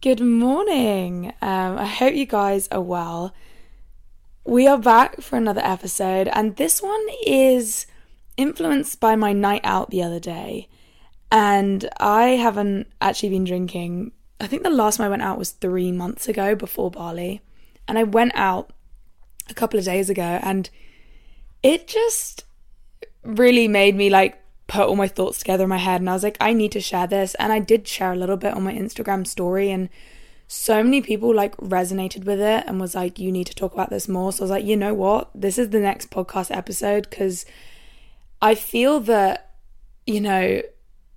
Good 0.00 0.20
morning. 0.20 1.32
Um, 1.42 1.76
I 1.76 1.84
hope 1.84 2.14
you 2.14 2.24
guys 2.24 2.68
are 2.70 2.80
well. 2.80 3.34
We 4.44 4.68
are 4.68 4.78
back 4.78 5.20
for 5.20 5.34
another 5.34 5.60
episode, 5.64 6.28
and 6.28 6.54
this 6.54 6.80
one 6.80 7.04
is 7.26 7.84
influenced 8.36 9.00
by 9.00 9.16
my 9.16 9.32
night 9.32 9.62
out 9.64 9.90
the 9.90 10.04
other 10.04 10.20
day. 10.20 10.68
And 11.32 11.88
I 11.98 12.36
haven't 12.36 12.86
actually 13.00 13.30
been 13.30 13.42
drinking. 13.42 14.12
I 14.40 14.46
think 14.46 14.62
the 14.62 14.70
last 14.70 14.98
time 14.98 15.06
I 15.06 15.10
went 15.10 15.22
out 15.22 15.36
was 15.36 15.50
three 15.50 15.90
months 15.90 16.28
ago 16.28 16.54
before 16.54 16.92
Bali. 16.92 17.40
And 17.88 17.98
I 17.98 18.04
went 18.04 18.30
out 18.36 18.70
a 19.50 19.54
couple 19.54 19.80
of 19.80 19.84
days 19.84 20.08
ago, 20.08 20.38
and 20.44 20.70
it 21.64 21.88
just 21.88 22.44
really 23.24 23.66
made 23.66 23.96
me 23.96 24.10
like 24.10 24.40
put 24.68 24.86
all 24.86 24.96
my 24.96 25.08
thoughts 25.08 25.38
together 25.38 25.64
in 25.64 25.70
my 25.70 25.78
head 25.78 26.00
and 26.00 26.08
I 26.08 26.12
was 26.12 26.22
like 26.22 26.36
I 26.40 26.52
need 26.52 26.72
to 26.72 26.80
share 26.80 27.06
this. 27.06 27.34
And 27.36 27.52
I 27.52 27.58
did 27.58 27.88
share 27.88 28.12
a 28.12 28.16
little 28.16 28.36
bit 28.36 28.54
on 28.54 28.62
my 28.62 28.72
Instagram 28.72 29.26
story 29.26 29.70
and 29.70 29.88
so 30.46 30.82
many 30.82 31.02
people 31.02 31.34
like 31.34 31.56
resonated 31.56 32.24
with 32.24 32.40
it 32.40 32.64
and 32.66 32.80
was 32.80 32.94
like 32.94 33.18
you 33.18 33.32
need 33.32 33.46
to 33.48 33.54
talk 33.54 33.74
about 33.74 33.90
this 33.90 34.08
more. 34.08 34.32
So 34.32 34.42
I 34.42 34.44
was 34.44 34.50
like 34.50 34.64
you 34.64 34.76
know 34.76 34.94
what? 34.94 35.30
This 35.34 35.58
is 35.58 35.70
the 35.70 35.80
next 35.80 36.10
podcast 36.10 36.54
episode 36.54 37.10
cuz 37.10 37.44
I 38.40 38.54
feel 38.54 39.00
that 39.00 39.50
you 40.06 40.20
know 40.20 40.62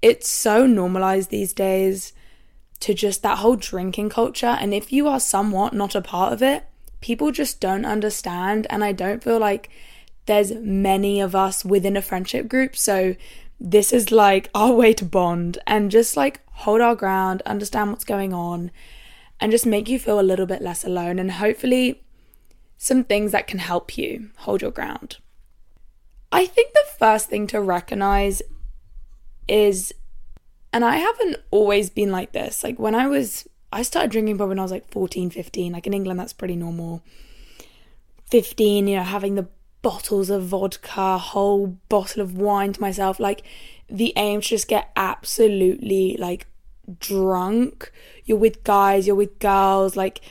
it's 0.01 0.27
so 0.27 0.65
normalized 0.65 1.29
these 1.29 1.53
days 1.53 2.13
to 2.79 2.95
just 2.95 3.21
that 3.21 3.37
whole 3.37 3.55
drinking 3.55 4.09
culture. 4.09 4.57
And 4.59 4.73
if 4.73 4.91
you 4.91 5.07
are 5.07 5.19
somewhat 5.19 5.73
not 5.73 5.93
a 5.93 6.01
part 6.01 6.33
of 6.33 6.41
it 6.41 6.65
people 7.01 7.31
just 7.31 7.59
don't 7.59 7.85
understand. 7.85 8.67
And 8.69 8.83
I 8.83 8.93
don't 8.93 9.23
feel 9.23 9.39
like 9.39 9.69
there's 10.27 10.53
many 10.53 11.19
of 11.19 11.35
us 11.35 11.65
within 11.65 11.97
a 11.97 12.01
friendship 12.01 12.47
group. 12.47 12.77
So 12.77 13.15
this 13.63 13.93
is 13.93 14.11
like 14.11 14.49
our 14.55 14.73
way 14.73 14.91
to 14.91 15.05
bond 15.05 15.59
and 15.67 15.91
just 15.91 16.17
like 16.17 16.41
hold 16.47 16.81
our 16.81 16.95
ground, 16.95 17.43
understand 17.45 17.91
what's 17.91 18.03
going 18.03 18.33
on, 18.33 18.71
and 19.39 19.51
just 19.51 19.67
make 19.67 19.87
you 19.87 19.99
feel 19.99 20.19
a 20.19 20.21
little 20.21 20.47
bit 20.47 20.63
less 20.63 20.83
alone. 20.83 21.19
And 21.19 21.33
hopefully, 21.33 22.01
some 22.79 23.03
things 23.03 23.31
that 23.31 23.45
can 23.45 23.59
help 23.59 23.97
you 23.97 24.31
hold 24.37 24.63
your 24.63 24.71
ground. 24.71 25.17
I 26.31 26.47
think 26.47 26.73
the 26.73 26.85
first 26.97 27.29
thing 27.29 27.45
to 27.47 27.61
recognize 27.61 28.41
is, 29.47 29.93
and 30.73 30.83
I 30.83 30.95
haven't 30.95 31.37
always 31.51 31.91
been 31.91 32.11
like 32.11 32.31
this. 32.31 32.63
Like 32.63 32.79
when 32.79 32.95
I 32.95 33.05
was, 33.05 33.47
I 33.71 33.83
started 33.83 34.09
drinking 34.09 34.37
probably 34.37 34.53
when 34.53 34.59
I 34.59 34.63
was 34.63 34.71
like 34.71 34.89
14, 34.89 35.29
15. 35.29 35.73
Like 35.73 35.85
in 35.85 35.93
England, 35.93 36.19
that's 36.19 36.33
pretty 36.33 36.55
normal. 36.55 37.03
15, 38.31 38.87
you 38.87 38.95
know, 38.97 39.03
having 39.03 39.35
the 39.35 39.47
bottles 39.81 40.29
of 40.29 40.43
vodka, 40.45 41.17
whole 41.17 41.79
bottle 41.89 42.21
of 42.21 42.37
wine 42.37 42.73
to 42.73 42.81
myself. 42.81 43.19
Like 43.19 43.43
the 43.89 44.13
aim 44.15 44.41
to 44.41 44.47
just 44.47 44.67
get 44.67 44.91
absolutely 44.95 46.15
like 46.17 46.47
drunk. 46.99 47.91
You're 48.25 48.37
with 48.37 48.63
guys, 48.63 49.07
you're 49.07 49.15
with 49.15 49.39
girls, 49.39 49.95
like 49.95 50.21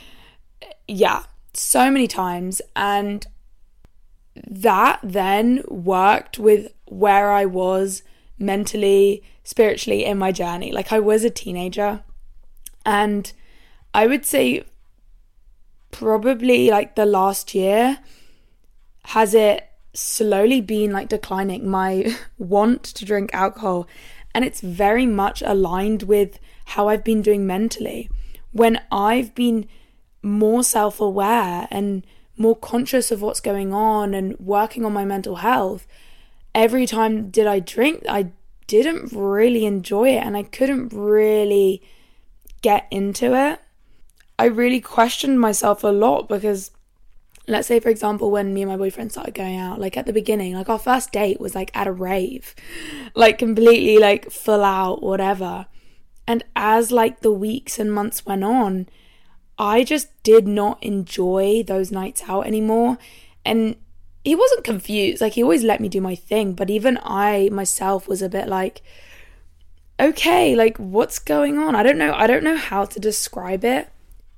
yeah, 0.87 1.23
so 1.53 1.91
many 1.91 2.07
times. 2.07 2.61
And 2.75 3.25
that 4.35 4.99
then 5.03 5.63
worked 5.67 6.39
with 6.39 6.73
where 6.85 7.31
I 7.31 7.45
was 7.45 8.03
mentally, 8.39 9.23
spiritually 9.43 10.05
in 10.05 10.17
my 10.17 10.31
journey. 10.31 10.71
Like 10.71 10.91
I 10.91 10.99
was 10.99 11.23
a 11.23 11.29
teenager 11.29 12.03
and 12.85 13.31
I 13.93 14.07
would 14.07 14.25
say 14.25 14.63
probably 15.91 16.69
like 16.69 16.95
the 16.95 17.05
last 17.05 17.53
year 17.53 17.99
has 19.11 19.33
it 19.33 19.67
slowly 19.93 20.61
been 20.61 20.91
like 20.91 21.09
declining 21.09 21.69
my 21.69 22.15
want 22.37 22.81
to 22.83 23.03
drink 23.03 23.29
alcohol. 23.33 23.85
And 24.33 24.45
it's 24.45 24.61
very 24.61 25.05
much 25.05 25.41
aligned 25.41 26.03
with 26.03 26.39
how 26.63 26.87
I've 26.87 27.03
been 27.03 27.21
doing 27.21 27.45
mentally. 27.45 28.09
When 28.53 28.79
I've 28.89 29.35
been 29.35 29.67
more 30.23 30.63
self-aware 30.63 31.67
and 31.69 32.05
more 32.37 32.55
conscious 32.55 33.11
of 33.11 33.21
what's 33.21 33.41
going 33.41 33.73
on 33.73 34.13
and 34.13 34.39
working 34.39 34.85
on 34.85 34.93
my 34.93 35.03
mental 35.03 35.37
health 35.37 35.85
every 36.55 36.85
time 36.85 37.29
did 37.29 37.47
I 37.47 37.59
drink 37.59 38.03
I 38.07 38.31
didn't 38.67 39.11
really 39.13 39.65
enjoy 39.65 40.09
it 40.09 40.23
and 40.23 40.37
I 40.37 40.43
couldn't 40.43 40.93
really 40.93 41.81
get 42.61 42.87
into 42.91 43.35
it. 43.35 43.59
I 44.39 44.45
really 44.45 44.79
questioned 44.79 45.41
myself 45.41 45.83
a 45.83 45.89
lot 45.89 46.29
because 46.29 46.71
let's 47.47 47.67
say 47.67 47.79
for 47.79 47.89
example 47.89 48.29
when 48.29 48.53
me 48.53 48.61
and 48.61 48.71
my 48.71 48.77
boyfriend 48.77 49.11
started 49.11 49.33
going 49.33 49.57
out 49.57 49.79
like 49.79 49.97
at 49.97 50.05
the 50.05 50.13
beginning 50.13 50.53
like 50.53 50.69
our 50.69 50.79
first 50.79 51.11
date 51.11 51.39
was 51.39 51.55
like 51.55 51.71
at 51.75 51.87
a 51.87 51.91
rave. 51.91 52.55
Like 53.13 53.37
completely 53.37 53.97
like 53.97 54.31
full 54.31 54.63
out 54.63 55.03
whatever. 55.03 55.65
And 56.25 56.45
as 56.55 56.93
like 56.93 57.19
the 57.19 57.31
weeks 57.31 57.77
and 57.77 57.93
months 57.93 58.25
went 58.25 58.43
on 58.43 58.87
i 59.59 59.83
just 59.83 60.07
did 60.23 60.47
not 60.47 60.81
enjoy 60.81 61.61
those 61.65 61.91
nights 61.91 62.23
out 62.27 62.47
anymore. 62.47 62.97
And 63.43 63.75
he 64.23 64.35
wasn't 64.35 64.63
confused. 64.63 65.19
Like 65.21 65.33
he 65.33 65.43
always 65.43 65.63
let 65.63 65.81
me 65.81 65.89
do 65.89 65.99
my 65.99 66.15
thing. 66.15 66.53
But 66.53 66.69
even 66.69 66.99
i 67.03 67.49
myself 67.51 68.07
was 68.07 68.21
a 68.21 68.29
bit 68.29 68.47
like 68.47 68.81
okay 69.99 70.55
like 70.55 70.77
what's 70.77 71.19
going 71.19 71.57
on? 71.57 71.75
I 71.75 71.83
don't 71.83 71.97
know. 71.97 72.13
I 72.13 72.27
don't 72.27 72.43
know 72.43 72.57
how 72.57 72.85
to 72.85 72.99
describe 72.99 73.65
it. 73.65 73.89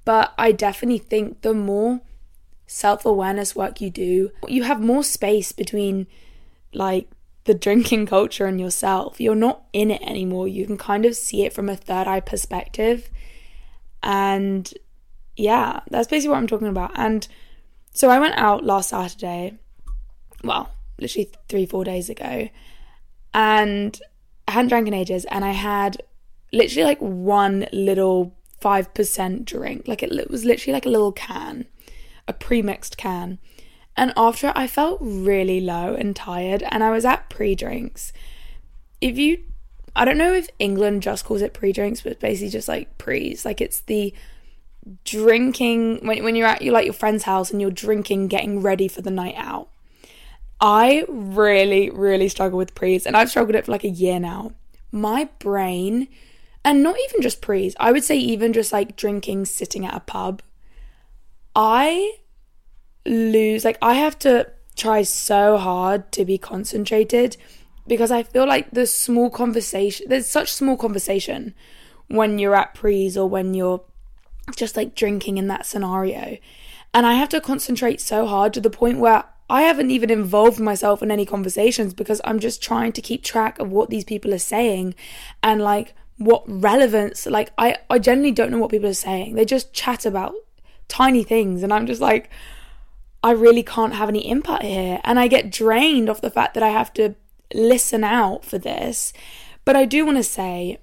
But 0.03 0.33
i 0.37 0.51
definitely 0.51 0.97
think 0.97 1.41
the 1.41 1.53
more 1.53 2.01
self 2.67 3.05
awareness 3.05 3.55
work 3.55 3.81
you 3.81 3.89
do, 3.89 4.31
you 4.47 4.63
have 4.63 4.81
more 4.81 5.03
space 5.03 5.51
between 5.51 6.07
like 6.73 7.09
the 7.45 7.53
drinking 7.53 8.05
culture 8.05 8.45
and 8.45 8.59
yourself. 8.59 9.19
You're 9.19 9.35
not 9.35 9.63
in 9.73 9.91
it 9.91 10.01
anymore. 10.01 10.47
You 10.47 10.65
can 10.65 10.77
kind 10.77 11.05
of 11.05 11.15
see 11.15 11.43
it 11.45 11.53
from 11.53 11.69
a 11.69 11.75
third 11.75 12.07
eye 12.07 12.21
perspective. 12.21 13.09
And 14.01 14.71
yeah, 15.35 15.81
that's 15.89 16.07
basically 16.07 16.29
what 16.29 16.37
I'm 16.37 16.47
talking 16.47 16.67
about. 16.67 16.91
And 16.95 17.27
so 17.93 18.09
I 18.09 18.19
went 18.19 18.37
out 18.37 18.63
last 18.63 18.89
Saturday, 18.89 19.57
well, 20.43 20.71
literally 20.99 21.29
three, 21.49 21.65
four 21.65 21.83
days 21.83 22.09
ago, 22.09 22.49
and 23.33 23.99
I 24.47 24.51
hadn't 24.51 24.69
drank 24.69 24.87
in 24.87 24.93
ages, 24.93 25.25
and 25.25 25.45
I 25.45 25.51
had 25.51 26.01
literally 26.51 26.85
like 26.85 26.99
one 26.99 27.67
little 27.71 28.35
5% 28.61 29.45
drink. 29.45 29.87
Like 29.87 30.03
it 30.03 30.29
was 30.29 30.45
literally 30.45 30.73
like 30.73 30.85
a 30.85 30.89
little 30.89 31.11
can 31.11 31.65
a 32.27 32.33
pre 32.33 32.61
mixed 32.61 32.97
can. 32.97 33.39
And 33.95 34.13
after 34.17 34.47
it, 34.47 34.53
I 34.55 34.67
felt 34.67 34.99
really 35.01 35.61
low 35.61 35.93
and 35.93 36.15
tired, 36.15 36.63
and 36.63 36.83
I 36.83 36.91
was 36.91 37.05
at 37.05 37.29
pre 37.29 37.55
drinks. 37.55 38.11
If 39.01 39.17
you, 39.17 39.43
I 39.95 40.05
don't 40.05 40.17
know 40.17 40.33
if 40.33 40.49
England 40.59 41.03
just 41.03 41.25
calls 41.25 41.41
it 41.41 41.53
pre 41.53 41.71
drinks, 41.71 42.01
but 42.01 42.19
basically 42.19 42.49
just 42.49 42.67
like 42.67 42.97
pre's. 42.97 43.45
Like 43.45 43.61
it's 43.61 43.81
the 43.81 44.13
drinking 45.05 46.05
when, 46.05 46.23
when 46.23 46.35
you're 46.35 46.47
at 46.47 46.61
your 46.61 46.73
like 46.73 46.85
your 46.85 46.93
friend's 46.93 47.23
house 47.23 47.51
and 47.51 47.61
you're 47.61 47.71
drinking, 47.71 48.29
getting 48.29 48.61
ready 48.61 48.87
for 48.87 49.01
the 49.01 49.11
night 49.11 49.35
out. 49.37 49.69
I 50.59 51.05
really, 51.09 51.89
really 51.89 52.29
struggle 52.29 52.57
with 52.57 52.73
pre's, 52.73 53.05
and 53.05 53.15
I've 53.15 53.29
struggled 53.29 53.55
it 53.55 53.65
for 53.65 53.71
like 53.71 53.83
a 53.83 53.89
year 53.89 54.19
now. 54.19 54.53
My 54.91 55.29
brain, 55.39 56.07
and 56.63 56.81
not 56.81 56.95
even 57.09 57.21
just 57.21 57.41
pre's, 57.41 57.75
I 57.79 57.91
would 57.91 58.03
say 58.03 58.17
even 58.17 58.53
just 58.53 58.71
like 58.71 58.95
drinking, 58.95 59.45
sitting 59.45 59.85
at 59.85 59.95
a 59.95 59.99
pub 59.99 60.41
I 61.55 62.17
lose, 63.05 63.65
like, 63.65 63.77
I 63.81 63.95
have 63.95 64.17
to 64.19 64.49
try 64.75 65.03
so 65.03 65.57
hard 65.57 66.11
to 66.13 66.25
be 66.25 66.37
concentrated 66.37 67.37
because 67.87 68.11
I 68.11 68.23
feel 68.23 68.47
like 68.47 68.71
the 68.71 68.87
small 68.87 69.29
conversation, 69.29 70.07
there's 70.09 70.27
such 70.27 70.51
small 70.51 70.77
conversation 70.77 71.53
when 72.07 72.39
you're 72.39 72.55
at 72.55 72.73
pre's 72.73 73.17
or 73.17 73.27
when 73.27 73.53
you're 73.53 73.83
just 74.55 74.75
like 74.75 74.95
drinking 74.95 75.37
in 75.37 75.47
that 75.47 75.65
scenario. 75.65 76.37
And 76.93 77.05
I 77.05 77.13
have 77.13 77.29
to 77.29 77.41
concentrate 77.41 78.01
so 78.01 78.25
hard 78.25 78.53
to 78.53 78.61
the 78.61 78.69
point 78.69 78.99
where 78.99 79.25
I 79.49 79.63
haven't 79.63 79.91
even 79.91 80.09
involved 80.09 80.59
myself 80.59 81.03
in 81.03 81.11
any 81.11 81.25
conversations 81.25 81.93
because 81.93 82.21
I'm 82.23 82.39
just 82.39 82.61
trying 82.61 82.91
to 82.93 83.01
keep 83.01 83.23
track 83.23 83.59
of 83.59 83.71
what 83.71 83.89
these 83.89 84.05
people 84.05 84.33
are 84.33 84.39
saying 84.39 84.95
and 85.41 85.61
like 85.61 85.93
what 86.17 86.43
relevance 86.47 87.25
like 87.25 87.51
I 87.57 87.77
I 87.89 87.99
generally 87.99 88.31
don't 88.31 88.51
know 88.51 88.59
what 88.59 88.71
people 88.71 88.89
are 88.89 88.93
saying. 88.93 89.35
They 89.35 89.45
just 89.45 89.73
chat 89.73 90.05
about 90.05 90.33
tiny 90.87 91.23
things. 91.23 91.63
And 91.63 91.73
I'm 91.73 91.87
just 91.87 92.01
like, 92.01 92.29
I 93.23 93.31
really 93.31 93.63
can't 93.63 93.93
have 93.93 94.09
any 94.09 94.19
input 94.19 94.61
here. 94.61 94.99
And 95.03 95.19
I 95.19 95.27
get 95.27 95.51
drained 95.51 96.09
off 96.09 96.21
the 96.21 96.29
fact 96.29 96.53
that 96.55 96.63
I 96.63 96.69
have 96.69 96.93
to 96.93 97.15
listen 97.53 98.03
out 98.03 98.43
for 98.43 98.57
this. 98.57 99.13
But 99.65 99.75
I 99.75 99.85
do 99.85 100.05
want 100.05 100.17
to 100.17 100.23
say 100.23 100.79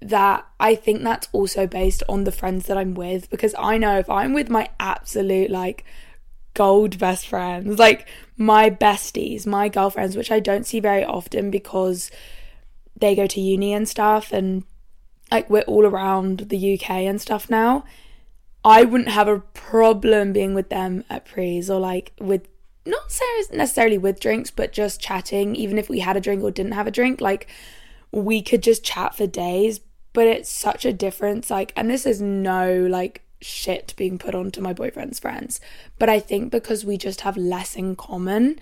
that 0.00 0.46
I 0.60 0.74
think 0.74 1.02
that's 1.02 1.28
also 1.32 1.66
based 1.66 2.02
on 2.08 2.24
the 2.24 2.32
friends 2.32 2.66
that 2.66 2.76
I'm 2.76 2.94
with 2.94 3.30
because 3.30 3.54
I 3.58 3.78
know 3.78 3.98
if 3.98 4.10
I'm 4.10 4.34
with 4.34 4.50
my 4.50 4.68
absolute 4.78 5.50
like 5.50 5.84
gold 6.52 6.98
best 6.98 7.26
friends, 7.26 7.78
like 7.78 8.06
my 8.36 8.68
besties, 8.70 9.46
my 9.46 9.68
girlfriends, 9.68 10.16
which 10.16 10.30
I 10.30 10.40
don't 10.40 10.66
see 10.66 10.80
very 10.80 11.04
often 11.04 11.50
because 11.50 12.10
they 12.96 13.14
go 13.14 13.26
to 13.26 13.40
uni 13.40 13.72
and 13.72 13.88
stuff 13.88 14.32
and 14.32 14.64
like 15.30 15.48
we're 15.48 15.62
all 15.62 15.86
around 15.86 16.40
the 16.48 16.74
UK 16.74 16.90
and 16.90 17.20
stuff 17.20 17.48
now. 17.48 17.84
I 18.64 18.84
wouldn't 18.84 19.10
have 19.10 19.28
a 19.28 19.40
problem 19.40 20.32
being 20.32 20.54
with 20.54 20.70
them 20.70 21.04
at 21.10 21.24
pre's 21.26 21.68
or 21.68 21.78
like 21.78 22.12
with 22.18 22.48
not 22.86 23.02
necessarily 23.52 23.98
with 23.98 24.20
drinks, 24.20 24.50
but 24.50 24.72
just 24.72 25.00
chatting, 25.00 25.56
even 25.56 25.78
if 25.78 25.88
we 25.88 26.00
had 26.00 26.16
a 26.16 26.20
drink 26.20 26.42
or 26.42 26.50
didn't 26.50 26.72
have 26.72 26.86
a 26.86 26.90
drink. 26.90 27.20
Like 27.20 27.46
we 28.12 28.42
could 28.42 28.62
just 28.62 28.84
chat 28.84 29.14
for 29.16 29.26
days 29.26 29.80
but 30.14 30.26
it's 30.26 30.48
such 30.48 30.86
a 30.86 30.92
difference. 30.94 31.50
Like, 31.50 31.74
and 31.76 31.90
this 31.90 32.06
is 32.06 32.22
no 32.22 32.86
like 32.86 33.20
shit 33.42 33.92
being 33.98 34.16
put 34.16 34.34
onto 34.34 34.62
my 34.62 34.72
boyfriend's 34.72 35.18
friends, 35.18 35.60
but 35.98 36.08
I 36.08 36.18
think 36.20 36.50
because 36.50 36.86
we 36.86 36.96
just 36.96 37.20
have 37.20 37.36
less 37.36 37.76
in 37.76 37.94
common, 37.96 38.58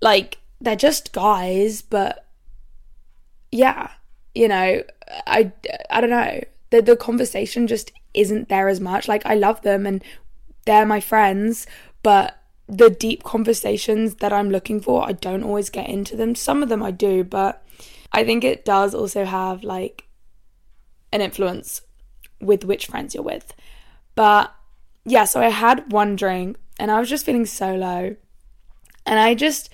like, 0.00 0.38
they're 0.60 0.76
just 0.76 1.12
guys, 1.12 1.82
but 1.82 2.26
yeah, 3.50 3.90
you 4.34 4.46
know, 4.46 4.84
I, 5.26 5.50
I 5.88 6.00
don't 6.00 6.10
know. 6.10 6.40
The, 6.68 6.82
the 6.82 6.96
conversation 6.96 7.66
just 7.66 7.90
isn't 8.14 8.48
there 8.48 8.68
as 8.68 8.80
much. 8.80 9.08
Like, 9.08 9.24
I 9.24 9.34
love 9.34 9.62
them 9.62 9.86
and 9.86 10.02
they're 10.64 10.86
my 10.86 11.00
friends, 11.00 11.66
but 12.02 12.36
the 12.66 12.90
deep 12.90 13.24
conversations 13.24 14.16
that 14.16 14.32
I'm 14.32 14.50
looking 14.50 14.80
for, 14.80 15.06
I 15.06 15.12
don't 15.12 15.42
always 15.42 15.70
get 15.70 15.88
into 15.88 16.16
them. 16.16 16.34
Some 16.34 16.62
of 16.62 16.68
them 16.68 16.82
I 16.82 16.92
do, 16.92 17.24
but 17.24 17.64
I 18.12 18.24
think 18.24 18.44
it 18.44 18.64
does 18.64 18.94
also 18.94 19.24
have 19.24 19.64
like 19.64 20.06
an 21.12 21.20
influence 21.20 21.82
with 22.40 22.64
which 22.64 22.86
friends 22.86 23.14
you're 23.14 23.24
with. 23.24 23.52
But 24.14 24.54
yeah, 25.04 25.24
so 25.24 25.40
I 25.40 25.48
had 25.48 25.90
one 25.92 26.16
drink 26.16 26.56
and 26.78 26.90
I 26.90 27.00
was 27.00 27.08
just 27.08 27.26
feeling 27.26 27.46
so 27.46 27.74
low. 27.74 28.16
And 29.06 29.18
I 29.18 29.34
just, 29.34 29.70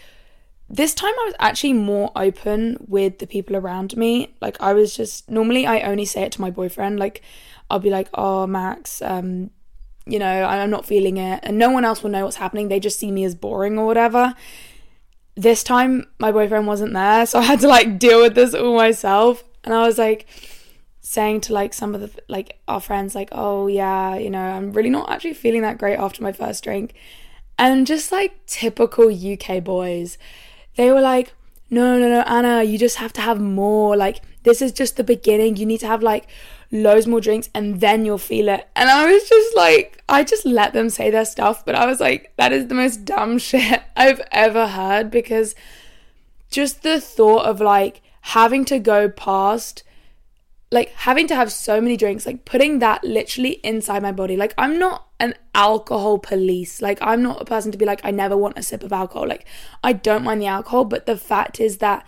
this 0.69 0.95
time 0.95 1.13
I 1.13 1.25
was 1.27 1.35
actually 1.39 1.75
more 1.75 2.11
open 2.17 2.79
with 2.89 3.19
the 3.19 3.27
people 3.27 3.57
around 3.57 3.97
me. 3.97 4.35
Like, 4.41 4.61
I 4.61 4.73
was 4.73 4.97
just, 4.97 5.31
normally 5.31 5.67
I 5.67 5.81
only 5.81 6.05
say 6.05 6.23
it 6.23 6.33
to 6.33 6.41
my 6.41 6.51
boyfriend. 6.51 6.99
Like, 6.99 7.23
I'll 7.71 7.79
be 7.79 7.91
like, 7.91 8.09
oh, 8.15 8.47
Max, 8.47 9.03
um, 9.03 9.51
you 10.07 10.19
know, 10.19 10.45
I'm 10.45 10.71
not 10.71 10.87
feeling 10.87 11.17
it. 11.17 11.41
And 11.43 11.59
no 11.59 11.71
one 11.71 11.85
else 11.85 12.03
will 12.03 12.11
know 12.11 12.25
what's 12.25 12.37
happening. 12.37 12.69
They 12.69 12.81
just 12.81 12.99
see 12.99 13.11
me 13.11 13.25
as 13.25 13.35
boring 13.35 13.79
or 13.79 13.87
whatever. 13.87 14.35
This 15.35 15.63
time, 15.63 16.07
my 16.19 16.33
boyfriend 16.33 16.67
wasn't 16.67 16.95
there. 16.95 17.27
So 17.27 17.39
I 17.41 17.43
had 17.43 17.61
to 17.61 17.69
like 17.69 17.99
deal 17.99 18.23
with 18.23 18.35
this 18.35 18.55
all 18.55 18.77
myself. 18.77 19.45
And 19.65 19.75
I 19.75 19.87
was 19.87 19.99
like, 19.99 20.27
saying 21.07 21.41
to 21.41 21.53
like 21.53 21.73
some 21.73 21.95
of 21.95 22.01
the 22.01 22.11
like 22.27 22.59
our 22.67 22.81
friends 22.81 23.15
like 23.15 23.29
oh 23.31 23.69
yeah 23.69 24.17
you 24.17 24.29
know 24.29 24.43
i'm 24.43 24.73
really 24.73 24.91
not 24.91 25.09
actually 25.09 25.33
feeling 25.33 25.63
that 25.63 25.79
great 25.79 25.95
after 25.95 26.21
my 26.21 26.33
first 26.33 26.65
drink 26.65 26.95
and 27.57 27.87
just 27.87 28.11
like 28.11 28.45
typical 28.47 29.07
uk 29.09 29.63
boys 29.63 30.19
they 30.75 30.91
were 30.91 31.01
like 31.01 31.33
no 31.71 31.97
no 31.97 32.09
no 32.09 32.23
anna 32.23 32.65
you 32.65 32.77
just 32.77 32.97
have 32.97 33.13
to 33.13 33.21
have 33.21 33.41
more 33.41 33.97
like 33.97 34.21
this 34.43 34.61
is 34.61 34.73
just 34.73 34.97
the 34.97 35.05
beginning 35.05 35.57
you 35.57 35.65
need 35.65 35.79
to 35.79 35.87
have 35.87 36.03
like 36.03 36.27
loads 36.71 37.07
more 37.07 37.21
drinks 37.21 37.49
and 37.55 37.81
then 37.81 38.05
you'll 38.05 38.19
feel 38.19 38.49
it 38.49 38.69
and 38.75 38.89
i 38.89 39.11
was 39.11 39.29
just 39.29 39.57
like 39.57 40.03
i 40.09 40.25
just 40.25 40.45
let 40.45 40.73
them 40.73 40.91
say 40.91 41.11
their 41.11 41.25
stuff 41.25 41.65
but 41.65 41.75
i 41.75 41.87
was 41.87 42.01
like 42.01 42.33
that 42.37 42.53
is 42.53 42.67
the 42.67 42.75
most 42.75 43.05
dumb 43.05 43.39
shit 43.49 43.83
i've 43.97 44.21
ever 44.33 44.69
heard 44.69 45.11
because 45.11 45.55
just 46.51 46.83
the 46.83 47.01
thought 47.01 47.47
of 47.47 47.61
like 47.61 48.03
having 48.21 48.65
to 48.65 48.79
go 48.79 49.09
past 49.09 49.83
like 50.73 50.91
having 50.95 51.29
to 51.29 51.35
have 51.35 51.53
so 51.53 51.81
many 51.81 51.97
drinks, 51.97 52.27
like 52.27 52.45
putting 52.45 52.81
that 52.81 53.05
literally 53.05 53.61
inside 53.63 54.03
my 54.03 54.13
body. 54.13 54.37
Like 54.37 54.53
I'm 54.59 54.79
not 54.79 55.07
an 55.21 55.35
alcohol 55.55 56.19
police. 56.19 56.83
Like 56.83 56.99
I'm 57.01 57.23
not 57.23 57.41
a 57.41 57.45
person 57.45 57.71
to 57.73 57.79
be 57.79 57.85
like 57.85 58.01
I 58.05 58.11
never 58.11 58.37
want 58.37 58.59
a 58.59 58.63
sip 58.63 58.83
of 58.83 58.93
alcohol. 58.93 59.29
Like 59.29 59.47
I 59.85 59.93
don't 59.93 60.25
mind 60.25 60.43
the 60.43 60.47
alcohol, 60.47 60.85
but 60.85 61.07
the 61.07 61.17
fact 61.17 61.61
is 61.61 61.79
that 61.79 62.05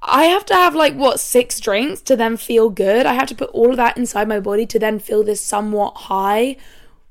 I 0.00 0.24
have 0.24 0.46
to 0.46 0.54
have 0.54 0.74
like 0.74 0.94
what 0.94 1.20
six 1.20 1.58
drinks 1.60 2.00
to 2.02 2.16
then 2.16 2.36
feel 2.36 2.70
good. 2.70 3.06
I 3.06 3.14
have 3.14 3.28
to 3.28 3.34
put 3.34 3.50
all 3.50 3.70
of 3.70 3.76
that 3.76 3.96
inside 3.96 4.28
my 4.28 4.40
body 4.40 4.66
to 4.66 4.78
then 4.78 4.98
feel 4.98 5.24
this 5.24 5.40
somewhat 5.40 5.96
high 5.96 6.56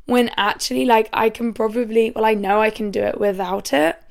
when 0.05 0.31
actually 0.37 0.85
like 0.85 1.09
I 1.11 1.29
can 1.29 1.53
probably 1.53 2.11
well 2.11 2.23
I 2.23 2.33
know 2.33 2.61
I 2.61 2.69
can 2.69 2.91
do 2.91 3.01
it 3.01 3.19
without 3.19 3.73
it. 3.73 4.01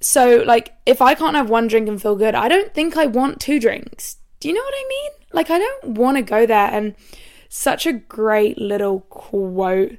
So 0.00 0.44
like 0.46 0.74
if 0.86 1.02
I 1.02 1.14
can't 1.14 1.36
have 1.36 1.50
one 1.50 1.66
drink 1.66 1.88
and 1.88 2.00
feel 2.00 2.16
good, 2.16 2.34
I 2.34 2.48
don't 2.48 2.72
think 2.72 2.96
I 2.96 3.06
want 3.06 3.40
two 3.40 3.58
drinks. 3.58 4.18
Do 4.44 4.48
you 4.48 4.54
know 4.54 4.62
what 4.62 4.74
I 4.74 4.86
mean? 4.90 5.10
Like, 5.32 5.48
I 5.48 5.58
don't 5.58 5.84
want 5.96 6.18
to 6.18 6.22
go 6.22 6.44
there. 6.44 6.68
And 6.70 6.94
such 7.48 7.86
a 7.86 7.94
great 7.94 8.58
little 8.58 9.00
quote 9.08 9.96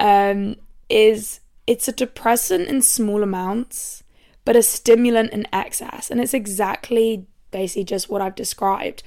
um, 0.00 0.56
is 0.88 1.38
it's 1.68 1.86
a 1.86 1.92
depressant 1.92 2.66
in 2.66 2.82
small 2.82 3.22
amounts, 3.22 4.02
but 4.44 4.56
a 4.56 4.62
stimulant 4.64 5.32
in 5.32 5.46
excess. 5.52 6.10
And 6.10 6.20
it's 6.20 6.34
exactly 6.34 7.28
basically 7.50 7.84
just 7.84 8.08
what 8.08 8.22
I've 8.22 8.34
described. 8.34 9.02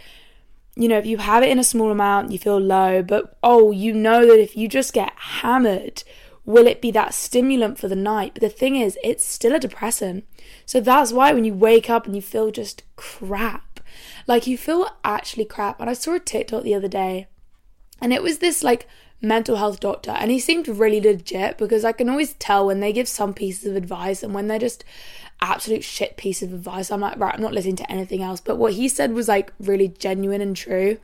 You 0.75 0.87
know, 0.87 0.97
if 0.97 1.05
you 1.05 1.17
have 1.17 1.43
it 1.43 1.49
in 1.49 1.59
a 1.59 1.63
small 1.63 1.91
amount, 1.91 2.31
you 2.31 2.39
feel 2.39 2.59
low, 2.59 3.03
but 3.03 3.37
oh, 3.43 3.71
you 3.71 3.93
know 3.93 4.25
that 4.25 4.39
if 4.39 4.55
you 4.55 4.67
just 4.67 4.93
get 4.93 5.11
hammered, 5.15 6.03
will 6.45 6.67
it 6.67 6.81
be 6.81 6.91
that 6.91 7.13
stimulant 7.13 7.77
for 7.77 7.87
the 7.87 7.95
night? 7.95 8.33
But 8.33 8.41
the 8.41 8.49
thing 8.49 8.75
is, 8.75 8.97
it's 9.03 9.25
still 9.25 9.53
a 9.53 9.59
depressant. 9.59 10.25
So 10.65 10.79
that's 10.79 11.11
why 11.11 11.33
when 11.33 11.45
you 11.45 11.53
wake 11.53 11.89
up 11.89 12.05
and 12.05 12.15
you 12.15 12.21
feel 12.21 12.51
just 12.51 12.83
crap, 12.95 13.79
like 14.27 14.47
you 14.47 14.57
feel 14.57 14.87
actually 15.03 15.45
crap. 15.45 15.79
And 15.79 15.89
I 15.89 15.93
saw 15.93 16.15
a 16.15 16.19
TikTok 16.19 16.63
the 16.63 16.75
other 16.75 16.87
day 16.87 17.27
and 18.01 18.13
it 18.13 18.23
was 18.23 18.39
this 18.39 18.63
like 18.63 18.87
mental 19.21 19.57
health 19.57 19.79
doctor 19.79 20.11
and 20.11 20.31
he 20.31 20.39
seemed 20.39 20.67
really 20.67 21.01
legit 21.01 21.57
because 21.57 21.83
I 21.83 21.91
can 21.91 22.09
always 22.09 22.33
tell 22.35 22.65
when 22.65 22.79
they 22.79 22.93
give 22.93 23.07
some 23.07 23.33
pieces 23.33 23.65
of 23.65 23.75
advice 23.75 24.23
and 24.23 24.33
when 24.33 24.47
they're 24.47 24.59
just 24.59 24.85
absolute 25.41 25.83
shit 25.83 26.17
piece 26.17 26.41
of 26.41 26.53
advice. 26.53 26.91
I'm 26.91 27.01
like, 27.01 27.19
right, 27.19 27.33
I'm 27.33 27.41
not 27.41 27.53
listening 27.53 27.75
to 27.77 27.91
anything 27.91 28.21
else. 28.21 28.41
But 28.41 28.57
what 28.57 28.73
he 28.73 28.87
said 28.87 29.13
was 29.13 29.27
like 29.27 29.53
really 29.59 29.87
genuine 29.87 30.41
and 30.41 30.55
true. 30.55 30.97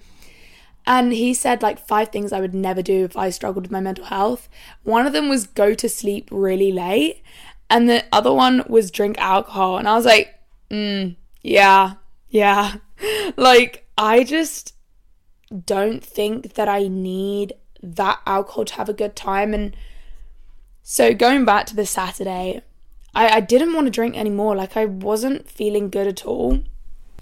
And 0.88 1.14
he 1.14 1.34
said 1.34 1.62
like 1.62 1.80
five 1.80 2.10
things 2.10 2.32
I 2.32 2.42
would 2.42 2.54
never 2.54 2.82
do 2.82 3.06
if 3.06 3.18
I 3.18 3.30
struggled 3.30 3.66
with 3.66 3.72
my 3.72 3.80
mental 3.80 4.06
health. 4.06 4.48
One 4.84 5.08
of 5.08 5.14
them 5.14 5.30
was 5.30 5.48
go 5.48 5.74
to 5.74 5.90
sleep 5.90 6.30
really 6.32 6.72
late. 6.72 7.24
And 7.70 7.90
the 7.90 8.04
other 8.12 8.32
one 8.32 8.64
was 8.68 8.92
drink 8.92 9.18
alcohol. 9.18 9.78
And 9.78 9.88
I 9.88 9.96
was 9.96 10.06
like, 10.06 10.36
mm, 10.70 11.16
yeah, 11.42 11.94
yeah. 12.30 12.76
like, 13.38 13.88
I 13.98 14.24
just 14.24 14.74
don't 15.66 16.04
think 16.04 16.54
that 16.54 16.68
I 16.68 16.88
need 16.88 17.54
that 17.82 18.20
alcohol 18.26 18.66
to 18.66 18.76
have 18.76 18.90
a 18.90 18.94
good 18.94 19.16
time. 19.16 19.54
And 19.54 19.76
so, 20.84 21.14
going 21.14 21.46
back 21.46 21.66
to 21.68 21.76
the 21.76 21.86
Saturday, 21.86 22.62
I, 23.16 23.38
I 23.38 23.40
didn't 23.40 23.74
want 23.74 23.88
to 23.88 23.92
drink 23.92 24.16
anymore. 24.16 24.56
Like, 24.56 24.78
I 24.78 24.86
wasn't 24.86 25.50
feeling 25.50 25.90
good 25.90 26.08
at 26.08 26.26
all. 26.26 26.62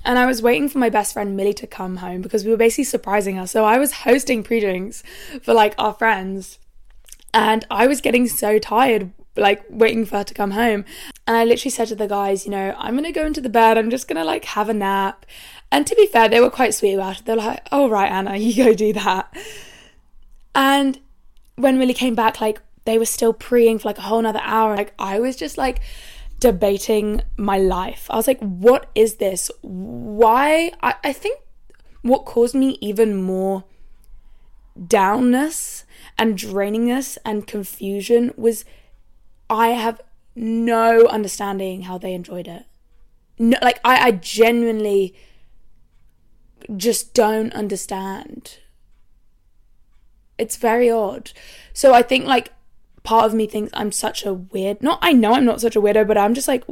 And 0.05 0.19
I 0.19 0.25
was 0.25 0.41
waiting 0.41 0.67
for 0.67 0.79
my 0.79 0.89
best 0.89 1.13
friend 1.13 1.37
Millie 1.37 1.53
to 1.53 1.67
come 1.67 1.97
home 1.97 2.21
because 2.21 2.43
we 2.43 2.51
were 2.51 2.57
basically 2.57 2.83
surprising 2.83 3.37
her. 3.37 3.47
So 3.47 3.63
I 3.63 3.77
was 3.77 3.93
hosting 3.93 4.43
pre 4.43 4.59
drinks 4.59 5.01
for 5.41 5.53
like 5.53 5.75
our 5.77 5.93
friends. 5.93 6.59
And 7.33 7.65
I 7.71 7.87
was 7.87 8.01
getting 8.01 8.27
so 8.27 8.59
tired 8.59 9.11
like 9.35 9.63
waiting 9.69 10.05
for 10.05 10.17
her 10.17 10.23
to 10.23 10.33
come 10.33 10.51
home. 10.51 10.85
And 11.25 11.37
I 11.37 11.43
literally 11.43 11.71
said 11.71 11.87
to 11.87 11.95
the 11.95 12.07
guys, 12.07 12.45
you 12.45 12.51
know, 12.51 12.75
I'm 12.77 12.95
gonna 12.95 13.11
go 13.11 13.25
into 13.25 13.41
the 13.41 13.49
bed, 13.49 13.77
I'm 13.77 13.89
just 13.89 14.07
gonna 14.07 14.25
like 14.25 14.45
have 14.45 14.69
a 14.69 14.73
nap. 14.73 15.25
And 15.71 15.87
to 15.87 15.95
be 15.95 16.05
fair, 16.05 16.29
they 16.29 16.39
were 16.39 16.51
quite 16.51 16.73
sweet 16.73 16.93
about 16.93 17.19
it. 17.19 17.25
They're 17.25 17.35
like, 17.35 17.67
oh 17.71 17.89
right, 17.89 18.11
Anna, 18.11 18.37
you 18.37 18.63
go 18.63 18.73
do 18.73 18.93
that. 18.93 19.35
And 20.53 20.99
when 21.55 21.79
Millie 21.79 21.93
came 21.93 22.15
back, 22.15 22.41
like 22.41 22.61
they 22.85 22.97
were 22.97 23.05
still 23.05 23.33
preying 23.33 23.79
for 23.79 23.89
like 23.89 23.97
a 23.97 24.01
whole 24.01 24.21
nother 24.21 24.41
hour. 24.43 24.75
Like 24.75 24.93
I 24.99 25.19
was 25.19 25.35
just 25.35 25.57
like 25.57 25.81
debating 26.39 27.21
my 27.37 27.57
life. 27.57 28.07
I 28.09 28.15
was 28.15 28.27
like, 28.27 28.39
what 28.39 28.89
is 28.95 29.15
this? 29.15 29.49
Why 29.61 30.71
I, 30.81 30.95
I 31.03 31.13
think 31.13 31.39
what 32.01 32.25
caused 32.25 32.55
me 32.55 32.77
even 32.81 33.15
more 33.15 33.63
downness 34.77 35.83
and 36.17 36.37
drainingness 36.37 37.17
and 37.23 37.47
confusion 37.47 38.33
was 38.35 38.65
I 39.49 39.69
have 39.69 40.01
no 40.35 41.05
understanding 41.05 41.83
how 41.83 41.97
they 41.97 42.13
enjoyed 42.13 42.47
it. 42.47 42.65
No, 43.39 43.57
like 43.61 43.79
I, 43.85 44.07
I 44.07 44.11
genuinely 44.11 45.15
just 46.75 47.13
don't 47.13 47.53
understand. 47.53 48.57
It's 50.37 50.57
very 50.57 50.89
odd. 50.89 51.31
So 51.71 51.93
I 51.93 52.01
think 52.01 52.25
like 52.25 52.51
part 53.03 53.25
of 53.25 53.33
me 53.33 53.47
thinks 53.47 53.71
I'm 53.73 53.91
such 53.91 54.25
a 54.25 54.33
weird. 54.33 54.81
Not 54.81 54.99
I 55.01 55.13
know 55.13 55.33
I'm 55.33 55.45
not 55.45 55.61
such 55.61 55.75
a 55.75 55.81
weirdo, 55.81 56.07
but 56.07 56.17
I'm 56.17 56.33
just 56.33 56.47
like, 56.47 56.63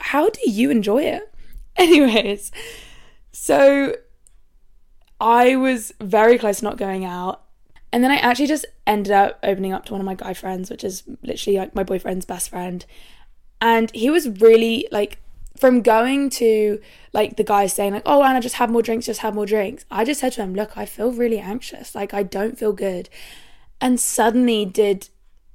how 0.00 0.30
do 0.30 0.40
you 0.50 0.70
enjoy 0.70 1.02
it? 1.02 1.32
Anyways, 1.76 2.52
so 3.32 3.96
I 5.20 5.56
was 5.56 5.92
very 6.00 6.38
close 6.38 6.58
to 6.58 6.64
not 6.64 6.76
going 6.76 7.04
out, 7.04 7.42
and 7.92 8.04
then 8.04 8.10
I 8.10 8.16
actually 8.16 8.46
just 8.46 8.66
ended 8.86 9.12
up 9.12 9.38
opening 9.42 9.72
up 9.72 9.84
to 9.86 9.92
one 9.92 10.00
of 10.00 10.04
my 10.04 10.14
guy 10.14 10.34
friends, 10.34 10.70
which 10.70 10.84
is 10.84 11.02
literally 11.22 11.58
like 11.58 11.74
my 11.74 11.84
boyfriend's 11.84 12.26
best 12.26 12.50
friend. 12.50 12.84
And 13.60 13.90
he 13.94 14.10
was 14.10 14.28
really 14.28 14.88
like, 14.90 15.18
from 15.58 15.82
going 15.82 16.30
to 16.30 16.80
like 17.12 17.36
the 17.36 17.44
guy 17.44 17.66
saying, 17.66 17.92
like, 17.92 18.02
oh, 18.06 18.22
Anna, 18.22 18.40
just 18.40 18.54
have 18.56 18.70
more 18.70 18.82
drinks, 18.82 19.06
just 19.06 19.20
have 19.20 19.34
more 19.34 19.46
drinks. 19.46 19.84
I 19.90 20.04
just 20.04 20.20
said 20.20 20.32
to 20.34 20.42
him, 20.42 20.54
look, 20.54 20.76
I 20.76 20.86
feel 20.86 21.12
really 21.12 21.38
anxious. 21.38 21.94
Like, 21.94 22.14
I 22.14 22.22
don't 22.22 22.58
feel 22.58 22.72
good. 22.72 23.08
And 23.80 24.00
suddenly, 24.00 24.64
did 24.64 25.08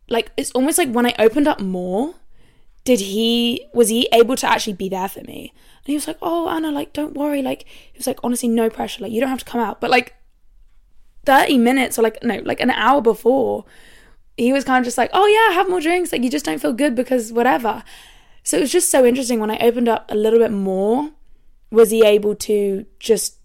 like, 0.10 0.32
it's 0.38 0.52
almost 0.52 0.78
like 0.78 0.92
when 0.92 1.06
I 1.06 1.16
opened 1.20 1.48
up 1.48 1.60
more, 1.60 2.16
did 2.84 3.00
he, 3.00 3.66
was 3.74 3.90
he 3.90 4.08
able 4.12 4.36
to 4.36 4.48
actually 4.48 4.74
be 4.74 4.90
there 4.90 5.08
for 5.08 5.22
me? 5.22 5.54
And 5.54 5.88
he 5.88 5.96
was 5.96 6.08
like, 6.08 6.18
oh, 6.22 6.50
Anna, 6.50 6.72
like, 6.72 6.94
don't 6.94 7.16
worry. 7.16 7.42
Like, 7.42 7.66
he 7.92 7.98
was 7.98 8.08
like, 8.08 8.20
honestly, 8.24 8.50
no 8.50 8.70
pressure. 8.70 9.04
Like, 9.04 9.12
you 9.12 9.20
don't 9.20 9.30
have 9.30 9.40
to 9.40 9.46
come 9.46 9.62
out. 9.62 9.82
But 9.82 9.90
like, 9.90 10.16
30 11.26 11.58
minutes 11.58 11.98
or 11.98 12.04
like 12.04 12.24
no 12.24 12.42
like 12.46 12.60
an 12.60 12.72
hour 12.72 13.02
before 13.02 13.66
he 14.38 14.54
was 14.54 14.64
kind 14.64 14.80
of 14.80 14.86
just 14.86 14.98
like 14.98 15.10
oh 15.14 15.26
yeah 15.26 15.56
have 15.56 15.70
more 15.70 15.82
drinks 15.82 16.12
like 16.12 16.24
you 16.24 16.30
just 16.30 16.46
don't 16.46 16.60
feel 16.60 16.74
good 16.74 16.96
because 16.96 17.34
whatever 17.34 17.84
so 18.44 18.58
it 18.58 18.62
was 18.62 18.72
just 18.72 18.90
so 18.90 19.06
interesting 19.06 19.40
when 19.40 19.52
i 19.52 19.58
opened 19.58 19.90
up 19.90 20.10
a 20.10 20.16
little 20.16 20.40
bit 20.40 20.52
more 20.52 21.12
was 21.72 21.92
he 21.92 22.06
able 22.06 22.36
to 22.36 22.86
just 23.00 23.38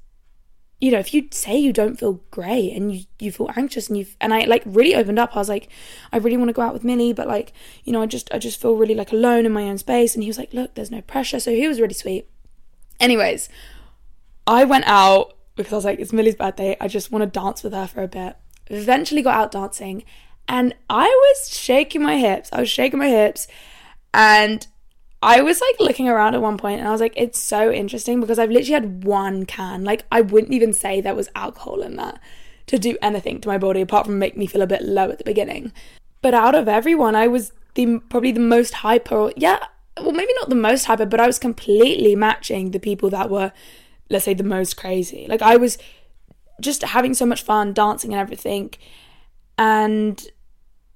you 0.81 0.91
know, 0.91 0.99
if 0.99 1.13
you 1.13 1.29
say 1.31 1.59
you 1.59 1.73
don't 1.73 1.99
feel 1.99 2.21
great 2.31 2.73
and 2.73 2.95
you, 2.95 3.05
you 3.19 3.31
feel 3.31 3.51
anxious 3.55 3.89
and 3.89 3.99
you 3.99 4.07
and 4.21 4.33
I 4.33 4.45
like 4.45 4.63
really 4.65 4.95
opened 4.95 5.19
up. 5.19 5.37
I 5.37 5.39
was 5.39 5.49
like, 5.49 5.69
I 6.13 6.17
really 6.17 6.39
want 6.39 6.49
to 6.49 6.55
go 6.55 6.63
out 6.63 6.73
with 6.73 6.85
Millie, 6.85 7.13
but 7.13 7.29
like, 7.29 7.53
you 7.85 7.93
know, 7.93 8.01
I 8.01 8.07
just 8.07 8.33
I 8.33 8.39
just 8.39 8.61
feel 8.61 8.75
really 8.75 8.95
like 8.95 9.13
alone 9.13 9.45
in 9.45 9.53
my 9.53 9.65
own 9.65 9.77
space. 9.77 10.15
And 10.15 10.23
he 10.23 10.31
was 10.31 10.39
like, 10.39 10.55
look, 10.55 10.75
there's 10.75 10.91
no 10.91 11.03
pressure. 11.03 11.39
So 11.39 11.53
he 11.53 11.69
was 11.69 11.81
really 11.81 11.95
sweet. 11.95 12.29
Anyways, 12.99 13.51
I 14.47 14.65
went 14.65 14.85
out 14.87 15.37
because 15.55 15.73
I 15.73 15.77
was 15.77 15.85
like, 15.85 15.99
it's 15.99 16.13
Millie's 16.13 16.35
birthday. 16.35 16.77
I 16.81 16.89
just 16.89 17.13
want 17.13 17.23
to 17.23 17.41
dance 17.41 17.63
with 17.63 17.75
her 17.75 17.87
for 17.87 18.03
a 18.03 18.09
bit. 18.09 18.37
Eventually 18.69 19.21
got 19.21 19.35
out 19.35 19.53
dancing 19.53 20.05
and 20.49 20.75
I 20.89 21.05
was 21.05 21.57
shaking 21.57 22.03
my 22.03 22.17
hips. 22.17 22.49
I 22.53 22.61
was 22.61 22.71
shaking 22.71 22.99
my 22.99 23.09
hips 23.09 23.49
and 24.15 24.67
I 25.23 25.43
was 25.43 25.61
like 25.61 25.77
looking 25.81 26.09
around 26.09 26.35
at 26.35 26.41
one 26.41 26.57
point 26.57 26.79
and 26.79 26.89
I 26.89 26.93
was 26.93 27.00
like, 27.00 27.12
it's 27.17 27.39
so 27.39 27.71
interesting 27.71 28.21
because 28.21 28.39
I've 28.39 28.50
literally 28.50 28.73
had 28.73 29.05
one 29.05 29.45
can. 29.45 29.85
Like, 29.85 30.05
I 30.11 30.23
wouldn't 30.23 30.53
even 30.53 30.73
say 30.73 31.00
there 31.00 31.15
was 31.15 31.29
alcohol 31.35 31.83
in 31.83 31.97
that 31.97 32.21
to 32.67 32.79
do 32.79 32.97
anything 33.03 33.41
to 33.41 33.49
my 33.49 33.59
body 33.59 33.83
apart 33.83 34.07
from 34.07 34.19
make 34.19 34.37
me 34.37 34.47
feel 34.47 34.62
a 34.62 34.67
bit 34.67 34.83
low 34.83 35.11
at 35.11 35.19
the 35.19 35.25
beginning. 35.25 35.73
But 36.23 36.35
out 36.35 36.55
of 36.55 36.69
everyone, 36.69 37.15
I 37.17 37.27
was 37.27 37.53
the 37.75 38.00
probably 38.09 38.33
the 38.33 38.41
most 38.41 38.75
hyper. 38.75 39.33
Yeah, 39.37 39.59
well, 39.99 40.12
maybe 40.12 40.33
not 40.35 40.49
the 40.49 40.55
most 40.55 40.85
hyper, 40.87 41.07
but 41.07 41.21
I 41.21 41.27
was 41.27 41.39
completely 41.39 42.17
matching 42.17 42.71
the 42.71 42.81
people 42.81 43.11
that 43.11 43.29
were, 43.29 43.53
let's 44.09 44.25
say, 44.25 44.35
the 44.35 44.43
most 44.45 44.77
crazy. 44.77 45.27
Like, 45.29 45.43
I 45.43 45.57
was 45.57 45.77
just 46.61 46.83
having 46.83 47.12
so 47.12 47.27
much 47.27 47.43
fun 47.43 47.73
dancing 47.75 48.12
and 48.12 48.21
everything. 48.21 48.73
And 49.59 50.23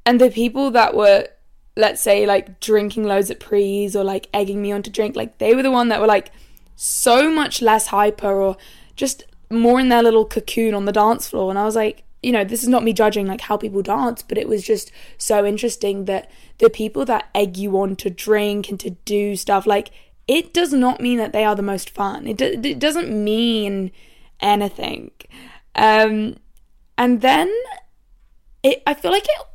and 0.07 0.21
the 0.21 0.31
people 0.31 0.71
that 0.71 0.95
were 0.95 1.29
let's 1.77 2.01
say 2.01 2.27
like 2.27 2.61
drinking 2.61 3.05
loads 3.05 3.31
at 3.31 3.41
prees 3.41 3.97
or 3.97 4.05
like 4.05 4.29
egging 4.33 4.63
me 4.63 4.73
on 4.73 4.83
to 4.83 4.91
drink 4.91 5.17
like 5.17 5.39
they 5.39 5.55
were 5.55 5.63
the 5.63 5.71
one 5.71 5.89
that 5.89 6.01
were 6.01 6.07
like 6.07 6.31
so 6.77 7.31
much 7.31 7.61
less 7.61 7.89
hyper 7.89 8.41
or 8.41 8.57
just 8.97 9.25
more 9.51 9.81
in 9.81 9.89
their 9.89 10.03
little 10.03 10.25
cocoon 10.25 10.75
on 10.75 10.85
the 10.85 10.93
dance 10.93 11.29
floor. 11.29 11.51
And 11.51 11.59
i 11.59 11.65
was 11.65 11.77
like 11.77 12.05
you 12.23 12.33
know 12.33 12.45
this 12.45 12.63
is 12.63 12.69
not 12.69 12.83
me 12.83 12.93
judging 12.93 13.27
like 13.27 13.43
how 13.43 13.57
people 13.57 13.83
dance 13.83 14.23
but 14.23 14.39
it 14.39 14.49
was 14.49 14.63
just 14.65 14.91
so 15.19 15.45
interesting 15.45 16.07
that 16.07 16.31
the 16.59 16.71
people 16.71 17.05
that 17.05 17.29
egg 17.35 17.57
you 17.57 17.79
on 17.79 17.97
to 17.97 18.09
drink 18.09 18.71
and 18.71 18.81
to 18.81 18.91
do 18.91 19.37
stuff 19.37 19.67
like 19.67 19.91
it 20.27 20.55
does 20.55 20.73
not 20.73 21.01
mean 21.01 21.19
that 21.19 21.33
they 21.33 21.45
are 21.45 21.55
the 21.55 21.63
most 21.63 21.91
fun. 21.91 22.27
It, 22.27 22.39
do- 22.39 22.61
it 22.63 22.79
doesn't 22.79 23.11
mean 23.11 23.93
anything. 24.41 25.11
Um 25.75 26.37
and 26.97 27.21
then 27.21 27.53
it 28.63 28.83
i 28.87 28.95
feel 28.95 29.11
like 29.11 29.25
it 29.25 29.47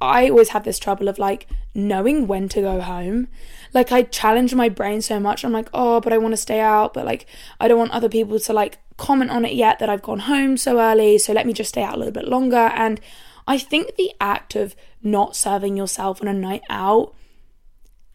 I 0.00 0.28
always 0.28 0.50
have 0.50 0.64
this 0.64 0.78
trouble 0.78 1.08
of 1.08 1.18
like 1.18 1.46
knowing 1.74 2.26
when 2.26 2.48
to 2.50 2.60
go 2.60 2.80
home. 2.80 3.28
Like 3.72 3.92
I 3.92 4.02
challenge 4.02 4.54
my 4.54 4.68
brain 4.68 5.00
so 5.00 5.18
much. 5.18 5.44
I'm 5.44 5.52
like, 5.52 5.68
oh, 5.72 6.00
but 6.00 6.12
I 6.12 6.18
want 6.18 6.32
to 6.32 6.36
stay 6.36 6.60
out, 6.60 6.94
but 6.94 7.06
like 7.06 7.26
I 7.60 7.68
don't 7.68 7.78
want 7.78 7.92
other 7.92 8.08
people 8.08 8.38
to 8.38 8.52
like 8.52 8.78
comment 8.96 9.30
on 9.30 9.44
it 9.44 9.54
yet 9.54 9.78
that 9.78 9.88
I've 9.88 10.02
gone 10.02 10.20
home 10.20 10.56
so 10.56 10.78
early. 10.80 11.18
So 11.18 11.32
let 11.32 11.46
me 11.46 11.52
just 11.52 11.70
stay 11.70 11.82
out 11.82 11.94
a 11.94 11.98
little 11.98 12.12
bit 12.12 12.28
longer. 12.28 12.56
And 12.56 13.00
I 13.46 13.58
think 13.58 13.96
the 13.96 14.12
act 14.20 14.54
of 14.54 14.74
not 15.02 15.36
serving 15.36 15.76
yourself 15.76 16.20
on 16.20 16.28
a 16.28 16.34
night 16.34 16.62
out, 16.68 17.14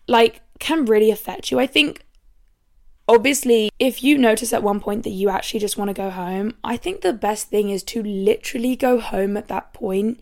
like, 0.07 0.41
can 0.59 0.85
really 0.85 1.09
affect 1.09 1.51
you. 1.51 1.59
I 1.59 1.67
think 1.67 2.05
obviously 3.07 3.69
if 3.79 4.03
you 4.03 4.17
notice 4.17 4.53
at 4.53 4.63
one 4.63 4.79
point 4.79 5.03
that 5.03 5.09
you 5.09 5.29
actually 5.29 5.59
just 5.59 5.77
want 5.77 5.89
to 5.89 5.93
go 5.93 6.09
home, 6.09 6.53
I 6.63 6.77
think 6.77 7.01
the 7.01 7.13
best 7.13 7.47
thing 7.47 7.69
is 7.69 7.81
to 7.83 8.03
literally 8.03 8.75
go 8.75 8.99
home 8.99 9.37
at 9.37 9.47
that 9.47 9.73
point 9.73 10.19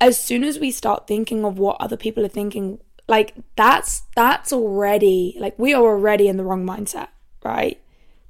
as 0.00 0.22
soon 0.22 0.44
as 0.44 0.58
we 0.58 0.70
start 0.70 1.06
thinking 1.06 1.44
of 1.44 1.58
what 1.58 1.76
other 1.80 1.96
people 1.96 2.24
are 2.24 2.28
thinking, 2.28 2.78
like 3.08 3.34
that's 3.56 4.02
that's 4.14 4.52
already 4.52 5.36
like 5.38 5.58
we 5.58 5.72
are 5.72 5.82
already 5.82 6.28
in 6.28 6.36
the 6.36 6.44
wrong 6.44 6.66
mindset, 6.66 7.08
right? 7.44 7.80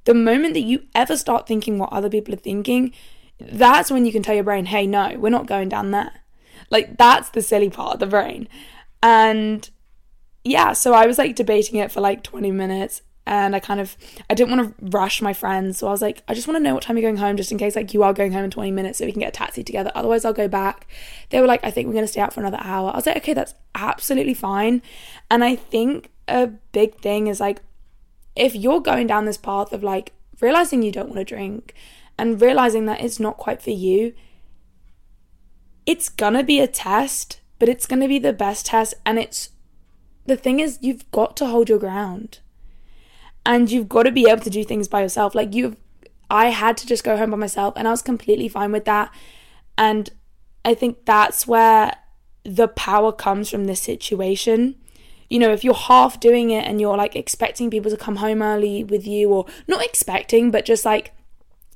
The 0.05 0.13
moment 0.13 0.53
that 0.53 0.61
you 0.61 0.83
ever 0.95 1.17
start 1.17 1.47
thinking 1.47 1.77
what 1.77 1.91
other 1.91 2.09
people 2.09 2.33
are 2.33 2.37
thinking, 2.37 2.93
that's 3.39 3.91
when 3.91 4.05
you 4.05 4.11
can 4.11 4.23
tell 4.23 4.35
your 4.35 4.43
brain, 4.43 4.65
"Hey, 4.65 4.87
no, 4.87 5.17
we're 5.17 5.29
not 5.29 5.47
going 5.47 5.69
down 5.69 5.91
there." 5.91 6.11
Like 6.69 6.97
that's 6.97 7.29
the 7.29 7.41
silly 7.41 7.69
part 7.69 7.95
of 7.95 7.99
the 7.99 8.07
brain. 8.07 8.47
And 9.03 9.69
yeah, 10.43 10.73
so 10.73 10.93
I 10.93 11.05
was 11.05 11.17
like 11.17 11.35
debating 11.35 11.79
it 11.79 11.91
for 11.91 12.01
like 12.01 12.23
20 12.23 12.51
minutes 12.51 13.01
and 13.27 13.55
I 13.55 13.59
kind 13.59 13.79
of 13.79 13.95
I 14.29 14.33
didn't 14.33 14.57
want 14.57 14.77
to 14.79 14.85
rush 14.97 15.21
my 15.21 15.33
friends, 15.33 15.77
so 15.77 15.87
I 15.87 15.91
was 15.91 16.01
like, 16.01 16.23
I 16.27 16.33
just 16.33 16.47
want 16.47 16.57
to 16.57 16.63
know 16.63 16.73
what 16.73 16.81
time 16.81 16.97
you're 16.97 17.07
going 17.07 17.17
home, 17.17 17.37
just 17.37 17.51
in 17.51 17.57
case 17.57 17.75
like 17.75 17.93
you 17.93 18.01
are 18.03 18.13
going 18.13 18.31
home 18.31 18.45
in 18.45 18.51
20 18.51 18.71
minutes, 18.71 18.97
so 18.97 19.05
we 19.05 19.11
can 19.11 19.19
get 19.19 19.29
a 19.29 19.31
taxi 19.31 19.63
together. 19.63 19.91
Otherwise, 19.93 20.25
I'll 20.25 20.33
go 20.33 20.47
back. 20.47 20.87
They 21.29 21.41
were 21.41 21.47
like, 21.47 21.63
I 21.63 21.69
think 21.69 21.87
we're 21.87 21.93
gonna 21.93 22.07
stay 22.07 22.21
out 22.21 22.33
for 22.33 22.39
another 22.39 22.59
hour. 22.61 22.91
I 22.91 22.95
was 22.95 23.05
like, 23.05 23.17
okay, 23.17 23.33
that's 23.33 23.53
absolutely 23.75 24.33
fine. 24.33 24.81
And 25.29 25.43
I 25.43 25.55
think 25.55 26.09
a 26.27 26.47
big 26.47 26.99
thing 26.99 27.27
is 27.27 27.39
like, 27.39 27.61
if 28.35 28.55
you're 28.55 28.81
going 28.81 29.07
down 29.07 29.25
this 29.25 29.37
path 29.37 29.73
of 29.73 29.83
like 29.83 30.13
realizing 30.39 30.81
you 30.81 30.91
don't 30.91 31.09
want 31.09 31.19
to 31.19 31.25
drink 31.25 31.73
and 32.17 32.41
realizing 32.41 32.85
that 32.85 33.01
it's 33.01 33.19
not 33.19 33.37
quite 33.37 33.61
for 33.61 33.71
you, 33.71 34.13
it's 35.85 36.09
gonna 36.09 36.43
be 36.43 36.59
a 36.59 36.67
test, 36.67 37.41
but 37.59 37.67
it's 37.69 37.85
gonna 37.85 38.07
be 38.07 38.19
the 38.19 38.33
best 38.33 38.67
test, 38.67 38.93
and 39.05 39.19
it's 39.19 39.49
the 40.25 40.35
thing 40.35 40.59
is, 40.59 40.77
you've 40.81 41.09
got 41.11 41.37
to 41.37 41.45
hold 41.45 41.69
your 41.69 41.79
ground 41.79 42.39
and 43.47 43.71
you've 43.71 43.87
got 43.87 44.03
to 44.03 44.11
be 44.11 44.29
able 44.29 44.41
to 44.41 44.49
do 44.49 44.65
things 44.65 44.89
by 44.89 45.01
yourself. 45.01 45.33
Like 45.33 45.55
you've, 45.55 45.77
I 46.29 46.47
had 46.49 46.75
to 46.77 46.85
just 46.85 47.05
go 47.05 47.15
home 47.15 47.31
by 47.31 47.37
myself, 47.37 47.73
and 47.77 47.87
I 47.87 47.91
was 47.91 48.01
completely 48.01 48.49
fine 48.49 48.73
with 48.73 48.83
that. 48.85 49.09
And 49.77 50.09
I 50.65 50.75
think 50.75 51.05
that's 51.05 51.47
where 51.47 51.95
the 52.43 52.67
power 52.67 53.13
comes 53.13 53.49
from 53.49 53.65
this 53.65 53.79
situation. 53.79 54.75
You 55.29 55.39
know, 55.39 55.53
if 55.53 55.63
you're 55.63 55.73
half 55.73 56.19
doing 56.19 56.51
it 56.51 56.65
and 56.65 56.81
you're 56.81 56.97
like 56.97 57.15
expecting 57.15 57.69
people 57.69 57.89
to 57.89 57.97
come 57.97 58.17
home 58.17 58.41
early 58.41 58.83
with 58.83 59.07
you, 59.07 59.29
or 59.29 59.45
not 59.65 59.83
expecting, 59.83 60.51
but 60.51 60.65
just 60.65 60.83
like 60.83 61.13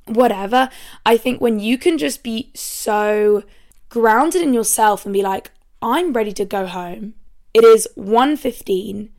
whatever, 0.05 0.69
I 1.05 1.15
think 1.15 1.39
when 1.39 1.61
you 1.61 1.77
can 1.77 1.97
just 1.97 2.21
be 2.21 2.51
so 2.53 3.43
grounded 3.87 4.41
in 4.41 4.53
yourself 4.53 5.05
and 5.05 5.13
be 5.13 5.21
like, 5.21 5.51
I'm 5.81 6.11
ready 6.11 6.33
to 6.33 6.43
go 6.43 6.65
home. 6.65 7.13
It 7.53 7.63
is 7.63 7.87
1:15. 7.97 9.09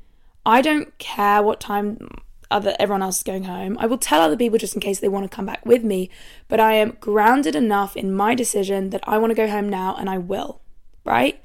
I 0.44 0.60
don't 0.60 0.96
care 0.98 1.42
what 1.42 1.60
time 1.60 2.08
other 2.52 2.76
everyone 2.78 3.02
else 3.02 3.18
is 3.18 3.22
going 3.22 3.44
home. 3.44 3.76
I 3.78 3.86
will 3.86 3.98
tell 3.98 4.20
other 4.20 4.36
people 4.36 4.58
just 4.58 4.74
in 4.74 4.80
case 4.80 5.00
they 5.00 5.08
want 5.08 5.30
to 5.30 5.34
come 5.34 5.46
back 5.46 5.64
with 5.64 5.82
me, 5.82 6.10
but 6.48 6.60
I 6.60 6.74
am 6.74 6.96
grounded 7.00 7.56
enough 7.56 7.96
in 7.96 8.14
my 8.14 8.34
decision 8.34 8.90
that 8.90 9.02
I 9.04 9.18
want 9.18 9.30
to 9.30 9.34
go 9.34 9.48
home 9.48 9.68
now 9.68 9.96
and 9.96 10.08
I 10.08 10.18
will, 10.18 10.60
right? 11.04 11.42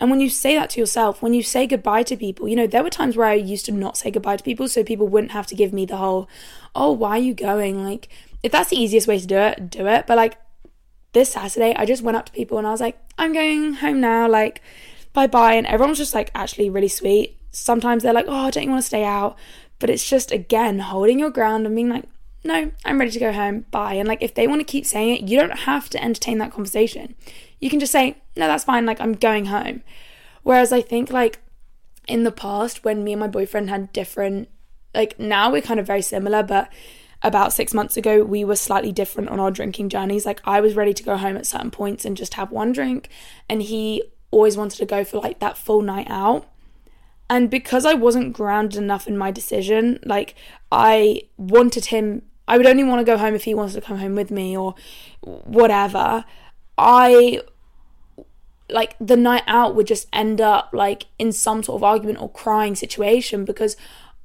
And 0.00 0.10
when 0.10 0.20
you 0.20 0.28
say 0.28 0.54
that 0.54 0.70
to 0.70 0.80
yourself, 0.80 1.22
when 1.22 1.34
you 1.34 1.42
say 1.42 1.66
goodbye 1.66 2.04
to 2.04 2.16
people, 2.16 2.48
you 2.48 2.54
know, 2.54 2.66
there 2.66 2.82
were 2.84 2.90
times 2.90 3.16
where 3.16 3.26
I 3.26 3.34
used 3.34 3.66
to 3.66 3.72
not 3.72 3.96
say 3.96 4.10
goodbye 4.10 4.36
to 4.36 4.44
people 4.44 4.68
so 4.68 4.84
people 4.84 5.08
wouldn't 5.08 5.32
have 5.32 5.46
to 5.48 5.56
give 5.56 5.72
me 5.72 5.86
the 5.86 5.96
whole, 5.96 6.28
oh, 6.74 6.92
why 6.92 7.10
are 7.10 7.18
you 7.18 7.34
going? 7.34 7.84
Like, 7.84 8.08
if 8.42 8.52
that's 8.52 8.70
the 8.70 8.80
easiest 8.80 9.08
way 9.08 9.18
to 9.18 9.26
do 9.26 9.36
it, 9.36 9.70
do 9.70 9.86
it. 9.86 10.06
But 10.06 10.16
like 10.16 10.38
this 11.12 11.32
Saturday, 11.32 11.74
I 11.74 11.84
just 11.84 12.02
went 12.02 12.16
up 12.16 12.26
to 12.26 12.32
people 12.32 12.58
and 12.58 12.66
I 12.66 12.70
was 12.70 12.80
like, 12.80 12.98
I'm 13.16 13.32
going 13.32 13.74
home 13.74 14.00
now, 14.00 14.28
like, 14.28 14.62
bye 15.12 15.26
bye. 15.26 15.54
And 15.54 15.66
everyone 15.66 15.90
was 15.90 15.98
just 15.98 16.14
like 16.14 16.30
actually 16.34 16.70
really 16.70 16.88
sweet. 16.88 17.36
Sometimes 17.50 18.02
they're 18.02 18.12
like, 18.12 18.26
oh, 18.28 18.50
don't 18.50 18.64
you 18.64 18.70
want 18.70 18.82
to 18.82 18.86
stay 18.86 19.04
out? 19.04 19.36
But 19.78 19.90
it's 19.90 20.08
just, 20.08 20.32
again, 20.32 20.80
holding 20.80 21.18
your 21.18 21.30
ground 21.30 21.66
and 21.66 21.74
being 21.74 21.88
like, 21.88 22.04
no, 22.44 22.70
I'm 22.84 22.98
ready 22.98 23.10
to 23.12 23.18
go 23.18 23.32
home. 23.32 23.66
Bye. 23.70 23.94
And 23.94 24.08
like, 24.08 24.22
if 24.22 24.34
they 24.34 24.46
want 24.46 24.60
to 24.60 24.64
keep 24.64 24.86
saying 24.86 25.16
it, 25.16 25.28
you 25.28 25.38
don't 25.38 25.60
have 25.60 25.88
to 25.90 26.02
entertain 26.02 26.38
that 26.38 26.52
conversation. 26.52 27.14
You 27.60 27.70
can 27.70 27.80
just 27.80 27.92
say, 27.92 28.16
no, 28.36 28.46
that's 28.46 28.64
fine. 28.64 28.86
Like, 28.86 29.00
I'm 29.00 29.12
going 29.12 29.46
home. 29.46 29.82
Whereas 30.42 30.72
I 30.72 30.80
think, 30.80 31.10
like, 31.10 31.40
in 32.06 32.24
the 32.24 32.32
past, 32.32 32.84
when 32.84 33.04
me 33.04 33.12
and 33.12 33.20
my 33.20 33.28
boyfriend 33.28 33.70
had 33.70 33.92
different, 33.92 34.48
like, 34.94 35.18
now 35.18 35.50
we're 35.50 35.62
kind 35.62 35.78
of 35.78 35.86
very 35.86 36.02
similar, 36.02 36.42
but 36.42 36.72
about 37.22 37.52
six 37.52 37.74
months 37.74 37.96
ago, 37.96 38.24
we 38.24 38.44
were 38.44 38.56
slightly 38.56 38.92
different 38.92 39.28
on 39.28 39.40
our 39.40 39.50
drinking 39.50 39.88
journeys. 39.88 40.24
Like, 40.24 40.40
I 40.44 40.60
was 40.60 40.74
ready 40.74 40.94
to 40.94 41.02
go 41.02 41.16
home 41.16 41.36
at 41.36 41.46
certain 41.46 41.70
points 41.70 42.04
and 42.04 42.16
just 42.16 42.34
have 42.34 42.52
one 42.52 42.72
drink, 42.72 43.08
and 43.48 43.60
he 43.60 44.02
always 44.30 44.56
wanted 44.56 44.78
to 44.78 44.86
go 44.86 45.04
for 45.04 45.18
like 45.18 45.40
that 45.40 45.58
full 45.58 45.82
night 45.82 46.06
out. 46.08 46.46
And 47.30 47.50
because 47.50 47.84
I 47.84 47.94
wasn't 47.94 48.32
grounded 48.32 48.78
enough 48.78 49.06
in 49.06 49.18
my 49.18 49.30
decision, 49.30 49.98
like 50.04 50.34
I 50.72 51.22
wanted 51.36 51.86
him, 51.86 52.22
I 52.46 52.56
would 52.56 52.66
only 52.66 52.84
want 52.84 53.00
to 53.00 53.04
go 53.04 53.18
home 53.18 53.34
if 53.34 53.44
he 53.44 53.54
wanted 53.54 53.74
to 53.74 53.80
come 53.80 53.98
home 53.98 54.14
with 54.14 54.30
me 54.30 54.56
or 54.56 54.74
whatever. 55.20 56.24
I 56.78 57.42
like 58.70 58.96
the 59.00 59.16
night 59.16 59.44
out 59.46 59.74
would 59.74 59.86
just 59.86 60.08
end 60.12 60.40
up 60.40 60.70
like 60.72 61.06
in 61.18 61.32
some 61.32 61.62
sort 61.62 61.78
of 61.78 61.84
argument 61.84 62.20
or 62.20 62.30
crying 62.30 62.74
situation 62.74 63.44
because 63.44 63.76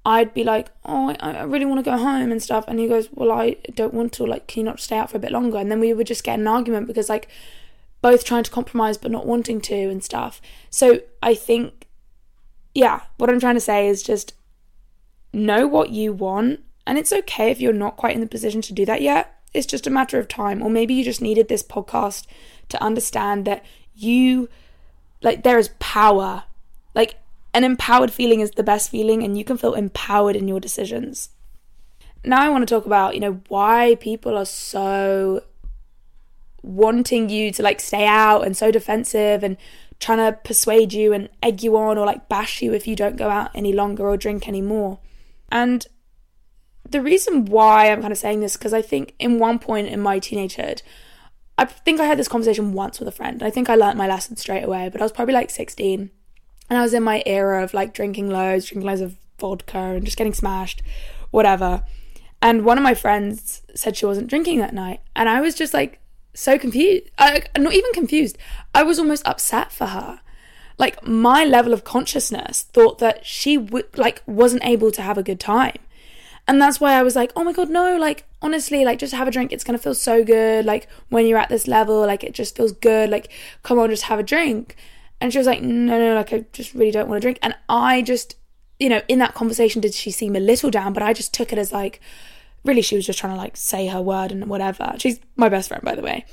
I'd 0.05 0.33
be 0.33 0.43
like, 0.43 0.69
oh, 0.83 1.15
I, 1.19 1.31
I 1.31 1.43
really 1.43 1.65
want 1.65 1.83
to 1.83 1.89
go 1.89 1.98
home 1.98 2.31
and 2.31 2.43
stuff. 2.43 2.65
And 2.67 2.79
he 2.79 2.88
goes, 2.88 3.10
well, 3.13 3.31
I 3.31 3.55
don't 3.74 3.93
want 3.93 4.12
to. 4.13 4.25
Like, 4.25 4.48
can 4.48 4.62
you 4.62 4.65
not 4.65 4.79
stay 4.79 4.98
out 4.98 5.10
for 5.10 5.17
a 5.17 5.19
bit 5.19 5.31
longer? 5.31 5.57
And 5.57 5.72
then 5.72 5.79
we 5.79 5.93
would 5.93 6.07
just 6.07 6.24
get 6.24 6.39
an 6.39 6.48
argument 6.48 6.88
because, 6.88 7.07
like, 7.07 7.29
both 8.01 8.25
trying 8.25 8.43
to 8.43 8.51
compromise 8.51 8.98
but 8.98 9.12
not 9.12 9.25
wanting 9.25 9.62
to 9.62 9.75
and 9.75 10.03
stuff. 10.03 10.41
So 10.69 11.01
I 11.22 11.36
think 11.36 11.83
yeah, 12.74 13.01
what 13.18 13.30
I'm 13.30 13.39
trying 13.39 13.56
to 13.56 13.62
say 13.62 13.88
is 13.88 14.03
just 14.03 14.34
know 15.32 15.68
what 15.68 15.89
you 15.89 16.13
want. 16.13 16.62
And 16.86 16.98
it's 16.98 17.13
okay 17.13 17.50
if 17.50 17.62
you're 17.62 17.74
not 17.74 17.98
quite 17.98 18.15
in 18.15 18.22
the 18.22 18.27
position 18.27 18.62
to 18.63 18.74
do 18.74 18.86
that 18.86 19.01
yet. 19.01 19.42
It's 19.53 19.65
just 19.65 19.88
a 19.88 19.92
matter 19.92 20.20
of 20.20 20.27
time. 20.27 20.62
Or 20.62 20.70
maybe 20.70 20.94
you 20.94 21.03
just 21.03 21.22
needed 21.22 21.48
this 21.48 21.63
podcast 21.63 22.25
to 22.70 22.84
understand 22.84 23.46
that 23.46 23.63
you, 23.94 24.50
like, 25.22 25.44
there 25.44 25.60
is 25.60 25.70
power. 25.80 26.44
Like, 26.94 27.15
an 27.53 27.63
empowered 27.63 28.12
feeling 28.12 28.39
is 28.39 28.51
the 28.51 28.63
best 28.63 28.89
feeling, 28.89 29.24
and 29.24 29.38
you 29.38 29.44
can 29.44 29.58
feel 29.58 29.75
empowered 29.75 30.36
in 30.36 30.48
your 30.48 30.60
decisions. 30.60 31.30
now 32.25 32.42
I 32.42 32.50
want 32.50 32.68
to 32.68 32.74
talk 32.74 32.86
about, 32.86 33.13
you 33.13 33.20
know, 33.20 33.42
why 33.48 33.96
people 34.00 34.38
are 34.38 34.46
so 34.46 35.44
wanting 36.63 37.30
you 37.30 37.51
to 37.51 37.62
like 37.62 37.82
stay 37.82 38.08
out 38.08 38.46
and 38.46 38.56
so 38.56 38.72
defensive 38.72 39.44
and 39.44 39.58
trying 40.03 40.17
to 40.17 40.38
persuade 40.43 40.93
you 40.93 41.13
and 41.13 41.29
egg 41.41 41.63
you 41.63 41.77
on 41.77 41.98
or 41.98 42.05
like 42.05 42.27
bash 42.27 42.62
you 42.62 42.74
if 42.74 42.86
you 42.88 42.95
don't 42.95 43.15
go 43.15 43.29
out 43.29 43.51
any 43.55 43.72
longer 43.72 44.07
or 44.07 44.17
drink 44.17 44.48
anymore. 44.48 45.00
And 45.51 45.88
the 46.89 47.01
reason 47.01 47.45
why 47.45 47.89
I'm 47.89 48.01
kind 48.01 48.12
of 48.12 48.17
saying 48.17 48.41
this 48.41 48.57
because 48.57 48.74
I 48.74 48.81
think 48.81 49.15
in 49.17 49.39
one 49.39 49.60
point 49.60 49.88
in 49.88 50.01
my 50.01 50.19
teenagehood, 50.19 50.81
I 51.57 51.65
think 51.65 52.00
I 52.00 52.05
had 52.05 52.19
this 52.19 52.27
conversation 52.27 52.74
once 52.74 53.00
with 53.00 53.07
a 53.07 53.12
friend. 53.12 53.41
I 53.41 53.50
think 53.50 53.69
I 53.69 53.75
learnt 53.75 53.98
my 53.98 54.07
lesson 54.07 54.36
straight 54.36 54.63
away, 54.63 54.89
but 54.89 55.01
I 55.01 55.05
was 55.05 55.12
probably 55.12 55.36
like 55.36 55.50
16 55.50 56.12
and 56.69 56.77
I 56.77 56.81
was 56.81 56.93
in 56.93 57.03
my 57.03 57.24
era 57.25 57.63
of 57.63 57.74
like 57.74 57.93
drinking 57.93 58.29
loads, 58.29 58.65
drinking 58.65 58.88
loads 58.88 59.01
of 59.01 59.15
vodka 59.39 59.77
and 59.77 60.05
just 60.05 60.17
getting 60.17 60.33
smashed, 60.33 60.81
whatever. 61.31 61.83
And 62.41 62.65
one 62.65 62.77
of 62.77 62.83
my 62.83 62.93
friends 62.93 63.62
said 63.74 63.95
she 63.95 64.05
wasn't 64.05 64.27
drinking 64.27 64.60
that 64.60 64.74
night, 64.74 65.00
and 65.15 65.29
I 65.29 65.39
was 65.39 65.55
just 65.55 65.74
like 65.74 66.01
so 66.34 66.58
confused. 66.58 67.10
I, 67.18 67.44
not 67.58 67.74
even 67.74 67.92
confused. 67.94 68.38
I 68.74 68.84
was 68.84 69.00
almost 69.00 69.28
upset 69.28 69.72
for 69.72 69.88
her. 69.88 70.22
Like 70.78 71.06
my 71.06 71.44
level 71.46 71.74
of 71.74 71.84
consciousness 71.84 72.63
thought 72.74 72.98
that 73.00 73.25
she 73.25 73.58
would 73.58 73.98
like 73.98 74.24
wasn't 74.25 74.66
able 74.66 74.92
to 74.92 75.02
have 75.02 75.18
a 75.18 75.24
good 75.24 75.40
time. 75.40 75.78
And 76.48 76.62
that's 76.62 76.82
why 76.82 76.94
I 76.94 77.04
was 77.04 77.16
like, 77.16 77.32
oh 77.36 77.44
my 77.44 77.54
God, 77.54 77.70
no, 77.70 77.96
like, 77.96 78.25
honestly, 78.42 78.84
like, 78.84 79.00
just 79.00 79.13
have 79.13 79.30
a 79.30 79.32
drink. 79.32 79.54
It's 79.54 79.63
going 79.63 79.78
to 79.78 79.82
feel 79.82 79.96
so 79.96 80.25
good. 80.25 80.66
Like, 80.66 80.90
when 81.08 81.25
you're 81.25 81.38
at 81.38 81.48
this 81.48 81.68
level, 81.68 82.02
like, 82.06 82.24
it 82.24 82.34
just 82.34 82.58
feels 82.58 82.74
good. 82.74 83.10
Like, 83.10 83.32
come 83.63 83.80
on, 83.80 83.90
just 83.90 84.04
have 84.04 84.20
a 84.20 84.24
drink. 84.24 84.75
And 85.22 85.32
she 85.32 85.38
was 85.38 85.48
like, 85.48 85.62
no, 85.62 85.98
no, 85.98 86.16
like, 86.16 86.34
I 86.34 86.44
just 86.52 86.74
really 86.74 86.92
don't 86.92 87.08
want 87.08 87.22
to 87.22 87.25
drink. 87.25 87.40
And 87.42 87.56
I 87.70 88.02
just, 88.02 88.36
you 88.78 88.90
know, 88.90 89.02
in 89.08 89.20
that 89.20 89.34
conversation, 89.34 89.80
did 89.80 89.94
she 89.94 90.12
seem 90.12 90.36
a 90.36 90.42
little 90.42 90.70
down? 90.70 90.92
But 90.92 91.04
I 91.04 91.13
just 91.13 91.34
took 91.34 91.54
it 91.54 91.58
as 91.58 91.72
like, 91.72 92.02
really, 92.63 92.82
she 92.82 92.96
was 92.96 93.05
just 93.05 93.20
trying 93.20 93.34
to 93.34 93.41
like 93.41 93.58
say 93.58 93.88
her 93.88 94.01
word 94.01 94.32
and 94.32 94.48
whatever. 94.48 94.93
She's 94.98 95.20
my 95.36 95.50
best 95.50 95.70
friend, 95.70 95.84
by 95.84 95.96
the 95.96 96.01
way. 96.01 96.25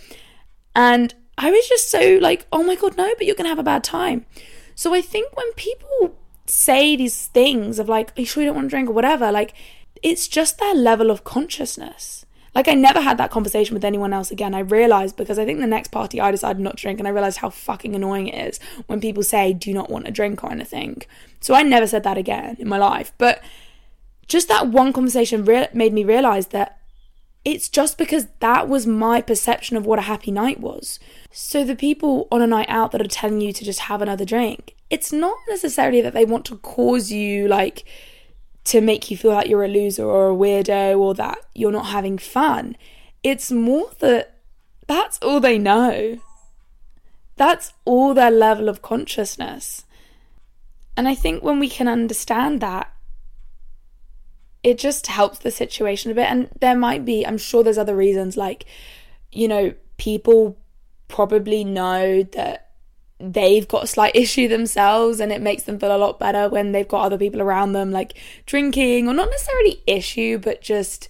And 0.74 1.14
I 1.36 1.50
was 1.50 1.68
just 1.68 1.90
so 1.90 2.18
like, 2.20 2.46
oh 2.52 2.62
my 2.62 2.76
God, 2.76 2.96
no, 2.96 3.12
but 3.16 3.26
you're 3.26 3.36
going 3.36 3.46
to 3.46 3.50
have 3.50 3.58
a 3.58 3.64
bad 3.64 3.84
time. 3.84 4.26
So 4.74 4.94
I 4.94 5.00
think 5.00 5.36
when 5.36 5.52
people 5.54 6.16
say 6.46 6.96
these 6.96 7.26
things 7.26 7.78
of 7.78 7.88
like, 7.88 8.16
are 8.16 8.20
you 8.20 8.26
sure 8.26 8.42
you 8.42 8.48
don't 8.48 8.56
want 8.56 8.66
to 8.66 8.70
drink 8.70 8.88
or 8.88 8.92
whatever, 8.92 9.30
like, 9.32 9.54
it's 10.02 10.28
just 10.28 10.58
their 10.58 10.74
level 10.74 11.10
of 11.10 11.24
consciousness. 11.24 12.24
Like 12.54 12.68
I 12.68 12.74
never 12.74 13.00
had 13.00 13.18
that 13.18 13.30
conversation 13.30 13.74
with 13.74 13.84
anyone 13.84 14.12
else 14.12 14.30
again. 14.30 14.54
I 14.54 14.60
realized 14.60 15.16
because 15.16 15.38
I 15.38 15.44
think 15.44 15.60
the 15.60 15.66
next 15.66 15.92
party 15.92 16.20
I 16.20 16.30
decided 16.30 16.60
not 16.60 16.78
to 16.78 16.82
drink 16.82 16.98
and 16.98 17.06
I 17.06 17.12
realized 17.12 17.38
how 17.38 17.50
fucking 17.50 17.94
annoying 17.94 18.26
it 18.26 18.48
is 18.48 18.60
when 18.86 19.00
people 19.00 19.22
say 19.22 19.52
do 19.52 19.72
not 19.72 19.90
want 19.90 20.08
a 20.08 20.10
drink 20.10 20.42
or 20.42 20.50
anything. 20.50 21.02
So 21.40 21.54
I 21.54 21.62
never 21.62 21.86
said 21.86 22.02
that 22.04 22.18
again 22.18 22.56
in 22.58 22.68
my 22.68 22.78
life. 22.78 23.12
But 23.18 23.42
just 24.30 24.48
that 24.48 24.68
one 24.68 24.92
conversation 24.92 25.44
re- 25.44 25.68
made 25.74 25.92
me 25.92 26.04
realize 26.04 26.48
that 26.48 26.78
it's 27.44 27.68
just 27.68 27.98
because 27.98 28.26
that 28.38 28.68
was 28.68 28.86
my 28.86 29.20
perception 29.20 29.76
of 29.76 29.84
what 29.84 29.98
a 29.98 30.02
happy 30.02 30.30
night 30.30 30.60
was. 30.60 31.00
So 31.32 31.64
the 31.64 31.74
people 31.74 32.28
on 32.30 32.40
a 32.40 32.46
night 32.46 32.68
out 32.68 32.92
that 32.92 33.00
are 33.00 33.08
telling 33.08 33.40
you 33.40 33.52
to 33.52 33.64
just 33.64 33.80
have 33.80 34.00
another 34.00 34.24
drink, 34.24 34.76
it's 34.88 35.12
not 35.12 35.36
necessarily 35.48 36.00
that 36.02 36.12
they 36.12 36.24
want 36.24 36.44
to 36.46 36.58
cause 36.58 37.10
you 37.10 37.48
like 37.48 37.84
to 38.64 38.80
make 38.80 39.10
you 39.10 39.16
feel 39.16 39.32
like 39.32 39.48
you're 39.48 39.64
a 39.64 39.68
loser 39.68 40.04
or 40.04 40.30
a 40.30 40.34
weirdo 40.34 40.98
or 40.98 41.14
that 41.14 41.38
you're 41.54 41.72
not 41.72 41.86
having 41.86 42.18
fun. 42.18 42.76
It's 43.22 43.50
more 43.50 43.90
that 43.98 44.36
that's 44.86 45.18
all 45.18 45.40
they 45.40 45.58
know. 45.58 46.18
That's 47.36 47.72
all 47.84 48.12
their 48.12 48.30
level 48.30 48.68
of 48.68 48.82
consciousness. 48.82 49.86
And 50.96 51.08
I 51.08 51.14
think 51.14 51.42
when 51.42 51.58
we 51.58 51.68
can 51.68 51.88
understand 51.88 52.60
that, 52.60 52.92
it 54.62 54.78
just 54.78 55.06
helps 55.06 55.38
the 55.38 55.50
situation 55.50 56.10
a 56.10 56.14
bit. 56.14 56.30
And 56.30 56.48
there 56.60 56.76
might 56.76 57.04
be, 57.04 57.26
I'm 57.26 57.38
sure 57.38 57.62
there's 57.62 57.78
other 57.78 57.96
reasons, 57.96 58.36
like, 58.36 58.66
you 59.32 59.48
know, 59.48 59.74
people 59.96 60.58
probably 61.08 61.64
know 61.64 62.22
that 62.22 62.70
they've 63.18 63.68
got 63.68 63.84
a 63.84 63.86
slight 63.86 64.14
issue 64.16 64.48
themselves 64.48 65.20
and 65.20 65.32
it 65.32 65.42
makes 65.42 65.64
them 65.64 65.78
feel 65.78 65.94
a 65.94 65.98
lot 65.98 66.18
better 66.18 66.48
when 66.48 66.72
they've 66.72 66.88
got 66.88 67.04
other 67.04 67.18
people 67.18 67.42
around 67.42 67.72
them 67.72 67.90
like 67.90 68.14
drinking 68.46 69.06
or 69.06 69.12
not 69.12 69.28
necessarily 69.30 69.82
issue 69.86 70.38
but 70.38 70.62
just 70.62 71.08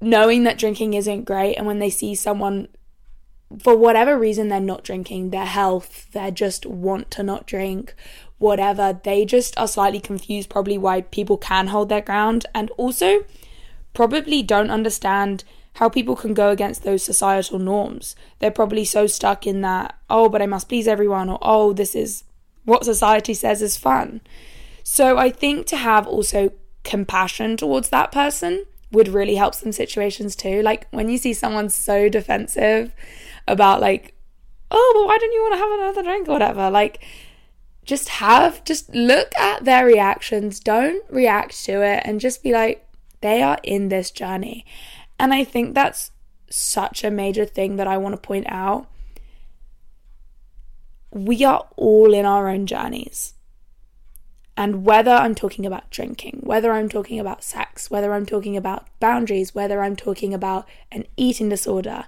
knowing 0.00 0.44
that 0.44 0.58
drinking 0.58 0.94
isn't 0.94 1.24
great 1.24 1.56
and 1.56 1.66
when 1.66 1.80
they 1.80 1.90
see 1.90 2.14
someone 2.14 2.68
for 3.58 3.74
whatever 3.74 4.16
reason 4.16 4.48
they're 4.48 4.60
not 4.60 4.84
drinking 4.84 5.30
their 5.30 5.46
health 5.46 6.06
they 6.12 6.30
just 6.30 6.64
want 6.64 7.10
to 7.10 7.22
not 7.22 7.46
drink 7.46 7.94
whatever 8.38 8.98
they 9.02 9.24
just 9.24 9.58
are 9.58 9.68
slightly 9.68 10.00
confused 10.00 10.48
probably 10.48 10.78
why 10.78 11.00
people 11.00 11.36
can 11.36 11.68
hold 11.68 11.88
their 11.88 12.00
ground 12.00 12.46
and 12.54 12.70
also 12.72 13.24
probably 13.94 14.42
don't 14.42 14.70
understand 14.70 15.44
how 15.74 15.88
people 15.88 16.16
can 16.16 16.34
go 16.34 16.50
against 16.50 16.82
those 16.82 17.02
societal 17.02 17.58
norms. 17.58 18.16
They're 18.38 18.50
probably 18.50 18.84
so 18.84 19.06
stuck 19.06 19.46
in 19.46 19.60
that, 19.60 19.96
oh, 20.10 20.28
but 20.28 20.42
I 20.42 20.46
must 20.46 20.68
please 20.68 20.88
everyone, 20.88 21.28
or 21.28 21.38
oh, 21.40 21.72
this 21.72 21.94
is 21.94 22.24
what 22.64 22.84
society 22.84 23.32
says 23.34 23.62
is 23.62 23.76
fun. 23.76 24.20
So 24.82 25.18
I 25.18 25.30
think 25.30 25.66
to 25.66 25.76
have 25.76 26.06
also 26.06 26.52
compassion 26.82 27.56
towards 27.56 27.90
that 27.90 28.10
person 28.10 28.66
would 28.90 29.08
really 29.08 29.36
help 29.36 29.54
some 29.54 29.72
situations 29.72 30.34
too. 30.34 30.62
Like 30.62 30.88
when 30.90 31.08
you 31.08 31.18
see 31.18 31.32
someone 31.32 31.68
so 31.68 32.08
defensive 32.08 32.92
about 33.46 33.80
like, 33.80 34.14
oh, 34.70 34.92
but 34.96 35.06
why 35.06 35.18
don't 35.18 35.32
you 35.32 35.42
want 35.42 35.54
to 35.54 35.58
have 35.58 35.80
another 35.80 36.02
drink 36.02 36.28
or 36.28 36.32
whatever? 36.32 36.70
Like 36.70 37.04
just 37.88 38.10
have 38.10 38.62
just 38.64 38.94
look 38.94 39.34
at 39.38 39.64
their 39.64 39.86
reactions, 39.86 40.60
don't 40.60 41.02
react 41.08 41.64
to 41.64 41.82
it 41.82 42.02
and 42.04 42.20
just 42.20 42.42
be 42.42 42.52
like, 42.52 42.86
they 43.22 43.42
are 43.42 43.58
in 43.62 43.88
this 43.88 44.10
journey. 44.10 44.66
And 45.18 45.32
I 45.32 45.42
think 45.42 45.74
that's 45.74 46.10
such 46.50 47.02
a 47.02 47.10
major 47.10 47.46
thing 47.46 47.76
that 47.76 47.86
I 47.86 47.96
want 47.96 48.14
to 48.14 48.20
point 48.20 48.44
out. 48.50 48.86
We 51.10 51.42
are 51.44 51.66
all 51.76 52.12
in 52.12 52.26
our 52.26 52.48
own 52.48 52.66
journeys. 52.66 53.32
And 54.54 54.84
whether 54.84 55.12
I'm 55.12 55.34
talking 55.34 55.64
about 55.64 55.88
drinking, 55.88 56.40
whether 56.42 56.72
I'm 56.72 56.90
talking 56.90 57.18
about 57.18 57.42
sex, 57.42 57.90
whether 57.90 58.12
I'm 58.12 58.26
talking 58.26 58.54
about 58.54 58.86
boundaries, 59.00 59.54
whether 59.54 59.82
I'm 59.82 59.96
talking 59.96 60.34
about 60.34 60.68
an 60.92 61.06
eating 61.16 61.48
disorder, 61.48 62.04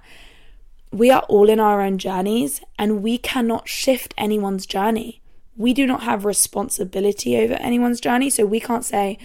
we 0.91 1.09
are 1.09 1.23
all 1.23 1.49
in 1.49 1.59
our 1.59 1.81
own 1.81 1.97
journeys 1.97 2.61
and 2.77 3.01
we 3.01 3.17
cannot 3.17 3.67
shift 3.67 4.13
anyone's 4.15 4.67
journey. 4.67 5.20
We 5.61 5.73
do 5.73 5.85
not 5.85 6.03
have 6.03 6.25
responsibility 6.25 7.37
over 7.37 7.53
anyone's 7.53 8.01
journey. 8.01 8.29
So 8.29 8.45
we 8.45 8.59
can't 8.59 8.85
say, 8.85 9.17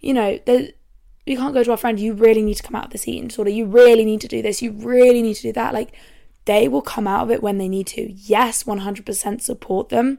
you 0.00 0.14
know, 0.14 0.38
we 1.26 1.36
can't 1.36 1.54
go 1.54 1.62
to 1.62 1.70
our 1.70 1.76
friend, 1.76 2.00
you 2.00 2.14
really 2.14 2.42
need 2.42 2.54
to 2.54 2.62
come 2.62 2.74
out 2.74 2.86
of 2.86 2.90
this 2.90 3.06
eating 3.06 3.28
disorder. 3.28 3.50
You 3.50 3.66
really 3.66 4.04
need 4.04 4.20
to 4.22 4.28
do 4.28 4.42
this. 4.42 4.62
You 4.62 4.72
really 4.72 5.22
need 5.22 5.34
to 5.34 5.42
do 5.42 5.52
that. 5.52 5.74
Like, 5.74 5.92
they 6.46 6.68
will 6.68 6.82
come 6.82 7.06
out 7.06 7.24
of 7.24 7.30
it 7.30 7.42
when 7.42 7.58
they 7.58 7.68
need 7.68 7.86
to. 7.88 8.10
Yes, 8.12 8.64
100% 8.64 9.42
support 9.42 9.90
them. 9.90 10.18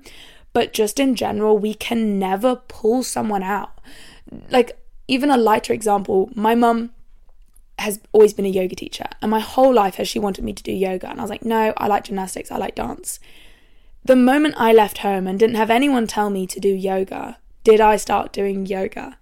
But 0.53 0.73
just 0.73 0.99
in 0.99 1.15
general, 1.15 1.57
we 1.57 1.73
can 1.73 2.19
never 2.19 2.55
pull 2.55 3.03
someone 3.03 3.43
out. 3.43 3.71
Like, 4.49 4.77
even 5.07 5.31
a 5.31 5.37
lighter 5.37 5.73
example, 5.73 6.29
my 6.35 6.55
mum 6.55 6.91
has 7.79 7.99
always 8.11 8.33
been 8.33 8.45
a 8.45 8.49
yoga 8.49 8.75
teacher, 8.75 9.07
and 9.21 9.31
my 9.31 9.39
whole 9.39 9.73
life 9.73 9.95
has 9.95 10.07
she 10.07 10.19
wanted 10.19 10.43
me 10.43 10.53
to 10.53 10.61
do 10.61 10.71
yoga. 10.71 11.09
And 11.09 11.19
I 11.19 11.23
was 11.23 11.31
like, 11.31 11.43
no, 11.43 11.73
I 11.77 11.87
like 11.87 12.03
gymnastics, 12.03 12.51
I 12.51 12.57
like 12.57 12.75
dance. 12.75 13.19
The 14.03 14.15
moment 14.15 14.55
I 14.57 14.73
left 14.73 14.99
home 14.99 15.27
and 15.27 15.39
didn't 15.39 15.57
have 15.57 15.69
anyone 15.69 16.07
tell 16.07 16.29
me 16.29 16.47
to 16.47 16.59
do 16.59 16.69
yoga, 16.69 17.37
did 17.63 17.79
I 17.79 17.97
start 17.97 18.33
doing 18.33 18.65
yoga? 18.65 19.17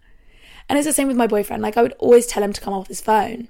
And 0.70 0.78
it's 0.78 0.88
the 0.88 0.94
same 0.94 1.08
with 1.08 1.18
my 1.18 1.28
boyfriend. 1.28 1.62
Like 1.62 1.76
I 1.76 1.82
would 1.82 1.96
always 2.00 2.28
tell 2.28 2.44
him 2.44 2.54
to 2.54 2.62
come 2.62 2.74
off 2.74 2.88
his 2.88 3.02
phone. 3.02 3.50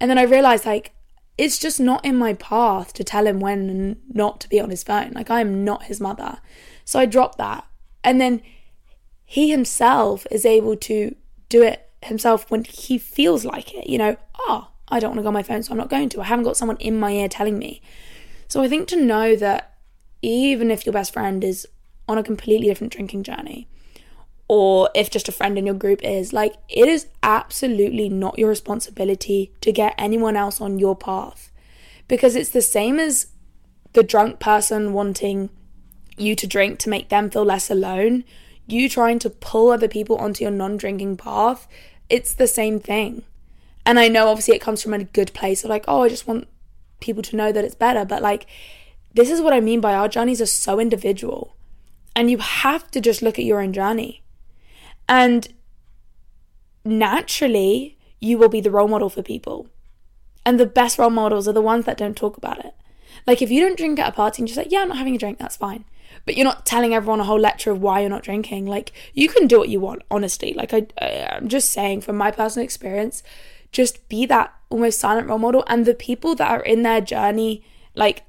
And 0.00 0.10
then 0.10 0.18
I 0.18 0.22
realized 0.22 0.66
like 0.66 0.92
it's 1.38 1.58
just 1.58 1.78
not 1.78 2.04
in 2.04 2.16
my 2.16 2.34
path 2.34 2.92
to 2.94 3.04
tell 3.04 3.26
him 3.26 3.40
when 3.40 3.70
and 3.70 3.96
not 4.12 4.40
to 4.40 4.48
be 4.48 4.60
on 4.60 4.70
his 4.70 4.82
phone. 4.82 5.12
Like 5.12 5.30
I 5.30 5.40
am 5.40 5.64
not 5.64 5.84
his 5.84 6.00
mother. 6.00 6.38
So 6.84 6.98
I 6.98 7.06
dropped 7.06 7.38
that. 7.38 7.66
And 8.04 8.20
then 8.20 8.42
he 9.24 9.50
himself 9.50 10.26
is 10.30 10.46
able 10.46 10.76
to 10.76 11.14
do 11.48 11.62
it 11.62 11.90
himself 12.02 12.50
when 12.50 12.64
he 12.64 12.98
feels 12.98 13.44
like 13.44 13.74
it. 13.74 13.88
You 13.88 13.98
know, 13.98 14.16
oh, 14.40 14.68
I 14.88 15.00
don't 15.00 15.10
want 15.10 15.18
to 15.18 15.22
go 15.22 15.28
on 15.28 15.34
my 15.34 15.42
phone, 15.42 15.62
so 15.62 15.72
I'm 15.72 15.78
not 15.78 15.90
going 15.90 16.08
to. 16.10 16.20
I 16.20 16.24
haven't 16.24 16.44
got 16.44 16.56
someone 16.56 16.76
in 16.78 16.98
my 16.98 17.12
ear 17.12 17.28
telling 17.28 17.58
me. 17.58 17.82
So 18.48 18.62
I 18.62 18.68
think 18.68 18.88
to 18.88 18.96
know 18.96 19.34
that 19.36 19.75
even 20.22 20.70
if 20.70 20.86
your 20.86 20.92
best 20.92 21.12
friend 21.12 21.42
is 21.42 21.66
on 22.08 22.18
a 22.18 22.22
completely 22.22 22.68
different 22.68 22.92
drinking 22.92 23.22
journey, 23.22 23.68
or 24.48 24.90
if 24.94 25.10
just 25.10 25.28
a 25.28 25.32
friend 25.32 25.58
in 25.58 25.66
your 25.66 25.74
group 25.74 26.00
is. 26.02 26.32
Like, 26.32 26.54
it 26.68 26.88
is 26.88 27.08
absolutely 27.22 28.08
not 28.08 28.38
your 28.38 28.48
responsibility 28.48 29.52
to 29.60 29.72
get 29.72 29.94
anyone 29.98 30.36
else 30.36 30.60
on 30.60 30.78
your 30.78 30.96
path 30.96 31.50
because 32.08 32.36
it's 32.36 32.50
the 32.50 32.62
same 32.62 32.98
as 32.98 33.28
the 33.92 34.02
drunk 34.02 34.38
person 34.38 34.92
wanting 34.92 35.50
you 36.16 36.34
to 36.36 36.46
drink 36.46 36.78
to 36.78 36.88
make 36.88 37.08
them 37.08 37.30
feel 37.30 37.44
less 37.44 37.70
alone. 37.70 38.24
You 38.66 38.88
trying 38.88 39.18
to 39.20 39.30
pull 39.30 39.70
other 39.70 39.88
people 39.88 40.16
onto 40.16 40.44
your 40.44 40.52
non 40.52 40.76
drinking 40.76 41.16
path, 41.16 41.66
it's 42.08 42.34
the 42.34 42.46
same 42.46 42.78
thing. 42.78 43.22
And 43.84 43.98
I 43.98 44.08
know 44.08 44.28
obviously 44.28 44.54
it 44.54 44.60
comes 44.60 44.82
from 44.82 44.94
a 44.94 45.04
good 45.04 45.32
place 45.32 45.62
of 45.64 45.70
like, 45.70 45.84
oh, 45.86 46.02
I 46.02 46.08
just 46.08 46.26
want 46.26 46.48
people 47.00 47.22
to 47.22 47.36
know 47.36 47.52
that 47.52 47.64
it's 47.64 47.74
better. 47.74 48.04
But 48.04 48.22
like, 48.22 48.46
this 49.16 49.30
is 49.30 49.40
what 49.40 49.54
I 49.54 49.60
mean 49.60 49.80
by 49.80 49.94
our 49.94 50.08
journeys 50.08 50.42
are 50.42 50.46
so 50.46 50.78
individual. 50.78 51.56
And 52.14 52.30
you 52.30 52.38
have 52.38 52.90
to 52.90 53.00
just 53.00 53.22
look 53.22 53.38
at 53.38 53.46
your 53.46 53.60
own 53.60 53.72
journey. 53.72 54.22
And 55.08 55.48
naturally, 56.84 57.96
you 58.20 58.36
will 58.36 58.50
be 58.50 58.60
the 58.60 58.70
role 58.70 58.88
model 58.88 59.08
for 59.08 59.22
people. 59.22 59.68
And 60.44 60.60
the 60.60 60.66
best 60.66 60.98
role 60.98 61.10
models 61.10 61.48
are 61.48 61.52
the 61.52 61.62
ones 61.62 61.86
that 61.86 61.96
don't 61.96 62.16
talk 62.16 62.36
about 62.36 62.64
it. 62.64 62.74
Like 63.26 63.40
if 63.40 63.50
you 63.50 63.60
don't 63.60 63.76
drink 63.76 63.98
at 63.98 64.10
a 64.10 64.12
party 64.12 64.42
and 64.42 64.48
just 64.48 64.58
like, 64.58 64.70
yeah, 64.70 64.80
I'm 64.80 64.88
not 64.88 64.98
having 64.98 65.14
a 65.14 65.18
drink, 65.18 65.38
that's 65.38 65.56
fine. 65.56 65.84
But 66.26 66.36
you're 66.36 66.44
not 66.44 66.66
telling 66.66 66.92
everyone 66.92 67.20
a 67.20 67.24
whole 67.24 67.40
lecture 67.40 67.70
of 67.70 67.80
why 67.80 68.00
you're 68.00 68.10
not 68.10 68.22
drinking. 68.22 68.66
Like 68.66 68.92
you 69.14 69.28
can 69.28 69.46
do 69.46 69.58
what 69.58 69.70
you 69.70 69.80
want, 69.80 70.02
honestly. 70.10 70.52
Like 70.52 70.74
I, 70.74 70.86
I'm 71.32 71.48
just 71.48 71.72
saying 71.72 72.02
from 72.02 72.16
my 72.16 72.30
personal 72.30 72.64
experience, 72.64 73.22
just 73.72 74.08
be 74.10 74.26
that 74.26 74.54
almost 74.68 74.98
silent 75.00 75.28
role 75.28 75.38
model. 75.38 75.64
And 75.68 75.86
the 75.86 75.94
people 75.94 76.34
that 76.34 76.50
are 76.50 76.62
in 76.62 76.82
their 76.82 77.00
journey, 77.00 77.64
like 77.94 78.24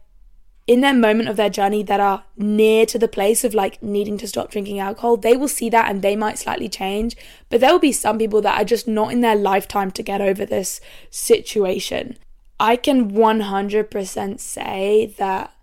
in 0.68 0.82
their 0.82 0.94
moment 0.94 1.30
of 1.30 1.38
their 1.38 1.50
journey 1.50 1.82
that 1.84 2.02
are 2.02 2.26
near 2.36 2.86
to 2.86 3.00
the 3.00 3.08
place 3.08 3.46
of 3.46 3.54
like 3.54 3.82
needing 3.82 4.18
to 4.18 4.28
stop 4.28 4.52
drinking 4.52 4.80
alcohol, 4.80 5.16
they 5.16 5.38
will 5.38 5.48
see 5.48 5.70
that 5.70 5.90
and 5.90 6.02
they 6.02 6.16
might 6.16 6.38
slightly 6.38 6.68
change. 6.68 7.16
But 7.50 7.62
there 7.62 7.72
will 7.72 7.80
be 7.80 7.94
some 7.94 8.18
people 8.18 8.42
that 8.42 8.60
are 8.60 8.66
just 8.66 8.86
not 8.86 9.14
in 9.14 9.22
their 9.22 9.36
lifetime 9.36 9.92
to 9.92 10.04
get 10.04 10.20
over 10.20 10.46
this 10.46 10.82
situation. 11.10 12.18
I 12.60 12.76
can 12.76 13.12
100% 13.12 14.40
say 14.42 15.14
that 15.18 15.54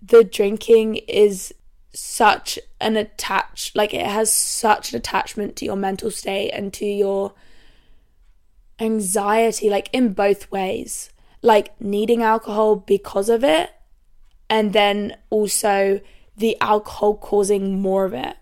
the 0.00 0.22
drinking 0.22 0.96
is 1.08 1.52
such 1.94 2.58
an 2.80 2.96
attach 2.96 3.72
like 3.74 3.92
it 3.92 4.06
has 4.06 4.32
such 4.32 4.92
an 4.92 4.96
attachment 4.96 5.56
to 5.56 5.64
your 5.66 5.76
mental 5.76 6.10
state 6.10 6.50
and 6.50 6.72
to 6.72 6.86
your 6.86 7.34
anxiety 8.80 9.68
like 9.68 9.90
in 9.92 10.12
both 10.14 10.50
ways 10.50 11.10
like 11.42 11.78
needing 11.80 12.22
alcohol 12.22 12.76
because 12.76 13.28
of 13.28 13.44
it 13.44 13.70
and 14.52 14.74
then 14.74 15.16
also 15.30 15.98
the 16.36 16.58
alcohol 16.60 17.14
causing 17.16 17.80
more 17.80 18.04
of 18.04 18.12
it. 18.12 18.36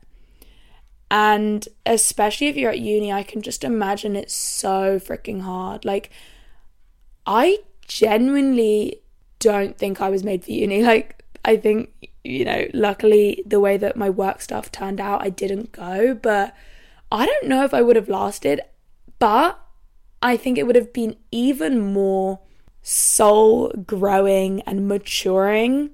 And 1.08 1.68
especially 1.86 2.48
if 2.48 2.56
you're 2.56 2.72
at 2.72 2.80
uni, 2.80 3.12
I 3.12 3.22
can 3.22 3.42
just 3.42 3.62
imagine 3.62 4.16
it's 4.16 4.34
so 4.34 4.98
freaking 4.98 5.42
hard. 5.42 5.84
Like, 5.84 6.10
I 7.26 7.58
genuinely 7.86 9.02
don't 9.38 9.78
think 9.78 10.00
I 10.00 10.10
was 10.10 10.24
made 10.24 10.44
for 10.44 10.50
uni. 10.50 10.82
Like, 10.94 11.22
I 11.44 11.56
think, 11.56 12.10
you 12.24 12.44
know, 12.44 12.66
luckily 12.74 13.44
the 13.46 13.60
way 13.60 13.76
that 13.76 13.96
my 13.96 14.10
work 14.10 14.40
stuff 14.40 14.72
turned 14.72 15.00
out, 15.00 15.22
I 15.22 15.30
didn't 15.30 15.70
go, 15.70 16.12
but 16.12 16.56
I 17.12 17.24
don't 17.24 17.46
know 17.46 17.64
if 17.64 17.72
I 17.72 17.82
would 17.82 17.94
have 17.94 18.08
lasted. 18.08 18.62
But 19.20 19.60
I 20.20 20.36
think 20.36 20.58
it 20.58 20.66
would 20.66 20.74
have 20.74 20.92
been 20.92 21.14
even 21.30 21.80
more 21.80 22.40
soul 22.82 23.68
growing 23.86 24.62
and 24.62 24.88
maturing 24.88 25.90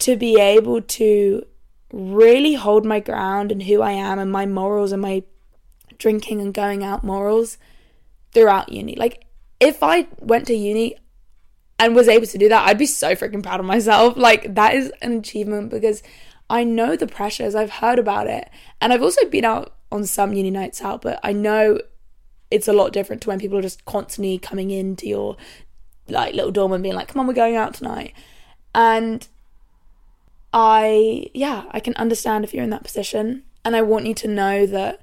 to 0.00 0.16
be 0.16 0.38
able 0.38 0.80
to 0.80 1.44
really 1.92 2.54
hold 2.54 2.84
my 2.84 3.00
ground 3.00 3.50
and 3.50 3.62
who 3.62 3.82
I 3.82 3.92
am 3.92 4.18
and 4.18 4.30
my 4.30 4.46
morals 4.46 4.92
and 4.92 5.02
my 5.02 5.22
drinking 5.98 6.40
and 6.40 6.54
going 6.54 6.84
out 6.84 7.04
morals 7.04 7.58
throughout 8.32 8.70
uni. 8.70 8.94
Like, 8.96 9.24
if 9.58 9.82
I 9.82 10.06
went 10.18 10.46
to 10.46 10.54
uni 10.54 10.96
and 11.78 11.94
was 11.94 12.08
able 12.08 12.26
to 12.26 12.38
do 12.38 12.48
that, 12.48 12.68
I'd 12.68 12.78
be 12.78 12.86
so 12.86 13.14
freaking 13.14 13.42
proud 13.42 13.60
of 13.60 13.66
myself. 13.66 14.16
Like, 14.16 14.54
that 14.54 14.74
is 14.74 14.92
an 15.02 15.12
achievement 15.12 15.70
because 15.70 16.02
I 16.48 16.64
know 16.64 16.96
the 16.96 17.06
pressures, 17.06 17.54
I've 17.54 17.70
heard 17.70 17.98
about 17.98 18.26
it. 18.26 18.48
And 18.80 18.92
I've 18.92 19.02
also 19.02 19.24
been 19.26 19.44
out 19.44 19.74
on 19.92 20.06
some 20.06 20.32
uni 20.32 20.50
nights 20.50 20.82
out, 20.82 21.02
but 21.02 21.20
I 21.22 21.32
know 21.32 21.80
it's 22.50 22.68
a 22.68 22.72
lot 22.72 22.92
different 22.92 23.22
to 23.22 23.28
when 23.28 23.38
people 23.38 23.58
are 23.58 23.62
just 23.62 23.84
constantly 23.84 24.38
coming 24.38 24.70
into 24.70 25.06
your 25.06 25.36
like 26.08 26.34
little 26.34 26.50
dorm 26.50 26.72
and 26.72 26.82
being 26.82 26.94
like, 26.94 27.08
come 27.08 27.20
on, 27.20 27.26
we're 27.26 27.34
going 27.34 27.56
out 27.56 27.74
tonight. 27.74 28.14
And 28.74 29.26
I, 30.52 31.26
yeah, 31.34 31.64
I 31.70 31.80
can 31.80 31.94
understand 31.94 32.44
if 32.44 32.52
you're 32.52 32.64
in 32.64 32.70
that 32.70 32.84
position. 32.84 33.44
And 33.64 33.76
I 33.76 33.82
want 33.82 34.06
you 34.06 34.14
to 34.14 34.28
know 34.28 34.66
that 34.66 35.02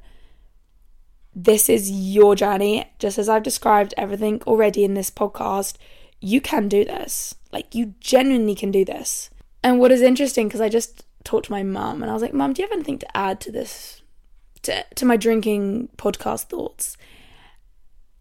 this 1.36 1.70
is 1.70 1.92
your 1.92 2.36
journey. 2.36 2.92
Just 3.00 3.18
as 3.18 3.30
I've 3.30 3.44
described 3.44 3.94
everything 3.98 4.42
already 4.48 4.84
in 4.84 4.96
this 4.96 5.12
podcast, 5.12 5.76
you 6.20 6.42
can 6.42 6.68
do 6.68 6.84
this. 6.84 7.36
Like, 7.52 7.76
you 7.76 7.94
genuinely 8.00 8.56
can 8.56 8.72
do 8.72 8.84
this. 8.84 9.30
And 9.64 9.80
what 9.80 9.92
is 9.92 10.02
interesting, 10.02 10.48
because 10.48 10.62
I 10.62 10.70
just 10.70 11.06
talked 11.24 11.46
to 11.46 11.52
my 11.52 11.64
mum 11.64 12.02
and 12.02 12.10
I 12.10 12.14
was 12.14 12.22
like, 12.22 12.34
Mum, 12.34 12.54
do 12.54 12.62
you 12.62 12.68
have 12.68 12.76
anything 12.76 13.00
to 13.00 13.18
add 13.18 13.40
to 13.42 13.52
this, 13.52 14.02
to, 14.64 14.84
to 14.96 15.06
my 15.06 15.18
drinking 15.18 15.90
podcast 15.98 16.46
thoughts? 16.46 16.98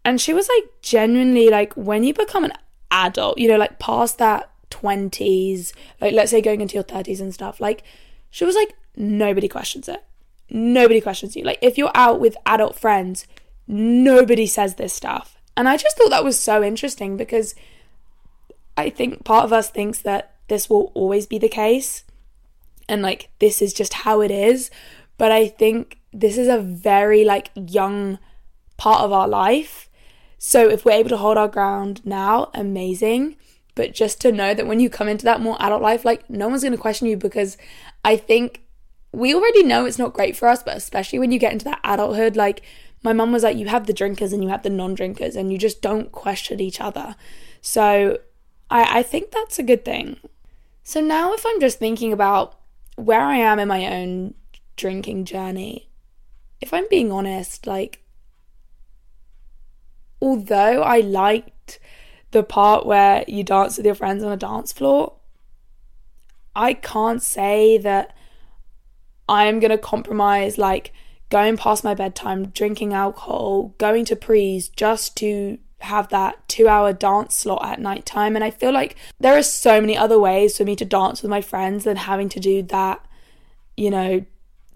And 0.05 0.21
she 0.21 0.33
was 0.33 0.47
like, 0.47 0.69
genuinely, 0.81 1.49
like, 1.49 1.73
when 1.73 2.03
you 2.03 2.13
become 2.13 2.43
an 2.43 2.53
adult, 2.91 3.37
you 3.37 3.47
know, 3.47 3.57
like 3.57 3.79
past 3.79 4.17
that 4.19 4.51
20s, 4.69 5.73
like 6.01 6.13
let's 6.13 6.31
say 6.31 6.41
going 6.41 6.61
into 6.61 6.75
your 6.75 6.83
30s 6.83 7.19
and 7.19 7.33
stuff, 7.33 7.59
like 7.59 7.83
she 8.29 8.45
was 8.45 8.55
like, 8.55 8.75
nobody 8.95 9.47
questions 9.47 9.87
it. 9.87 10.03
Nobody 10.49 11.01
questions 11.01 11.35
you. 11.35 11.43
Like 11.43 11.59
if 11.61 11.77
you're 11.77 11.91
out 11.95 12.19
with 12.19 12.37
adult 12.45 12.77
friends, 12.77 13.27
nobody 13.67 14.45
says 14.45 14.75
this 14.75 14.93
stuff. 14.93 15.37
And 15.55 15.67
I 15.67 15.77
just 15.77 15.97
thought 15.97 16.09
that 16.09 16.23
was 16.23 16.39
so 16.39 16.63
interesting 16.63 17.17
because 17.17 17.55
I 18.77 18.89
think 18.89 19.23
part 19.23 19.45
of 19.45 19.53
us 19.53 19.69
thinks 19.69 19.99
that 19.99 20.35
this 20.47 20.69
will 20.69 20.91
always 20.93 21.25
be 21.25 21.37
the 21.37 21.49
case 21.49 22.03
and 22.87 23.01
like 23.01 23.29
this 23.39 23.61
is 23.61 23.73
just 23.73 23.93
how 23.93 24.21
it 24.21 24.31
is. 24.31 24.69
But 25.17 25.31
I 25.31 25.47
think 25.47 25.99
this 26.13 26.37
is 26.37 26.47
a 26.47 26.59
very 26.59 27.25
like 27.25 27.49
young 27.55 28.19
part 28.77 29.01
of 29.01 29.11
our 29.11 29.27
life. 29.27 29.89
So 30.37 30.69
if 30.69 30.85
we're 30.85 30.91
able 30.91 31.09
to 31.09 31.17
hold 31.17 31.37
our 31.37 31.47
ground 31.47 32.05
now, 32.05 32.51
amazing. 32.53 33.35
But 33.77 33.93
just 33.93 34.19
to 34.21 34.31
know 34.31 34.55
that 34.55 34.65
when 34.65 34.79
you 34.79 34.89
come 34.89 35.07
into 35.07 35.23
that 35.25 35.39
more 35.39 35.55
adult 35.59 35.83
life, 35.83 36.03
like 36.03 36.27
no 36.27 36.47
one's 36.49 36.63
going 36.63 36.71
to 36.71 36.79
question 36.79 37.07
you 37.07 37.15
because 37.15 37.57
I 38.03 38.17
think 38.17 38.63
we 39.11 39.35
already 39.35 39.61
know 39.61 39.85
it's 39.85 39.99
not 39.99 40.13
great 40.13 40.35
for 40.35 40.47
us, 40.47 40.63
but 40.63 40.75
especially 40.75 41.19
when 41.19 41.31
you 41.31 41.37
get 41.37 41.53
into 41.53 41.65
that 41.65 41.79
adulthood, 41.83 42.35
like 42.35 42.63
my 43.03 43.13
mum 43.13 43.31
was 43.31 43.43
like, 43.43 43.55
you 43.55 43.67
have 43.67 43.85
the 43.85 43.93
drinkers 43.93 44.33
and 44.33 44.43
you 44.43 44.49
have 44.49 44.63
the 44.63 44.71
non 44.71 44.95
drinkers, 44.95 45.35
and 45.35 45.51
you 45.51 45.59
just 45.59 45.79
don't 45.81 46.11
question 46.11 46.59
each 46.59 46.81
other. 46.81 47.15
So 47.61 48.17
I, 48.71 48.99
I 48.99 49.03
think 49.03 49.29
that's 49.29 49.59
a 49.59 49.63
good 49.63 49.85
thing. 49.85 50.17
So 50.83 51.01
now, 51.01 51.33
if 51.33 51.45
I'm 51.45 51.59
just 51.59 51.77
thinking 51.77 52.11
about 52.11 52.57
where 52.95 53.21
I 53.21 53.37
am 53.37 53.59
in 53.59 53.67
my 53.67 53.85
own 53.85 54.33
drinking 54.75 55.25
journey, 55.25 55.89
if 56.61 56.73
I'm 56.73 56.87
being 56.89 57.11
honest, 57.11 57.67
like, 57.67 58.03
although 60.19 60.81
I 60.81 61.01
liked 61.01 61.51
the 62.31 62.43
part 62.43 62.85
where 62.85 63.23
you 63.27 63.43
dance 63.43 63.77
with 63.77 63.85
your 63.85 63.95
friends 63.95 64.23
on 64.23 64.31
a 64.31 64.37
dance 64.37 64.71
floor, 64.71 65.13
I 66.55 66.73
can't 66.73 67.21
say 67.21 67.77
that 67.77 68.15
I'm 69.29 69.59
going 69.59 69.71
to 69.71 69.77
compromise 69.77 70.57
like 70.57 70.93
going 71.29 71.57
past 71.57 71.83
my 71.83 71.93
bedtime, 71.93 72.47
drinking 72.47 72.93
alcohol, 72.93 73.75
going 73.77 74.05
to 74.05 74.15
prees 74.15 74.69
just 74.69 75.15
to 75.17 75.57
have 75.79 76.09
that 76.09 76.47
two 76.47 76.67
hour 76.67 76.93
dance 76.93 77.35
slot 77.35 77.63
at 77.63 77.79
night 77.79 78.05
time. 78.05 78.35
And 78.35 78.43
I 78.43 78.49
feel 78.49 78.71
like 78.71 78.95
there 79.19 79.37
are 79.37 79.43
so 79.43 79.79
many 79.79 79.97
other 79.97 80.19
ways 80.19 80.57
for 80.57 80.63
me 80.63 80.75
to 80.77 80.85
dance 80.85 81.21
with 81.21 81.29
my 81.29 81.41
friends 81.41 81.83
than 81.83 81.97
having 81.97 82.29
to 82.29 82.39
do 82.39 82.63
that, 82.63 83.05
you 83.75 83.89
know, 83.89 84.25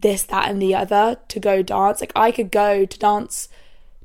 this, 0.02 0.24
that, 0.24 0.50
and 0.50 0.62
the 0.62 0.76
other 0.76 1.18
to 1.30 1.40
go 1.40 1.62
dance. 1.62 2.02
Like 2.02 2.12
I 2.16 2.32
could 2.32 2.52
go 2.52 2.86
to 2.86 3.00
dance, 3.00 3.50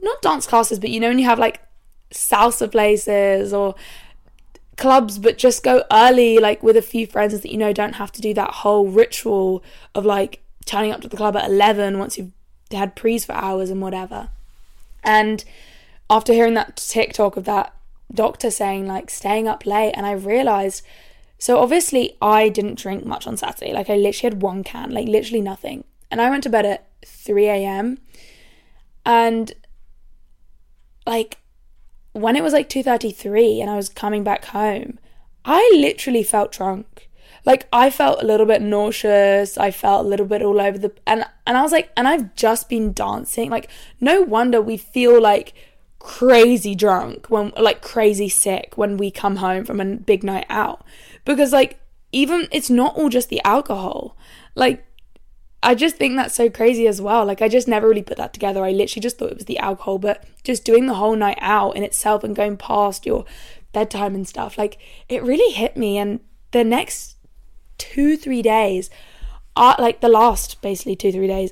not 0.00 0.22
dance 0.22 0.46
classes, 0.46 0.78
but 0.78 0.90
you 0.90 1.00
know, 1.00 1.08
when 1.08 1.18
you 1.18 1.26
have 1.26 1.38
like 1.38 1.60
salsa 2.16 2.70
places 2.70 3.52
or 3.52 3.74
clubs, 4.76 5.18
but 5.18 5.38
just 5.38 5.62
go 5.62 5.84
early, 5.90 6.38
like 6.38 6.62
with 6.62 6.76
a 6.76 6.82
few 6.82 7.06
friends 7.06 7.38
that 7.38 7.50
you 7.50 7.58
know 7.58 7.72
don't 7.72 7.94
have 7.94 8.12
to 8.12 8.20
do 8.20 8.34
that 8.34 8.50
whole 8.50 8.88
ritual 8.88 9.62
of 9.94 10.04
like 10.04 10.42
turning 10.64 10.92
up 10.92 11.00
to 11.00 11.08
the 11.08 11.16
club 11.16 11.36
at 11.36 11.48
11 11.48 11.98
once 11.98 12.18
you've 12.18 12.32
had 12.70 12.96
prees 12.96 13.24
for 13.24 13.32
hours 13.32 13.70
and 13.70 13.80
whatever. 13.80 14.30
And 15.02 15.44
after 16.10 16.32
hearing 16.32 16.54
that 16.54 16.76
TikTok 16.76 17.36
of 17.36 17.44
that 17.44 17.74
doctor 18.12 18.50
saying 18.50 18.86
like 18.86 19.10
staying 19.10 19.48
up 19.48 19.66
late, 19.66 19.92
and 19.92 20.06
I 20.06 20.12
realized 20.12 20.82
so 21.38 21.58
obviously 21.58 22.16
I 22.22 22.48
didn't 22.48 22.78
drink 22.78 23.04
much 23.04 23.26
on 23.26 23.36
Saturday. 23.36 23.72
Like 23.72 23.90
I 23.90 23.96
literally 23.96 24.34
had 24.34 24.42
one 24.42 24.64
can, 24.64 24.90
like 24.90 25.08
literally 25.08 25.42
nothing. 25.42 25.84
And 26.10 26.20
I 26.20 26.30
went 26.30 26.42
to 26.44 26.48
bed 26.48 26.64
at 26.64 26.88
3 27.04 27.46
a.m. 27.46 27.98
And 29.04 29.52
like 31.06 31.38
when 32.16 32.36
it 32.36 32.42
was 32.42 32.52
like 32.52 32.68
2:33 32.68 33.60
and 33.60 33.70
I 33.70 33.76
was 33.76 33.88
coming 33.88 34.24
back 34.24 34.46
home, 34.46 34.98
I 35.44 35.70
literally 35.74 36.22
felt 36.22 36.52
drunk. 36.52 37.08
Like 37.44 37.68
I 37.72 37.90
felt 37.90 38.22
a 38.22 38.26
little 38.26 38.46
bit 38.46 38.62
nauseous. 38.62 39.56
I 39.56 39.70
felt 39.70 40.04
a 40.04 40.08
little 40.08 40.26
bit 40.26 40.42
all 40.42 40.60
over 40.60 40.78
the 40.78 40.92
and 41.06 41.24
and 41.46 41.56
I 41.56 41.62
was 41.62 41.72
like, 41.72 41.90
and 41.96 42.08
I've 42.08 42.34
just 42.34 42.68
been 42.68 42.92
dancing. 42.92 43.50
Like 43.50 43.68
no 44.00 44.22
wonder 44.22 44.60
we 44.60 44.76
feel 44.76 45.20
like 45.20 45.54
crazy 45.98 46.74
drunk 46.74 47.26
when 47.28 47.52
like 47.56 47.82
crazy 47.82 48.28
sick 48.28 48.74
when 48.76 48.96
we 48.96 49.10
come 49.10 49.36
home 49.36 49.64
from 49.64 49.80
a 49.80 49.84
big 49.84 50.22
night 50.22 50.46
out 50.48 50.84
because 51.24 51.52
like 51.52 51.80
even 52.12 52.46
it's 52.52 52.70
not 52.70 52.96
all 52.96 53.08
just 53.08 53.28
the 53.28 53.42
alcohol. 53.44 54.16
Like 54.54 54.85
I 55.66 55.74
just 55.74 55.96
think 55.96 56.14
that's 56.14 56.36
so 56.36 56.48
crazy 56.48 56.86
as 56.86 57.02
well. 57.02 57.24
Like, 57.24 57.42
I 57.42 57.48
just 57.48 57.66
never 57.66 57.88
really 57.88 58.00
put 58.00 58.18
that 58.18 58.32
together. 58.32 58.64
I 58.64 58.70
literally 58.70 59.02
just 59.02 59.18
thought 59.18 59.32
it 59.32 59.36
was 59.36 59.46
the 59.46 59.58
alcohol, 59.58 59.98
but 59.98 60.22
just 60.44 60.64
doing 60.64 60.86
the 60.86 60.94
whole 60.94 61.16
night 61.16 61.38
out 61.40 61.72
in 61.72 61.82
itself 61.82 62.22
and 62.22 62.36
going 62.36 62.56
past 62.56 63.04
your 63.04 63.24
bedtime 63.72 64.14
and 64.14 64.28
stuff, 64.28 64.56
like, 64.56 64.78
it 65.08 65.24
really 65.24 65.52
hit 65.52 65.76
me. 65.76 65.98
And 65.98 66.20
the 66.52 66.62
next 66.62 67.16
two, 67.78 68.16
three 68.16 68.42
days, 68.42 68.90
are 69.56 69.74
like 69.80 70.00
the 70.00 70.08
last 70.08 70.62
basically 70.62 70.94
two, 70.94 71.10
three 71.10 71.26
days, 71.26 71.50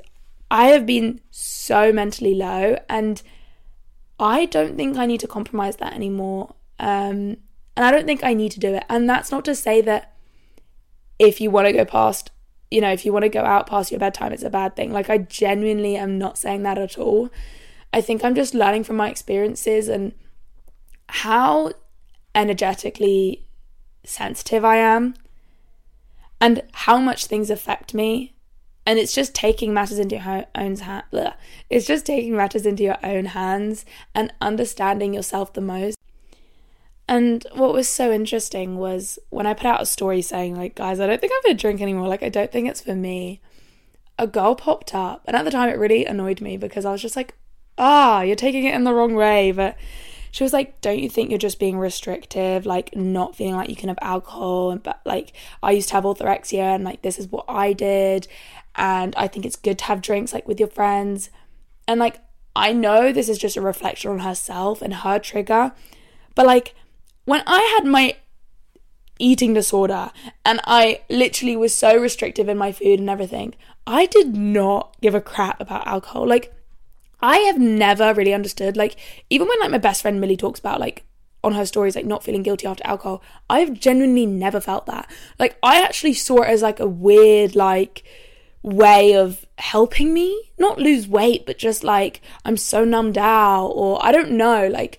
I 0.48 0.66
have 0.66 0.87
been 0.87 1.20
so 1.33 1.92
mentally 1.92 2.35
low. 2.35 2.79
And 2.88 3.20
I 4.20 4.44
don't 4.44 4.77
think 4.77 4.96
I 4.96 5.07
need 5.07 5.20
to 5.20 5.27
compromise 5.27 5.79
that 5.79 5.92
anymore. 5.92 6.55
Um, 6.79 7.38
and 7.77 7.85
I 7.85 7.90
don't 7.90 8.07
think 8.07 8.22
I 8.22 8.33
need 8.33 8.53
to 8.53 8.61
do 8.61 8.74
it. 8.74 8.85
And 8.88 9.11
that's 9.11 9.33
not 9.33 9.44
to 9.46 9.57
say 9.57 9.81
that 9.81 10.14
if 11.18 11.40
you 11.40 11.50
want 11.50 11.66
to 11.66 11.72
go 11.72 11.85
past, 11.85 12.31
you 12.74 12.80
know, 12.80 12.92
if 12.92 13.06
you 13.06 13.12
want 13.12 13.22
to 13.22 13.28
go 13.28 13.44
out 13.44 13.68
past 13.68 13.92
your 13.92 14.00
bedtime, 14.00 14.32
it's 14.32 14.42
a 14.42 14.50
bad 14.50 14.74
thing. 14.74 14.92
Like, 14.92 15.08
I 15.08 15.18
genuinely 15.18 15.96
am 15.96 16.18
not 16.18 16.37
saying 16.37 16.64
that 16.64 16.76
at 16.76 16.98
all. 16.98 17.30
I 17.92 18.00
think 18.00 18.24
I'm 18.24 18.34
just 18.34 18.52
learning 18.52 18.82
from 18.82 18.96
my 18.96 19.08
experiences 19.08 19.88
and 19.88 20.12
how 21.08 21.70
energetically 22.34 23.46
sensitive 24.02 24.64
I 24.64 24.78
am 24.78 25.14
and 26.40 26.62
how 26.72 26.98
much 26.98 27.26
things 27.26 27.48
affect 27.48 27.94
me. 27.94 28.34
And 28.84 28.98
it's 28.98 29.14
just 29.14 29.37
taking 29.37 29.72
matters 29.72 30.00
into 30.00 30.16
your 30.16 30.44
own 30.56 30.76
hands. 30.76 31.04
It's 31.70 31.87
just 31.87 32.04
taking 32.04 32.37
matters 32.37 32.66
into 32.66 32.82
your 32.82 32.98
own 33.04 33.26
hands 33.26 33.87
and 34.16 34.32
understanding 34.40 35.14
yourself 35.14 35.52
the 35.52 35.60
most. 35.60 35.96
And 37.06 37.46
what 37.52 37.74
was 37.74 37.88
so 37.88 38.10
interesting 38.10 38.78
was 38.78 39.18
when 39.30 39.46
I 39.46 39.54
put 39.54 39.66
out 39.66 39.82
a 39.82 39.86
story 39.86 40.22
saying, 40.22 40.56
like, 40.56 40.74
guys, 40.74 41.00
I 41.00 41.06
don't 41.06 41.20
think 41.20 41.32
I'm 41.34 41.42
gonna 41.50 41.58
drink 41.58 41.80
anymore. 41.80 42.08
Like, 42.08 42.22
I 42.22 42.30
don't 42.30 42.50
think 42.50 42.68
it's 42.68 42.80
for 42.80 42.94
me. 42.94 43.40
A 44.18 44.26
girl 44.26 44.54
popped 44.54 44.94
up, 44.94 45.22
and 45.26 45.36
at 45.36 45.44
the 45.44 45.50
time 45.50 45.68
it 45.68 45.78
really 45.78 46.06
annoyed 46.06 46.40
me 46.40 46.56
because 46.56 46.84
I 46.84 46.92
was 46.92 47.02
just 47.02 47.16
like, 47.16 47.34
ah, 47.78 48.22
you're 48.22 48.36
taking 48.36 48.64
it 48.64 48.74
in 48.74 48.84
the 48.84 48.94
wrong 48.94 49.14
way. 49.14 49.52
But 49.52 49.76
she 50.34 50.42
was 50.42 50.52
like, 50.52 50.80
Don't 50.80 50.98
you 50.98 51.08
think 51.08 51.30
you're 51.30 51.38
just 51.38 51.60
being 51.60 51.78
restrictive, 51.78 52.66
like 52.66 52.96
not 52.96 53.36
feeling 53.36 53.54
like 53.54 53.68
you 53.68 53.76
can 53.76 53.88
have 53.88 53.98
alcohol? 54.00 54.76
But 54.76 55.00
like 55.04 55.32
I 55.62 55.70
used 55.70 55.88
to 55.90 55.94
have 55.94 56.04
orthorexia 56.04 56.74
and 56.74 56.82
like 56.82 57.02
this 57.02 57.18
is 57.20 57.28
what 57.28 57.44
I 57.48 57.72
did. 57.72 58.26
And 58.74 59.14
I 59.16 59.28
think 59.28 59.46
it's 59.46 59.54
good 59.54 59.78
to 59.78 59.84
have 59.84 60.02
drinks 60.02 60.32
like 60.32 60.48
with 60.48 60.58
your 60.58 60.68
friends. 60.68 61.30
And 61.86 62.00
like 62.00 62.20
I 62.56 62.72
know 62.72 63.12
this 63.12 63.28
is 63.28 63.38
just 63.38 63.56
a 63.56 63.60
reflection 63.60 64.10
on 64.10 64.18
herself 64.20 64.82
and 64.82 64.92
her 64.92 65.20
trigger. 65.20 65.72
But 66.34 66.46
like 66.46 66.74
when 67.24 67.42
I 67.46 67.60
had 67.76 67.87
my 67.87 68.16
eating 69.18 69.54
disorder 69.54 70.10
and 70.44 70.60
I 70.64 71.02
literally 71.08 71.56
was 71.56 71.72
so 71.72 71.96
restrictive 71.96 72.48
in 72.48 72.58
my 72.58 72.72
food 72.72 72.98
and 73.00 73.08
everything, 73.08 73.54
I 73.87 74.06
did 74.06 74.37
not 74.37 74.96
give 75.00 75.14
a 75.14 75.20
crap 75.20 75.60
about 75.60 75.87
alcohol. 75.87 76.26
Like 76.26 76.52
I 77.20 77.38
have 77.38 77.58
never 77.58 78.12
really 78.12 78.34
understood, 78.34 78.76
like, 78.76 78.96
even 79.30 79.48
when 79.48 79.58
like 79.60 79.70
my 79.70 79.78
best 79.78 80.02
friend 80.02 80.20
Millie 80.20 80.37
talks 80.37 80.60
about 80.60 80.80
like 80.80 81.04
on 81.42 81.52
her 81.52 81.66
stories, 81.66 81.96
like 81.96 82.06
not 82.06 82.24
feeling 82.24 82.42
guilty 82.42 82.66
after 82.66 82.87
alcohol, 82.87 83.22
I've 83.48 83.74
genuinely 83.74 84.26
never 84.26 84.60
felt 84.60 84.87
that. 84.87 85.10
Like, 85.38 85.56
I 85.62 85.82
actually 85.82 86.14
saw 86.14 86.42
it 86.42 86.48
as 86.48 86.62
like 86.62 86.80
a 86.80 86.87
weird, 86.87 87.54
like, 87.54 88.02
way 88.62 89.14
of 89.14 89.44
helping 89.58 90.14
me 90.14 90.50
not 90.58 90.78
lose 90.78 91.06
weight, 91.06 91.44
but 91.44 91.58
just 91.58 91.84
like 91.84 92.22
I'm 92.46 92.56
so 92.56 92.82
numbed 92.84 93.18
out, 93.18 93.66
or 93.68 94.04
I 94.04 94.10
don't 94.10 94.32
know, 94.32 94.68
like 94.68 94.98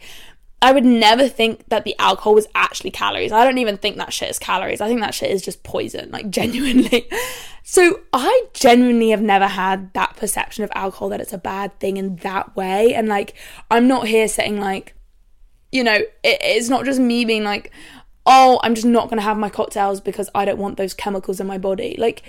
I 0.61 0.71
would 0.71 0.85
never 0.85 1.27
think 1.27 1.67
that 1.69 1.83
the 1.83 1.95
alcohol 1.99 2.33
was 2.33 2.47
actually 2.55 2.91
calories. 2.91 3.31
I 3.31 3.43
don't 3.43 3.57
even 3.57 3.77
think 3.77 3.97
that 3.97 4.13
shit 4.13 4.29
is 4.29 4.39
calories. 4.39 4.81
I 4.81 4.87
think 4.87 5.01
that 5.01 5.13
shit 5.13 5.29
is 5.29 5.41
just 5.41 5.63
poison, 5.63 6.11
like 6.11 6.29
genuinely. 6.31 7.07
So 7.63 8.01
I 8.13 8.43
genuinely 8.53 9.09
have 9.09 9.21
never 9.21 9.47
had 9.47 9.93
that 9.93 10.15
perception 10.15 10.63
of 10.63 10.71
alcohol 10.75 11.09
that 11.09 11.19
it's 11.21 11.33
a 11.33 11.37
bad 11.37 11.77
thing 11.79 11.97
in 11.97 12.17
that 12.17 12.55
way. 12.55 12.93
And 12.93 13.07
like, 13.07 13.33
I'm 13.69 13.87
not 13.87 14.07
here 14.07 14.27
saying 14.27 14.59
like, 14.59 14.93
you 15.71 15.83
know, 15.83 15.95
it, 15.95 16.09
it's 16.23 16.69
not 16.69 16.85
just 16.85 16.99
me 16.99 17.25
being 17.25 17.43
like, 17.43 17.71
oh, 18.25 18.59
I'm 18.63 18.75
just 18.75 18.87
not 18.87 19.09
going 19.09 19.17
to 19.17 19.23
have 19.23 19.37
my 19.37 19.49
cocktails 19.49 20.01
because 20.01 20.29
I 20.33 20.45
don't 20.45 20.57
want 20.59 20.77
those 20.77 20.93
chemicals 20.93 21.39
in 21.39 21.47
my 21.47 21.57
body. 21.57 21.95
Like, 21.97 22.23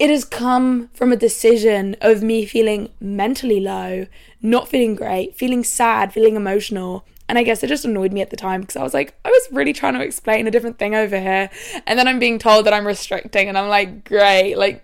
it 0.00 0.08
has 0.08 0.24
come 0.24 0.88
from 0.94 1.12
a 1.12 1.16
decision 1.16 1.94
of 2.00 2.22
me 2.22 2.46
feeling 2.46 2.88
mentally 3.00 3.60
low, 3.60 4.06
not 4.40 4.66
feeling 4.66 4.94
great, 4.94 5.36
feeling 5.36 5.62
sad, 5.62 6.10
feeling 6.10 6.36
emotional. 6.36 7.04
And 7.28 7.36
I 7.36 7.42
guess 7.42 7.62
it 7.62 7.66
just 7.66 7.84
annoyed 7.84 8.10
me 8.10 8.22
at 8.22 8.30
the 8.30 8.36
time 8.36 8.62
because 8.62 8.76
I 8.76 8.82
was 8.82 8.94
like, 8.94 9.14
I 9.26 9.28
was 9.28 9.48
really 9.52 9.74
trying 9.74 9.92
to 9.92 10.00
explain 10.00 10.46
a 10.46 10.50
different 10.50 10.78
thing 10.78 10.94
over 10.94 11.20
here. 11.20 11.50
And 11.86 11.98
then 11.98 12.08
I'm 12.08 12.18
being 12.18 12.38
told 12.38 12.64
that 12.64 12.72
I'm 12.72 12.86
restricting, 12.86 13.50
and 13.50 13.58
I'm 13.58 13.68
like, 13.68 14.06
great. 14.06 14.54
Like, 14.54 14.82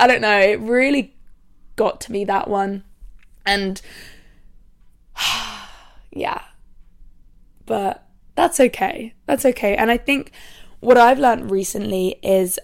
I 0.00 0.08
don't 0.08 0.20
know. 0.20 0.40
It 0.40 0.58
really 0.58 1.14
got 1.76 2.00
to 2.02 2.12
me 2.12 2.24
that 2.24 2.48
one. 2.48 2.82
And 3.46 3.80
yeah. 6.10 6.42
But 7.66 8.04
that's 8.34 8.58
okay. 8.58 9.14
That's 9.26 9.46
okay. 9.46 9.76
And 9.76 9.92
I 9.92 9.96
think 9.96 10.32
what 10.80 10.98
I've 10.98 11.20
learned 11.20 11.52
recently 11.52 12.18
is 12.20 12.58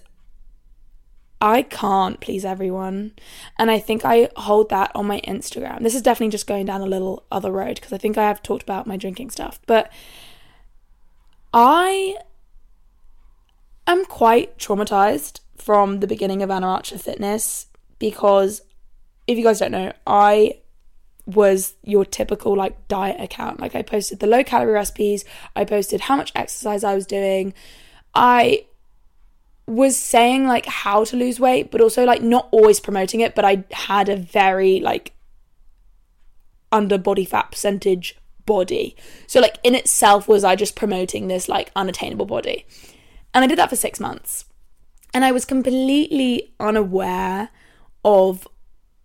I 1.43 1.61
can't 1.63 2.21
please 2.21 2.45
everyone. 2.45 3.11
And 3.59 3.69
I 3.69 3.77
think 3.77 4.05
I 4.05 4.29
hold 4.37 4.69
that 4.69 4.93
on 4.95 5.05
my 5.05 5.19
Instagram. 5.27 5.83
This 5.83 5.93
is 5.93 6.01
definitely 6.01 6.31
just 6.31 6.47
going 6.47 6.65
down 6.65 6.79
a 6.79 6.85
little 6.85 7.25
other 7.29 7.51
road 7.51 7.75
because 7.75 7.91
I 7.91 7.97
think 7.97 8.17
I 8.17 8.23
have 8.23 8.41
talked 8.41 8.63
about 8.63 8.87
my 8.87 8.95
drinking 8.95 9.29
stuff. 9.29 9.59
But 9.67 9.91
I 11.53 12.15
am 13.85 14.05
quite 14.05 14.57
traumatized 14.57 15.41
from 15.57 15.99
the 15.99 16.07
beginning 16.07 16.41
of 16.41 16.49
Anna 16.49 16.67
Archer 16.67 16.97
Fitness 16.97 17.67
because 17.99 18.61
if 19.27 19.37
you 19.37 19.43
guys 19.43 19.59
don't 19.59 19.71
know, 19.71 19.91
I 20.07 20.61
was 21.25 21.73
your 21.83 22.05
typical 22.05 22.55
like 22.55 22.87
diet 22.87 23.19
account. 23.19 23.59
Like 23.59 23.75
I 23.75 23.81
posted 23.81 24.21
the 24.21 24.27
low 24.27 24.45
calorie 24.45 24.71
recipes, 24.71 25.25
I 25.57 25.65
posted 25.65 25.99
how 25.99 26.15
much 26.15 26.31
exercise 26.35 26.85
I 26.85 26.95
was 26.95 27.05
doing. 27.05 27.53
I 28.15 28.63
was 29.65 29.97
saying 29.97 30.45
like 30.45 30.65
how 30.65 31.03
to 31.05 31.15
lose 31.15 31.39
weight, 31.39 31.71
but 31.71 31.81
also 31.81 32.03
like 32.03 32.21
not 32.21 32.49
always 32.51 32.79
promoting 32.79 33.21
it, 33.21 33.35
but 33.35 33.45
I 33.45 33.63
had 33.71 34.09
a 34.09 34.17
very 34.17 34.79
like 34.79 35.13
under 36.71 36.97
body 36.97 37.25
fat 37.25 37.51
percentage 37.51 38.17
body. 38.45 38.95
So 39.27 39.39
like 39.39 39.57
in 39.63 39.75
itself 39.75 40.27
was 40.27 40.43
I 40.43 40.55
just 40.55 40.75
promoting 40.75 41.27
this 41.27 41.47
like 41.47 41.71
unattainable 41.75 42.25
body. 42.25 42.65
And 43.33 43.43
I 43.43 43.47
did 43.47 43.57
that 43.57 43.69
for 43.69 43.75
6 43.75 43.99
months. 43.99 44.45
And 45.13 45.23
I 45.23 45.31
was 45.31 45.45
completely 45.45 46.53
unaware 46.59 47.49
of 48.03 48.47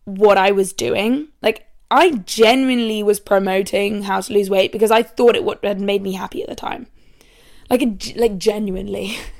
what 0.04 0.38
I 0.38 0.50
was 0.50 0.72
doing. 0.72 1.28
Like 1.40 1.66
I 1.90 2.10
genuinely 2.10 3.02
was 3.02 3.20
promoting 3.20 4.02
how 4.02 4.20
to 4.20 4.32
lose 4.32 4.50
weight 4.50 4.72
because 4.72 4.90
I 4.90 5.02
thought 5.02 5.36
it 5.36 5.44
would 5.44 5.58
had 5.62 5.80
made 5.80 6.02
me 6.02 6.12
happy 6.12 6.42
at 6.42 6.48
the 6.48 6.54
time. 6.54 6.88
Like 7.70 7.82
like 8.16 8.38
genuinely. 8.38 9.16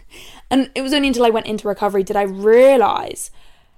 And 0.50 0.70
it 0.74 0.82
was 0.82 0.92
only 0.92 1.08
until 1.08 1.26
I 1.26 1.30
went 1.30 1.46
into 1.46 1.68
recovery 1.68 2.02
did 2.02 2.16
I 2.16 2.22
realize 2.22 3.30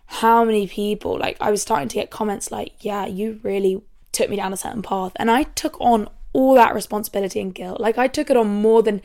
how 0.07 0.45
many 0.45 0.67
people, 0.67 1.19
like, 1.19 1.37
I 1.41 1.51
was 1.51 1.63
starting 1.63 1.89
to 1.89 1.95
get 1.95 2.11
comments 2.11 2.51
like, 2.51 2.73
yeah, 2.81 3.07
you 3.07 3.41
really 3.43 3.83
took 4.13 4.29
me 4.29 4.37
down 4.37 4.53
a 4.53 4.57
certain 4.57 4.83
path. 4.83 5.13
And 5.17 5.31
I 5.31 5.45
took 5.45 5.81
on 5.81 6.09
all 6.33 6.55
that 6.55 6.75
responsibility 6.75 7.41
and 7.41 7.55
guilt. 7.55 7.81
Like, 7.81 7.97
I 7.97 8.09
took 8.09 8.29
it 8.31 8.37
on 8.37 8.49
more 8.49 8.83
than, 8.83 9.03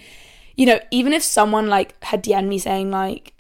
you 0.56 0.66
know, 0.66 0.80
even 0.90 1.14
if 1.14 1.22
someone 1.22 1.68
like 1.68 2.02
had 2.04 2.24
DM'd 2.24 2.48
me 2.48 2.58
saying, 2.58 2.90
like, 2.90 3.34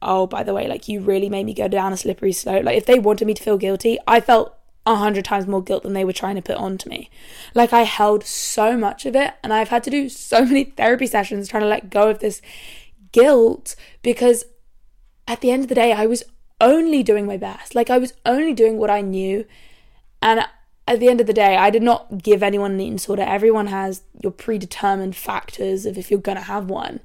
oh, 0.00 0.28
by 0.28 0.44
the 0.44 0.54
way, 0.54 0.68
like, 0.68 0.88
you 0.88 1.00
really 1.00 1.28
made 1.28 1.44
me 1.44 1.54
go 1.54 1.66
down 1.66 1.92
a 1.92 1.96
slippery 1.96 2.32
slope. 2.32 2.64
Like, 2.64 2.76
if 2.76 2.86
they 2.86 3.00
wanted 3.00 3.26
me 3.26 3.34
to 3.34 3.42
feel 3.42 3.58
guilty, 3.58 3.98
I 4.06 4.20
felt 4.20 4.58
a 4.88 4.96
hundred 4.96 5.24
times 5.24 5.46
more 5.46 5.62
guilt 5.62 5.82
than 5.82 5.92
they 5.92 6.04
were 6.04 6.12
trying 6.14 6.36
to 6.36 6.42
put 6.42 6.56
on 6.56 6.78
to 6.78 6.88
me. 6.88 7.10
Like 7.54 7.74
I 7.74 7.82
held 7.82 8.24
so 8.24 8.76
much 8.76 9.04
of 9.04 9.14
it, 9.14 9.34
and 9.42 9.52
I've 9.52 9.68
had 9.68 9.84
to 9.84 9.90
do 9.90 10.08
so 10.08 10.44
many 10.46 10.64
therapy 10.64 11.06
sessions 11.06 11.48
trying 11.48 11.62
to 11.62 11.68
let 11.68 11.90
go 11.90 12.08
of 12.08 12.20
this 12.20 12.40
guilt 13.12 13.74
because 14.02 14.44
at 15.26 15.40
the 15.40 15.50
end 15.50 15.62
of 15.62 15.68
the 15.68 15.74
day, 15.74 15.92
I 15.92 16.06
was 16.06 16.24
only 16.60 17.02
doing 17.02 17.26
my 17.26 17.36
best. 17.36 17.74
Like, 17.74 17.90
I 17.90 17.98
was 17.98 18.14
only 18.24 18.54
doing 18.54 18.78
what 18.78 18.90
I 18.90 19.00
knew. 19.00 19.44
And 20.22 20.40
at 20.86 21.00
the 21.00 21.08
end 21.08 21.20
of 21.20 21.26
the 21.26 21.32
day, 21.32 21.56
I 21.56 21.70
did 21.70 21.82
not 21.82 22.22
give 22.22 22.42
anyone 22.42 22.72
an 22.72 22.80
eating 22.80 22.96
disorder. 22.96 23.22
Everyone 23.22 23.66
has 23.68 24.02
your 24.22 24.32
predetermined 24.32 25.14
factors 25.14 25.86
of 25.86 25.98
if 25.98 26.10
you're 26.10 26.20
going 26.20 26.38
to 26.38 26.44
have 26.44 26.70
one. 26.70 27.00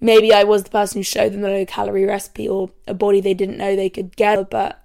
Maybe 0.00 0.32
I 0.32 0.44
was 0.44 0.64
the 0.64 0.70
person 0.70 0.98
who 0.98 1.02
showed 1.02 1.32
them 1.32 1.40
the 1.40 1.48
low 1.48 1.66
calorie 1.66 2.04
recipe 2.04 2.48
or 2.48 2.70
a 2.86 2.94
body 2.94 3.20
they 3.20 3.34
didn't 3.34 3.58
know 3.58 3.74
they 3.74 3.90
could 3.90 4.16
get, 4.16 4.50
but 4.50 4.84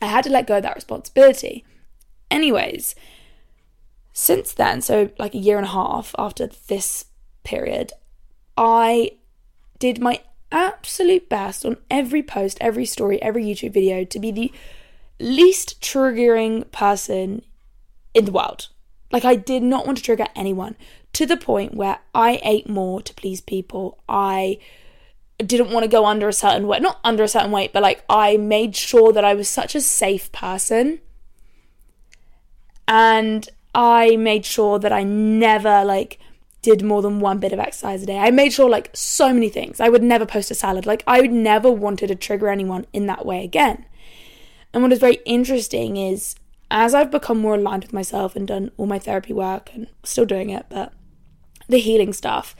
I 0.00 0.06
had 0.06 0.24
to 0.24 0.30
let 0.30 0.46
go 0.46 0.56
of 0.56 0.62
that 0.62 0.74
responsibility. 0.74 1.64
Anyways, 2.30 2.94
since 4.12 4.52
then, 4.52 4.80
so 4.80 5.10
like 5.18 5.34
a 5.34 5.38
year 5.38 5.58
and 5.58 5.66
a 5.66 5.70
half 5.70 6.14
after 6.18 6.46
this 6.46 7.06
period, 7.44 7.92
I 8.56 9.12
did 9.78 10.00
my 10.00 10.20
absolute 10.52 11.28
best 11.28 11.64
on 11.64 11.76
every 11.90 12.22
post, 12.22 12.58
every 12.60 12.86
story, 12.86 13.20
every 13.20 13.44
YouTube 13.44 13.74
video 13.74 14.04
to 14.04 14.18
be 14.18 14.30
the 14.30 14.52
least 15.18 15.80
triggering 15.80 16.70
person 16.70 17.42
in 18.14 18.24
the 18.24 18.32
world. 18.32 18.68
Like, 19.12 19.24
I 19.24 19.36
did 19.36 19.62
not 19.62 19.86
want 19.86 19.98
to 19.98 20.04
trigger 20.04 20.26
anyone 20.34 20.76
to 21.12 21.26
the 21.26 21.36
point 21.36 21.74
where 21.74 21.98
I 22.14 22.40
ate 22.42 22.68
more 22.68 23.00
to 23.02 23.14
please 23.14 23.40
people. 23.40 23.98
I 24.08 24.58
didn't 25.38 25.70
want 25.70 25.84
to 25.84 25.88
go 25.88 26.06
under 26.06 26.28
a 26.28 26.32
certain 26.32 26.66
weight, 26.66 26.82
not 26.82 27.00
under 27.04 27.22
a 27.22 27.28
certain 27.28 27.50
weight, 27.50 27.72
but 27.72 27.82
like 27.82 28.04
I 28.08 28.36
made 28.36 28.74
sure 28.74 29.12
that 29.12 29.24
I 29.24 29.34
was 29.34 29.48
such 29.48 29.74
a 29.74 29.80
safe 29.80 30.32
person. 30.32 31.00
And 32.88 33.48
I 33.74 34.16
made 34.16 34.44
sure 34.44 34.78
that 34.78 34.92
I 34.92 35.02
never 35.02 35.84
like 35.84 36.18
did 36.66 36.82
more 36.82 37.00
than 37.00 37.20
one 37.20 37.38
bit 37.38 37.52
of 37.52 37.60
exercise 37.60 38.02
a 38.02 38.06
day. 38.06 38.18
I 38.18 38.32
made 38.32 38.52
sure 38.52 38.68
like 38.68 38.90
so 38.92 39.32
many 39.32 39.48
things. 39.48 39.78
I 39.80 39.88
would 39.88 40.02
never 40.02 40.26
post 40.26 40.50
a 40.50 40.54
salad. 40.54 40.84
Like 40.84 41.04
I 41.06 41.20
would 41.20 41.30
never 41.30 41.70
wanted 41.70 42.08
to 42.08 42.16
trigger 42.16 42.48
anyone 42.48 42.86
in 42.92 43.06
that 43.06 43.24
way 43.24 43.44
again. 43.44 43.86
And 44.74 44.82
what 44.82 44.92
is 44.92 44.98
very 44.98 45.20
interesting 45.24 45.96
is 45.96 46.34
as 46.68 46.92
I've 46.92 47.12
become 47.12 47.38
more 47.38 47.54
aligned 47.54 47.84
with 47.84 47.92
myself 47.92 48.34
and 48.34 48.48
done 48.48 48.72
all 48.76 48.86
my 48.86 48.98
therapy 48.98 49.32
work 49.32 49.70
and 49.74 49.86
still 50.02 50.26
doing 50.26 50.50
it, 50.50 50.66
but 50.68 50.92
the 51.68 51.78
healing 51.78 52.12
stuff, 52.12 52.56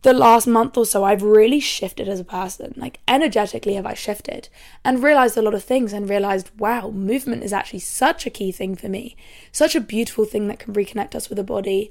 the 0.00 0.14
last 0.14 0.46
month 0.46 0.78
or 0.78 0.86
so, 0.86 1.04
I've 1.04 1.22
really 1.22 1.60
shifted 1.60 2.08
as 2.08 2.18
a 2.18 2.24
person. 2.24 2.72
Like, 2.78 3.00
energetically, 3.06 3.74
have 3.74 3.84
I 3.84 3.92
shifted 3.92 4.48
and 4.84 5.02
realized 5.02 5.36
a 5.36 5.42
lot 5.42 5.54
of 5.54 5.62
things 5.62 5.92
and 5.92 6.08
realized, 6.08 6.50
wow, 6.58 6.88
movement 6.90 7.44
is 7.44 7.52
actually 7.52 7.80
such 7.80 8.26
a 8.26 8.30
key 8.30 8.52
thing 8.52 8.74
for 8.74 8.88
me, 8.88 9.16
such 9.52 9.76
a 9.76 9.80
beautiful 9.80 10.24
thing 10.24 10.48
that 10.48 10.58
can 10.58 10.72
reconnect 10.72 11.14
us 11.14 11.28
with 11.28 11.36
the 11.36 11.44
body, 11.44 11.90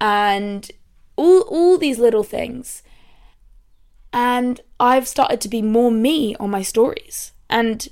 and 0.00 0.70
all, 1.16 1.40
all 1.42 1.78
these 1.78 1.98
little 1.98 2.24
things. 2.24 2.82
And 4.12 4.60
I've 4.78 5.08
started 5.08 5.40
to 5.42 5.48
be 5.48 5.62
more 5.62 5.90
me 5.90 6.36
on 6.36 6.50
my 6.50 6.62
stories. 6.62 7.32
And 7.50 7.88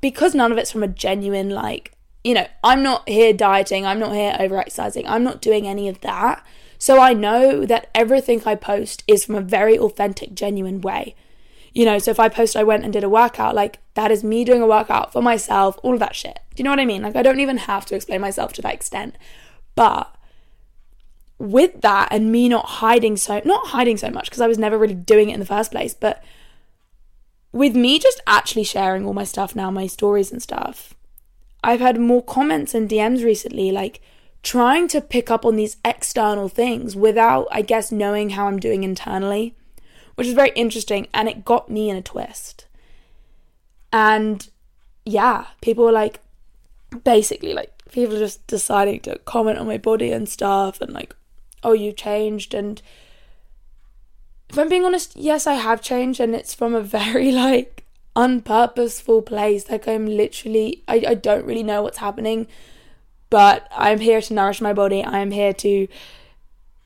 because 0.00 0.34
none 0.34 0.52
of 0.52 0.58
it's 0.58 0.72
from 0.72 0.82
a 0.82 0.88
genuine, 0.88 1.50
like, 1.50 1.92
you 2.24 2.34
know, 2.34 2.46
I'm 2.64 2.82
not 2.82 3.08
here 3.08 3.32
dieting, 3.32 3.84
I'm 3.86 3.98
not 3.98 4.14
here 4.14 4.36
over 4.38 4.58
exercising, 4.58 5.06
I'm 5.06 5.22
not 5.22 5.40
doing 5.40 5.66
any 5.66 5.88
of 5.88 6.00
that 6.00 6.44
so 6.78 7.00
I 7.00 7.12
know 7.12 7.64
that 7.66 7.88
everything 7.94 8.42
I 8.44 8.54
post 8.54 9.02
is 9.06 9.24
from 9.24 9.34
a 9.34 9.40
very 9.40 9.78
authentic, 9.78 10.34
genuine 10.34 10.80
way. 10.80 11.14
You 11.72 11.84
know, 11.84 11.98
so 11.98 12.10
if 12.10 12.20
I 12.20 12.28
post 12.28 12.56
I 12.56 12.64
went 12.64 12.84
and 12.84 12.92
did 12.92 13.04
a 13.04 13.08
workout, 13.08 13.54
like 13.54 13.78
that 13.94 14.10
is 14.10 14.24
me 14.24 14.44
doing 14.44 14.62
a 14.62 14.66
workout 14.66 15.12
for 15.12 15.22
myself, 15.22 15.78
all 15.82 15.94
of 15.94 16.00
that 16.00 16.16
shit. 16.16 16.40
Do 16.54 16.60
you 16.60 16.64
know 16.64 16.70
what 16.70 16.80
I 16.80 16.86
mean? 16.86 17.02
Like 17.02 17.16
I 17.16 17.22
don't 17.22 17.40
even 17.40 17.58
have 17.58 17.86
to 17.86 17.94
explain 17.94 18.20
myself 18.20 18.52
to 18.54 18.62
that 18.62 18.74
extent. 18.74 19.16
But 19.74 20.14
with 21.38 21.80
that 21.82 22.08
and 22.10 22.32
me 22.32 22.48
not 22.48 22.66
hiding 22.66 23.16
so 23.16 23.42
not 23.44 23.68
hiding 23.68 23.96
so 23.96 24.10
much 24.10 24.30
because 24.30 24.40
I 24.40 24.46
was 24.46 24.58
never 24.58 24.78
really 24.78 24.94
doing 24.94 25.30
it 25.30 25.34
in 25.34 25.40
the 25.40 25.46
first 25.46 25.70
place, 25.70 25.94
but 25.94 26.22
with 27.52 27.74
me 27.74 27.98
just 27.98 28.20
actually 28.26 28.64
sharing 28.64 29.06
all 29.06 29.14
my 29.14 29.24
stuff 29.24 29.54
now, 29.54 29.70
my 29.70 29.86
stories 29.86 30.32
and 30.32 30.42
stuff, 30.42 30.94
I've 31.62 31.80
had 31.80 31.98
more 31.98 32.22
comments 32.22 32.74
and 32.74 32.88
DMs 32.88 33.24
recently 33.24 33.70
like 33.70 34.00
trying 34.46 34.86
to 34.86 35.00
pick 35.00 35.28
up 35.28 35.44
on 35.44 35.56
these 35.56 35.76
external 35.84 36.48
things 36.48 36.94
without, 36.94 37.48
I 37.50 37.62
guess, 37.62 37.90
knowing 37.90 38.30
how 38.30 38.46
I'm 38.46 38.60
doing 38.60 38.84
internally, 38.84 39.56
which 40.14 40.28
is 40.28 40.34
very 40.34 40.50
interesting. 40.50 41.08
And 41.12 41.28
it 41.28 41.44
got 41.44 41.68
me 41.68 41.90
in 41.90 41.96
a 41.96 42.02
twist. 42.02 42.66
And 43.92 44.48
yeah, 45.04 45.46
people 45.60 45.84
were 45.84 45.90
like, 45.90 46.20
basically, 47.02 47.54
like, 47.54 47.72
people 47.90 48.16
just 48.16 48.46
deciding 48.46 49.00
to 49.00 49.18
comment 49.24 49.58
on 49.58 49.66
my 49.66 49.78
body 49.78 50.12
and 50.12 50.28
stuff 50.28 50.80
and 50.80 50.92
like, 50.92 51.12
oh, 51.62 51.72
you 51.72 51.92
changed. 51.92 52.54
And 52.54 52.80
if 54.48 54.58
I'm 54.58 54.68
being 54.68 54.84
honest, 54.84 55.16
yes, 55.16 55.46
I 55.46 55.54
have 55.54 55.82
changed. 55.82 56.20
And 56.20 56.34
it's 56.34 56.54
from 56.54 56.74
a 56.74 56.82
very 56.82 57.32
like 57.46 57.84
unpurposeful 58.14 59.24
place. 59.26 59.68
Like, 59.70 59.86
I'm 59.86 60.06
literally, 60.06 60.82
I, 60.88 61.04
I 61.08 61.14
don't 61.14 61.44
really 61.44 61.62
know 61.62 61.82
what's 61.82 61.98
happening 61.98 62.46
but 63.30 63.68
I'm 63.72 64.00
here 64.00 64.20
to 64.20 64.34
nourish 64.34 64.60
my 64.60 64.72
body. 64.72 65.02
I 65.02 65.18
am 65.18 65.30
here 65.30 65.52
to 65.54 65.88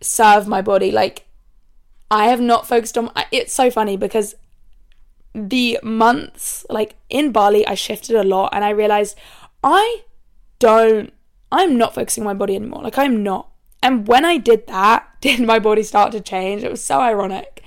serve 0.01 0.49
my 0.49 0.63
body. 0.63 0.91
Like, 0.91 1.27
I 2.11 2.27
have 2.27 2.41
not 2.41 2.67
focused 2.67 2.97
on. 2.97 3.11
It's 3.31 3.53
so 3.53 3.71
funny 3.71 3.97
because 3.97 4.35
the 5.35 5.79
months, 5.83 6.65
like 6.71 6.97
in 7.09 7.33
Bali, 7.33 7.67
I 7.67 7.75
shifted 7.75 8.17
a 8.17 8.25
lot 8.25 8.51
and 8.53 8.65
I 8.65 8.71
realized 8.71 9.17
I 9.63 10.03
don't, 10.59 11.13
I'm 11.53 11.77
not 11.77 11.95
focusing 11.95 12.25
my 12.25 12.35
body 12.35 12.57
anymore. 12.57 12.83
Like, 12.83 12.99
I'm 12.99 13.23
not. 13.23 13.50
And 13.83 14.07
when 14.07 14.25
I 14.25 14.37
did 14.37 14.67
that, 14.67 15.09
did 15.21 15.41
my 15.41 15.59
body 15.59 15.83
start 15.83 16.13
to 16.13 16.21
change? 16.21 16.63
It 16.63 16.71
was 16.71 16.83
so 16.83 17.01
ironic. 17.01 17.63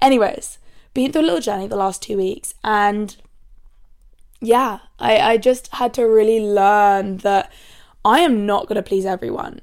Anyways, 0.00 0.58
been 0.94 1.12
through 1.12 1.22
a 1.22 1.28
little 1.28 1.40
journey 1.40 1.66
the 1.66 1.76
last 1.76 2.02
two 2.02 2.16
weeks 2.16 2.54
and 2.62 3.16
yeah, 4.40 4.78
I, 4.98 5.18
I 5.18 5.36
just 5.36 5.74
had 5.74 5.92
to 5.94 6.04
really 6.04 6.40
learn 6.40 7.18
that 7.18 7.52
I 8.04 8.20
am 8.20 8.46
not 8.46 8.68
going 8.68 8.76
to 8.76 8.82
please 8.82 9.04
everyone. 9.04 9.60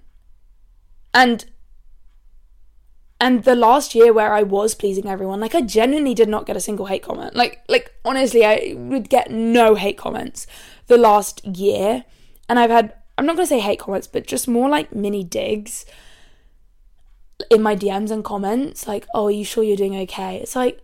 And 1.13 1.45
and 3.19 3.45
the 3.45 3.55
last 3.55 3.95
year 3.95 4.12
where 4.12 4.34
I 4.34 4.43
was 4.43 4.75
pleasing 4.75 5.08
everyone, 5.08 5.39
like 5.39 5.55
I 5.55 5.62
genuinely 5.62 6.13
did 6.13 6.27
not 6.27 6.45
get 6.45 6.58
a 6.58 6.60
single 6.60 6.88
hate 6.88 7.03
comment. 7.03 7.36
Like 7.36 7.63
like 7.69 7.93
honestly, 8.03 8.45
I 8.45 8.73
would 8.75 9.10
get 9.10 9.31
no 9.31 9.75
hate 9.75 9.97
comments 9.97 10.45
the 10.88 10.97
last 10.97 11.45
year. 11.45 12.03
And 12.49 12.60
I've 12.60 12.69
had 12.69 12.93
I'm 13.17 13.25
not 13.25 13.36
going 13.36 13.45
to 13.45 13.49
say 13.49 13.60
hate 13.60 13.80
comments, 13.80 14.08
but 14.08 14.28
just 14.28 14.47
more 14.47 14.69
like 14.69 14.93
mini 14.93 15.23
digs 15.23 15.86
in 17.49 17.62
my 17.62 17.75
DMs 17.75 18.12
and 18.12 18.23
comments 18.23 18.88
like, 18.88 19.08
"Oh, 19.13 19.28
are 19.28 19.32
you 19.32 19.45
sure 19.45 19.63
you're 19.63 19.78
doing 19.78 19.95
okay?" 19.97 20.38
It's 20.38 20.56
like 20.56 20.82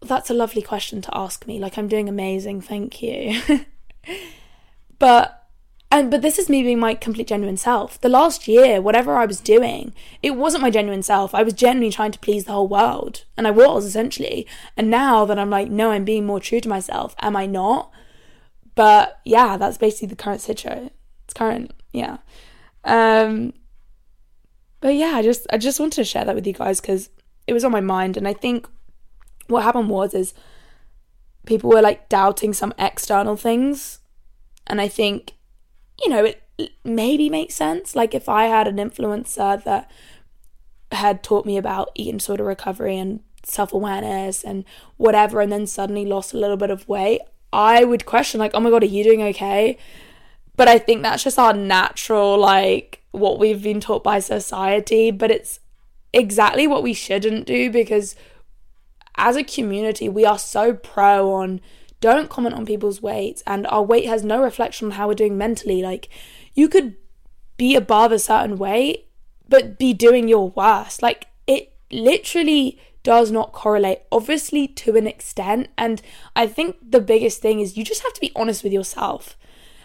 that's 0.00 0.30
a 0.30 0.34
lovely 0.34 0.62
question 0.62 1.02
to 1.02 1.16
ask 1.16 1.46
me. 1.46 1.58
Like 1.58 1.78
I'm 1.78 1.88
doing 1.88 2.08
amazing, 2.08 2.60
thank 2.60 3.02
you. 3.02 3.40
but 4.98 5.42
and 5.90 6.10
but 6.10 6.22
this 6.22 6.38
is 6.38 6.48
me 6.48 6.62
being 6.62 6.80
my 6.80 6.94
complete 6.94 7.26
genuine 7.26 7.56
self. 7.56 8.00
The 8.00 8.08
last 8.08 8.48
year, 8.48 8.80
whatever 8.80 9.16
I 9.16 9.26
was 9.26 9.40
doing, 9.40 9.92
it 10.22 10.32
wasn't 10.32 10.62
my 10.62 10.70
genuine 10.70 11.02
self. 11.02 11.34
I 11.34 11.42
was 11.42 11.52
genuinely 11.52 11.92
trying 11.92 12.12
to 12.12 12.18
please 12.18 12.44
the 12.44 12.52
whole 12.52 12.68
world. 12.68 13.24
And 13.36 13.46
I 13.46 13.50
was 13.50 13.84
essentially. 13.84 14.46
And 14.76 14.90
now 14.90 15.24
that 15.26 15.38
I'm 15.38 15.50
like, 15.50 15.68
no, 15.68 15.90
I'm 15.90 16.04
being 16.04 16.24
more 16.24 16.40
true 16.40 16.60
to 16.60 16.68
myself, 16.68 17.14
am 17.20 17.36
I 17.36 17.46
not? 17.46 17.90
But 18.74 19.20
yeah, 19.24 19.58
that's 19.58 19.76
basically 19.76 20.08
the 20.08 20.16
current 20.16 20.40
situation. 20.40 20.90
It's 21.32 21.38
current, 21.38 21.72
yeah. 21.94 22.18
Um 22.84 23.54
but 24.80 24.94
yeah, 24.94 25.12
I 25.14 25.22
just 25.22 25.46
I 25.50 25.56
just 25.56 25.80
wanted 25.80 25.96
to 25.96 26.04
share 26.04 26.26
that 26.26 26.34
with 26.34 26.46
you 26.46 26.52
guys 26.52 26.80
because 26.80 27.08
it 27.46 27.54
was 27.54 27.64
on 27.64 27.72
my 27.72 27.80
mind 27.80 28.18
and 28.18 28.28
I 28.28 28.34
think 28.34 28.68
what 29.48 29.62
happened 29.62 29.88
was 29.88 30.12
is 30.12 30.34
people 31.46 31.70
were 31.70 31.80
like 31.80 32.10
doubting 32.10 32.52
some 32.52 32.74
external 32.78 33.36
things 33.36 34.00
and 34.66 34.78
I 34.78 34.88
think 34.88 35.34
you 36.02 36.10
know, 36.10 36.24
it 36.24 36.42
maybe 36.84 37.30
makes 37.30 37.54
sense. 37.54 37.96
Like 37.96 38.14
if 38.14 38.28
I 38.28 38.44
had 38.44 38.68
an 38.68 38.76
influencer 38.76 39.62
that 39.64 39.90
had 40.90 41.22
taught 41.22 41.46
me 41.46 41.56
about 41.56 41.90
eating 41.94 42.18
disorder 42.18 42.44
recovery 42.44 42.98
and 42.98 43.20
self 43.42 43.72
awareness 43.72 44.44
and 44.44 44.64
whatever, 44.98 45.40
and 45.40 45.50
then 45.50 45.66
suddenly 45.66 46.04
lost 46.04 46.34
a 46.34 46.38
little 46.38 46.56
bit 46.58 46.70
of 46.70 46.88
weight, 46.88 47.20
I 47.52 47.84
would 47.84 48.04
question, 48.04 48.40
like, 48.40 48.52
oh 48.54 48.60
my 48.60 48.70
God, 48.70 48.82
are 48.82 48.86
you 48.86 49.04
doing 49.04 49.22
okay? 49.22 49.78
But 50.62 50.68
I 50.68 50.78
think 50.78 51.02
that's 51.02 51.24
just 51.24 51.40
our 51.40 51.52
natural, 51.52 52.38
like, 52.38 53.02
what 53.10 53.40
we've 53.40 53.60
been 53.60 53.80
taught 53.80 54.04
by 54.04 54.20
society. 54.20 55.10
But 55.10 55.32
it's 55.32 55.58
exactly 56.12 56.68
what 56.68 56.84
we 56.84 56.94
shouldn't 56.94 57.48
do 57.48 57.68
because 57.68 58.14
as 59.16 59.34
a 59.34 59.42
community, 59.42 60.08
we 60.08 60.24
are 60.24 60.38
so 60.38 60.72
pro 60.72 61.32
on 61.32 61.60
don't 61.98 62.30
comment 62.30 62.54
on 62.54 62.64
people's 62.64 63.02
weight 63.02 63.42
and 63.44 63.66
our 63.66 63.82
weight 63.82 64.06
has 64.06 64.22
no 64.22 64.40
reflection 64.40 64.86
on 64.86 64.92
how 64.92 65.08
we're 65.08 65.14
doing 65.14 65.36
mentally. 65.36 65.82
Like 65.82 66.08
you 66.54 66.68
could 66.68 66.94
be 67.56 67.74
above 67.74 68.12
a 68.12 68.18
certain 68.20 68.56
weight 68.56 69.08
but 69.48 69.80
be 69.80 69.92
doing 69.92 70.28
your 70.28 70.50
worst. 70.50 71.02
Like 71.02 71.26
it 71.48 71.72
literally 71.90 72.78
does 73.02 73.32
not 73.32 73.50
correlate 73.50 74.02
obviously 74.12 74.68
to 74.68 74.94
an 74.94 75.08
extent. 75.08 75.70
And 75.76 76.00
i 76.36 76.46
think 76.46 76.76
the 76.88 77.00
biggest 77.00 77.42
thing 77.42 77.58
is 77.58 77.76
you 77.76 77.82
just 77.82 78.04
have 78.04 78.12
to 78.12 78.20
be 78.20 78.30
honest 78.36 78.62
with 78.62 78.72
yourself 78.72 79.36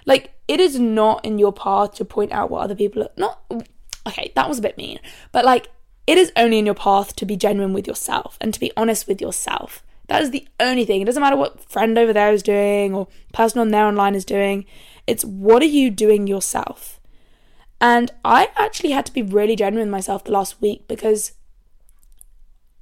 like 0.08 0.34
it 0.48 0.60
is 0.60 0.80
not 0.80 1.24
in 1.24 1.38
your 1.38 1.54
path 1.54 1.93
to 1.93 2.04
point 2.04 2.32
out 2.32 2.50
what 2.50 2.63
other 2.63 2.76
people 2.76 3.04
are 3.04 3.12
not 3.17 3.39
okay 4.08 4.32
that 4.36 4.50
was 4.50 4.58
a 4.58 4.62
bit 4.63 4.78
mean 4.78 5.00
but 5.32 5.46
like 5.46 5.67
it 6.08 6.17
is 6.17 6.32
only 6.36 6.58
in 6.58 6.65
your 6.65 6.74
path 6.74 7.15
to 7.15 7.26
be 7.26 7.38
genuine 7.38 7.74
with 7.74 7.86
yourself 7.86 8.38
and 8.41 8.52
to 8.52 8.60
be 8.60 8.72
honest 8.76 9.08
with 9.08 9.22
yourself 9.22 9.84
that 10.08 10.22
is 10.22 10.32
the 10.32 10.48
only 10.60 10.86
thing. 10.86 11.02
It 11.02 11.06
doesn't 11.06 11.22
matter 11.22 11.36
what 11.36 11.62
friend 11.70 11.98
over 11.98 12.13
there 12.13 12.32
is 12.32 12.43
doing 12.43 12.96
or 12.96 13.08
person 13.34 13.60
on 13.60 13.70
there 13.70 13.86
online 13.86 14.15
is 14.15 14.26
doing. 14.26 14.65
It's 15.06 15.24
what 15.24 15.62
are 15.62 15.65
you 15.65 15.89
doing 15.89 16.28
yourself? 16.28 17.00
And 17.80 18.12
I 18.26 18.50
actually 18.56 18.91
had 18.91 19.06
to 19.06 19.13
be 19.13 19.22
really 19.22 19.56
genuine 19.56 19.88
with 19.88 19.91
myself 19.91 20.24
the 20.24 20.32
last 20.32 20.60
week 20.62 20.88
because 20.88 21.34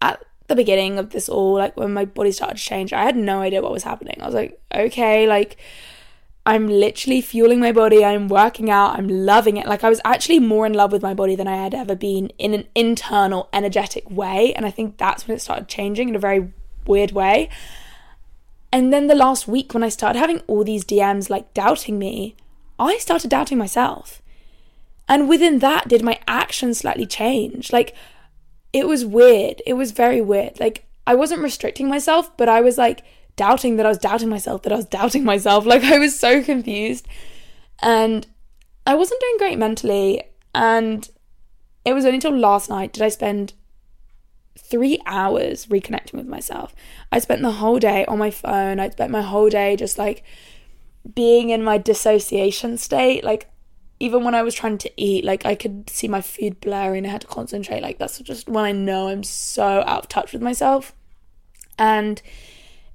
at 0.02 0.24
the 0.48 0.56
beginning 0.56 0.98
of 1.00 1.10
this 1.10 1.28
all, 1.28 1.56
like 1.56 1.76
when 1.76 1.94
my 1.94 2.06
body 2.06 2.32
started 2.32 2.58
to 2.58 2.64
change, 2.64 2.94
I 2.94 3.04
had 3.04 3.18
no 3.18 3.42
idea 3.42 3.62
what 3.62 3.72
was 3.72 3.84
happening. 3.84 4.18
I 4.22 4.26
was 4.26 4.36
like, 4.36 4.62
okay, 4.74 5.28
like 5.28 5.58
I'm 6.46 6.68
literally 6.68 7.22
fueling 7.22 7.60
my 7.60 7.72
body. 7.72 8.06
I'm 8.06 8.28
working 8.28 8.70
out. 8.70 8.98
I'm 8.98 9.08
loving 9.08 9.58
it. 9.58 9.66
Like 9.66 9.84
I 9.84 9.90
was 9.90 10.02
actually 10.06 10.40
more 10.40 10.66
in 10.66 10.74
love 10.74 10.92
with 10.92 11.02
my 11.02 11.14
body 11.14 11.36
than 11.36 11.48
I 11.48 11.56
had 11.56 11.74
ever 11.74 11.96
been 11.96 12.28
in 12.38 12.54
an 12.54 12.68
internal, 12.76 13.50
energetic 13.52 14.10
way. 14.12 14.54
And 14.54 14.66
I 14.66 14.72
think 14.72 14.98
that's 14.98 15.28
when 15.28 15.36
it 15.36 15.42
started 15.42 15.68
changing 15.68 16.10
in 16.10 16.16
a 16.16 16.20
very 16.20 16.54
weird 16.86 17.14
way. 17.14 17.50
And 18.72 18.94
then 18.94 19.08
the 19.08 19.16
last 19.16 19.48
week, 19.48 19.74
when 19.74 19.84
I 19.84 19.90
started 19.90 20.20
having 20.20 20.40
all 20.48 20.64
these 20.64 20.86
DMs 20.86 21.30
like 21.30 21.54
doubting 21.54 21.98
me, 21.98 22.36
I 22.78 22.98
started 22.98 23.30
doubting 23.30 23.58
myself. 23.58 24.22
And 25.08 25.30
within 25.30 25.60
that, 25.60 25.88
did 25.88 26.04
my 26.04 26.20
actions 26.28 26.80
slightly 26.80 27.06
change? 27.06 27.72
Like, 27.72 27.96
it 28.74 28.88
was 28.88 29.06
weird. 29.06 29.62
It 29.66 29.74
was 29.74 29.92
very 29.92 30.20
weird. 30.20 30.60
Like, 30.60 30.86
I 31.08 31.16
wasn't 31.16 31.42
restricting 31.42 31.88
myself, 31.88 32.36
but 32.38 32.50
I 32.50 32.62
was 32.62 32.78
like 32.78 33.04
doubting 33.36 33.78
that 33.78 33.86
I 33.86 33.90
was 33.90 33.98
doubting 33.98 34.30
myself, 34.30 34.64
that 34.64 34.74
I 34.74 34.78
was 34.78 34.86
doubting 34.86 35.24
myself. 35.34 35.66
Like, 35.66 35.84
I 35.84 36.00
was 36.00 36.20
so 36.20 36.44
confused. 36.44 37.08
And 37.82 38.26
I 38.86 38.96
wasn't 38.96 39.22
doing 39.22 39.38
great 39.38 39.58
mentally. 39.58 40.24
And 40.54 41.08
it 41.84 41.94
was 41.94 42.06
only 42.06 42.16
until 42.16 42.38
last 42.38 42.70
night 42.70 42.94
did 42.94 43.04
I 43.04 43.10
spend 43.10 43.54
three 44.58 45.00
hours 45.06 45.68
reconnecting 45.68 46.14
with 46.14 46.28
myself. 46.28 46.74
I 47.12 47.20
spent 47.20 47.42
the 47.42 47.52
whole 47.52 47.80
day 47.80 48.06
on 48.06 48.18
my 48.18 48.32
phone. 48.32 48.80
I 48.80 48.90
spent 48.90 49.12
my 49.12 49.22
whole 49.22 49.50
day 49.50 49.76
just 49.76 49.98
like 49.98 50.24
being 51.14 51.50
in 51.50 51.64
my 51.64 51.78
dissociation 51.78 52.78
state. 52.78 53.24
Like, 53.24 53.50
even 54.00 54.24
when 54.24 54.36
I 54.36 54.44
was 54.44 54.56
trying 54.56 54.78
to 54.80 54.92
eat, 54.98 55.24
like, 55.24 55.46
I 55.46 55.56
could 55.56 55.90
see 55.90 56.08
my 56.08 56.22
food 56.22 56.60
blurring. 56.60 57.06
I 57.06 57.10
had 57.10 57.22
to 57.22 57.28
concentrate. 57.28 57.82
Like, 57.82 57.98
that's 57.98 58.20
just 58.20 58.50
when 58.50 58.66
I 58.66 58.72
know 58.72 59.08
I'm 59.10 59.24
so 59.24 59.84
out 59.86 60.04
of 60.04 60.10
touch 60.10 60.34
with 60.34 60.42
myself. 60.42 60.94
And 61.78 62.22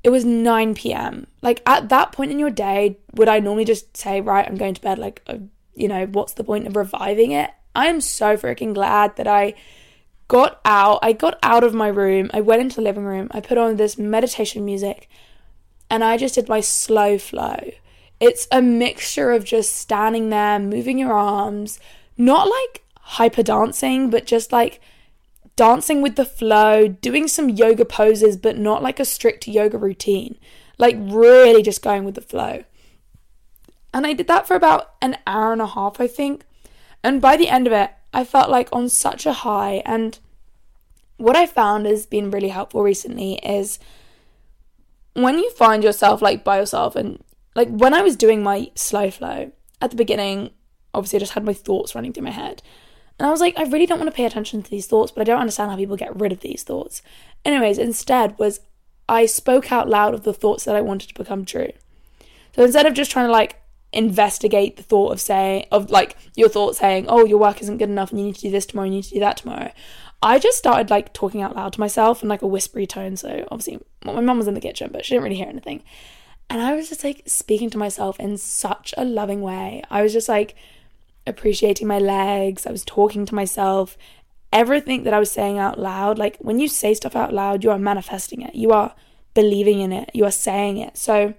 it 0.03 0.11
was 0.11 0.24
9 0.24 0.74
p.m. 0.74 1.26
Like, 1.42 1.62
at 1.66 1.88
that 1.90 2.12
point 2.12 2.30
in 2.30 2.38
your 2.38 2.51
day, 2.51 2.98
would 3.14 3.28
I 3.28 3.40
normally 3.40 3.64
just 3.64 3.96
say, 3.96 4.20
right, 4.20 4.46
I'm 4.46 4.57
going 4.57 4.74
to 4.74 4.80
bed? 4.80 4.98
Like, 4.98 5.22
uh, 5.26 5.38
you 5.74 5.88
know, 5.88 6.07
what's 6.07 6.34
the 6.34 6.44
point 6.44 6.66
of 6.66 6.76
reviving 6.76 7.32
it? 7.32 7.51
I 7.74 7.86
am 7.86 8.01
so 8.01 8.36
freaking 8.36 8.74
glad 8.74 9.16
that 9.16 9.26
I 9.26 9.55
got 10.28 10.61
out. 10.64 11.01
I 11.03 11.12
got 11.12 11.38
out 11.42 11.64
of 11.64 11.74
my 11.74 11.88
room. 11.88 12.30
I 12.32 12.40
went 12.40 12.62
into 12.62 12.76
the 12.76 12.82
living 12.82 13.05
room. 13.05 13.28
I 13.32 13.40
put 13.40 13.59
on 13.59 13.76
this 13.76 13.98
meditation 13.98 14.64
music 14.64 15.09
and 15.90 16.05
I 16.05 16.16
just 16.16 16.36
did 16.36 16.48
my 16.48 16.61
slow 16.61 17.18
flow. 17.18 17.72
It's 18.20 18.46
a 18.53 18.62
mixture 18.62 19.32
of 19.32 19.44
just 19.44 19.76
standing 19.76 20.30
there, 20.30 20.59
moving 20.59 20.98
your 20.98 21.14
arms, 21.14 21.80
not 22.16 22.48
like 22.48 22.84
hyper 23.01 23.42
dancing, 23.42 24.09
but 24.09 24.24
just 24.24 24.53
like 24.53 24.80
dancing 25.61 26.01
with 26.01 26.17
the 26.17 26.25
flow, 26.25 26.89
doing 26.89 27.29
some 27.29 27.51
yoga 27.51 27.85
poses, 27.85 28.39
but 28.39 28.57
not 28.57 28.83
like 28.83 28.99
a 28.99 29.05
strict 29.05 29.47
yoga 29.47 29.77
routine. 29.77 30.39
Like 30.79 30.97
really 30.99 31.63
just 31.63 31.83
going 31.83 32.05
with 32.05 32.15
the 32.15 32.23
flow. 32.23 32.65
And 33.93 34.07
I 34.07 34.15
did 34.15 34.27
that 34.27 34.49
for 34.49 34.55
about 34.55 34.93
an 35.03 35.19
hour 35.27 35.53
and 35.53 35.61
a 35.61 35.67
half, 35.67 36.01
I 36.01 36.07
think. 36.07 36.47
And 37.05 37.21
by 37.21 37.37
the 37.37 37.51
end 37.51 37.67
of 37.67 37.75
it, 37.75 37.91
I 38.11 38.25
felt 38.25 38.49
like 38.49 38.71
on 38.73 38.89
such 38.89 39.27
a 39.27 39.35
high. 39.35 39.83
And 39.85 40.19
what 41.19 41.37
I 41.37 41.45
found 41.45 41.85
has 41.85 42.07
been 42.07 42.31
really 42.31 42.49
helpful 42.49 42.83
recently 42.83 43.35
is 43.45 43.79
when 45.13 45.39
you 45.39 45.51
find 45.51 45.85
yourself 45.85 46.23
like 46.23 46.43
by 46.43 46.59
yourself 46.59 46.97
and 46.97 47.23
like 47.55 47.69
when 47.69 47.93
I 47.93 48.01
was 48.01 48.17
doing 48.17 48.43
my 48.43 48.71
slow 48.75 49.11
flow 49.11 49.53
at 49.83 49.91
the 49.91 49.97
beginning, 49.97 50.53
obviously 50.95 51.19
I 51.19 51.21
just 51.21 51.35
had 51.35 51.45
my 51.45 51.53
thoughts 51.53 51.95
running 51.95 52.15
through 52.15 52.25
my 52.25 52.31
head. 52.31 52.63
And 53.21 53.27
I 53.27 53.31
was 53.31 53.41
like, 53.41 53.59
I 53.59 53.64
really 53.64 53.85
don't 53.85 53.99
want 53.99 54.09
to 54.11 54.16
pay 54.16 54.25
attention 54.25 54.62
to 54.62 54.71
these 54.71 54.87
thoughts, 54.87 55.12
but 55.12 55.21
I 55.21 55.25
don't 55.25 55.41
understand 55.41 55.71
how 55.71 55.77
people 55.77 55.95
get 55.95 56.18
rid 56.18 56.33
of 56.33 56.41
these 56.41 56.62
thoughts. 56.62 57.03
Anyways, 57.45 57.77
instead 57.77 58.39
was 58.39 58.61
I 59.11 59.27
spoke 59.27 59.71
out 59.71 59.91
loud 59.91 60.14
of 60.14 60.23
the 60.23 60.33
thoughts 60.33 60.64
that 60.64 60.75
I 60.75 60.81
wanted 60.81 61.09
to 61.09 61.14
become 61.14 61.45
true. 61.45 61.71
So 62.57 62.64
instead 62.64 62.87
of 62.87 62.95
just 62.95 63.11
trying 63.11 63.27
to 63.27 63.33
like 63.33 63.61
investigate 63.93 64.79
the 64.79 64.83
thought 64.83 65.12
of 65.12 65.21
saying 65.21 65.66
of 65.71 65.91
like 65.91 66.16
your 66.35 66.49
thought 66.49 66.77
saying, 66.77 67.07
Oh, 67.11 67.27
your 67.27 67.37
work 67.37 67.61
isn't 67.61 67.77
good 67.77 67.91
enough 67.91 68.11
and 68.11 68.18
you 68.18 68.25
need 68.25 68.37
to 68.37 68.41
do 68.41 68.51
this 68.51 68.64
tomorrow, 68.64 68.87
you 68.87 68.95
need 68.95 69.05
to 69.05 69.14
do 69.14 69.21
that 69.21 69.37
tomorrow. 69.37 69.71
I 70.23 70.39
just 70.39 70.57
started 70.57 70.89
like 70.89 71.12
talking 71.12 71.43
out 71.43 71.55
loud 71.55 71.75
to 71.75 71.81
myself 71.81 72.23
in 72.23 72.29
like 72.31 72.41
a 72.41 72.47
whispery 72.47 72.87
tone. 72.87 73.18
So 73.18 73.47
obviously 73.51 73.81
well, 74.03 74.14
my 74.14 74.23
mum 74.23 74.39
was 74.39 74.49
in 74.49 74.55
the 74.55 74.62
kitchen, 74.62 74.89
but 74.91 75.05
she 75.05 75.12
didn't 75.12 75.25
really 75.25 75.37
hear 75.37 75.49
anything. 75.49 75.83
And 76.49 76.62
I 76.62 76.75
was 76.75 76.89
just 76.89 77.05
like 77.05 77.25
speaking 77.27 77.68
to 77.68 77.77
myself 77.77 78.18
in 78.18 78.39
such 78.39 78.95
a 78.97 79.05
loving 79.05 79.43
way. 79.43 79.83
I 79.91 80.01
was 80.01 80.14
just 80.14 80.29
like 80.29 80.57
appreciating 81.27 81.87
my 81.87 81.99
legs. 81.99 82.66
I 82.66 82.73
was 82.73 82.85
talking 82.85 83.27
to 83.27 83.35
myself. 83.35 83.97
Everything 84.53 85.05
that 85.05 85.14
I 85.14 85.18
was 85.18 85.31
saying 85.31 85.59
out 85.59 85.79
loud, 85.79 86.18
like 86.18 86.37
when 86.39 86.59
you 86.59 86.68
say 86.68 86.95
stuff 86.95 87.14
out 87.14 87.33
loud, 87.33 87.62
you 87.62 87.71
are 87.71 87.79
manifesting 87.79 88.43
it. 88.43 88.55
You 88.55 88.71
are 88.73 88.95
believing 89.35 89.81
in 89.81 89.93
it. 89.93 90.11
You 90.12 90.25
are 90.25 90.33
saying 90.33 90.79
it. 90.79 90.97
So 90.97 91.35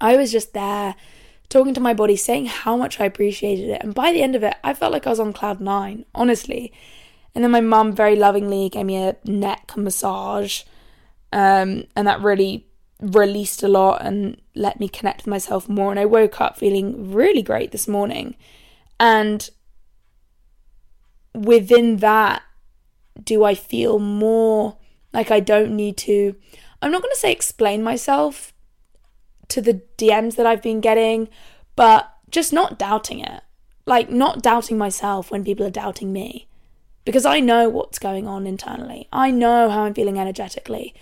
I 0.00 0.16
was 0.16 0.30
just 0.30 0.52
there 0.52 0.94
talking 1.48 1.74
to 1.74 1.80
my 1.80 1.94
body, 1.94 2.16
saying 2.16 2.46
how 2.46 2.76
much 2.76 3.00
I 3.00 3.06
appreciated 3.06 3.70
it. 3.70 3.82
And 3.82 3.94
by 3.94 4.12
the 4.12 4.22
end 4.22 4.36
of 4.36 4.42
it, 4.42 4.54
I 4.62 4.74
felt 4.74 4.92
like 4.92 5.06
I 5.06 5.10
was 5.10 5.20
on 5.20 5.32
cloud 5.32 5.60
nine, 5.60 6.04
honestly. 6.14 6.72
And 7.34 7.42
then 7.42 7.50
my 7.50 7.60
mum 7.60 7.92
very 7.92 8.16
lovingly 8.16 8.68
gave 8.68 8.86
me 8.86 8.96
a 8.96 9.16
neck 9.24 9.76
massage. 9.76 10.62
Um, 11.32 11.84
and 11.96 12.06
that 12.06 12.20
really 12.20 12.66
released 13.00 13.62
a 13.62 13.68
lot 13.68 14.02
and 14.02 14.40
let 14.54 14.80
me 14.80 14.88
connect 14.88 15.20
with 15.20 15.28
myself 15.28 15.68
more. 15.68 15.90
And 15.90 16.00
I 16.00 16.04
woke 16.04 16.40
up 16.40 16.58
feeling 16.58 17.12
really 17.12 17.42
great 17.42 17.70
this 17.70 17.88
morning. 17.88 18.34
And 19.00 19.48
within 21.34 21.98
that, 21.98 22.42
do 23.22 23.44
I 23.44 23.54
feel 23.54 23.98
more 23.98 24.76
like 25.12 25.30
I 25.30 25.40
don't 25.40 25.74
need 25.74 25.96
to? 25.98 26.34
I'm 26.80 26.92
not 26.92 27.02
going 27.02 27.12
to 27.12 27.20
say 27.20 27.32
explain 27.32 27.82
myself 27.82 28.52
to 29.48 29.60
the 29.60 29.82
DMs 29.96 30.36
that 30.36 30.46
I've 30.46 30.62
been 30.62 30.80
getting, 30.80 31.28
but 31.76 32.12
just 32.30 32.52
not 32.52 32.78
doubting 32.78 33.20
it. 33.20 33.42
Like, 33.86 34.10
not 34.10 34.42
doubting 34.42 34.76
myself 34.76 35.30
when 35.30 35.44
people 35.44 35.66
are 35.66 35.70
doubting 35.70 36.12
me. 36.12 36.46
Because 37.06 37.24
I 37.24 37.40
know 37.40 37.70
what's 37.70 37.98
going 37.98 38.28
on 38.28 38.46
internally. 38.46 39.08
I 39.10 39.30
know 39.30 39.70
how 39.70 39.84
I'm 39.84 39.94
feeling 39.94 40.18
energetically. 40.18 40.94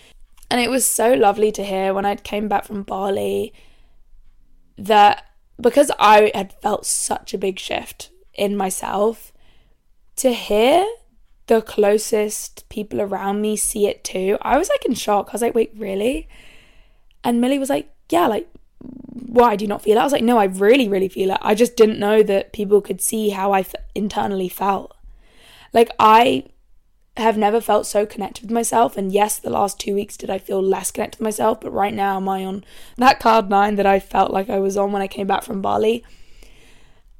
And 0.48 0.60
it 0.60 0.70
was 0.70 0.86
so 0.86 1.12
lovely 1.14 1.50
to 1.52 1.64
hear 1.64 1.92
when 1.92 2.06
I 2.06 2.14
came 2.14 2.46
back 2.46 2.64
from 2.64 2.84
Bali 2.84 3.52
that 4.78 5.24
because 5.60 5.90
I 5.98 6.30
had 6.34 6.52
felt 6.52 6.86
such 6.86 7.34
a 7.34 7.38
big 7.38 7.58
shift 7.58 8.10
in 8.34 8.56
myself, 8.56 9.32
to 10.16 10.32
hear 10.32 10.84
the 11.46 11.62
closest 11.62 12.68
people 12.68 13.00
around 13.00 13.40
me 13.40 13.56
see 13.56 13.86
it 13.86 14.02
too, 14.04 14.38
I 14.42 14.58
was 14.58 14.68
like 14.68 14.84
in 14.84 14.94
shock. 14.94 15.28
I 15.28 15.32
was 15.32 15.42
like, 15.42 15.54
wait, 15.54 15.72
really? 15.76 16.28
And 17.22 17.40
Millie 17.40 17.58
was 17.58 17.70
like, 17.70 17.92
yeah, 18.10 18.26
like, 18.26 18.48
why 18.78 19.56
do 19.56 19.64
you 19.64 19.68
not 19.68 19.82
feel 19.82 19.96
it? 19.96 20.00
I 20.00 20.04
was 20.04 20.12
like, 20.12 20.24
no, 20.24 20.38
I 20.38 20.44
really, 20.44 20.88
really 20.88 21.08
feel 21.08 21.30
it. 21.30 21.38
I 21.40 21.54
just 21.54 21.76
didn't 21.76 21.98
know 21.98 22.22
that 22.22 22.52
people 22.52 22.80
could 22.80 23.00
see 23.00 23.30
how 23.30 23.52
I 23.52 23.60
f- 23.60 23.74
internally 23.94 24.48
felt. 24.48 24.96
Like, 25.72 25.90
I 25.98 26.44
have 27.16 27.38
never 27.38 27.60
felt 27.60 27.86
so 27.86 28.04
connected 28.04 28.44
with 28.44 28.50
myself. 28.50 28.96
And 28.96 29.12
yes, 29.12 29.38
the 29.38 29.50
last 29.50 29.80
two 29.80 29.94
weeks 29.94 30.16
did 30.16 30.28
I 30.28 30.38
feel 30.38 30.62
less 30.62 30.90
connected 30.90 31.18
with 31.18 31.24
myself, 31.24 31.60
but 31.60 31.70
right 31.70 31.94
now 31.94 32.16
am 32.16 32.28
I 32.28 32.44
on 32.44 32.64
that 32.96 33.20
card 33.20 33.48
nine 33.48 33.76
that 33.76 33.86
I 33.86 34.00
felt 34.00 34.30
like 34.30 34.50
I 34.50 34.58
was 34.58 34.76
on 34.76 34.92
when 34.92 35.02
I 35.02 35.08
came 35.08 35.26
back 35.26 35.42
from 35.42 35.62
Bali. 35.62 36.04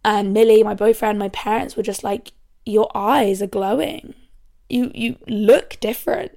And 0.05 0.33
Millie, 0.33 0.63
my 0.63 0.75
boyfriend, 0.75 1.19
my 1.19 1.31
parents 1.31 1.77
were 1.77 1.83
just 1.83 2.05
like, 2.05 2.33
Your 2.65 2.91
eyes 2.95 3.41
are 3.41 3.47
glowing. 3.47 4.15
You 4.69 4.91
you 4.95 5.17
look 5.27 5.79
different. 5.81 6.33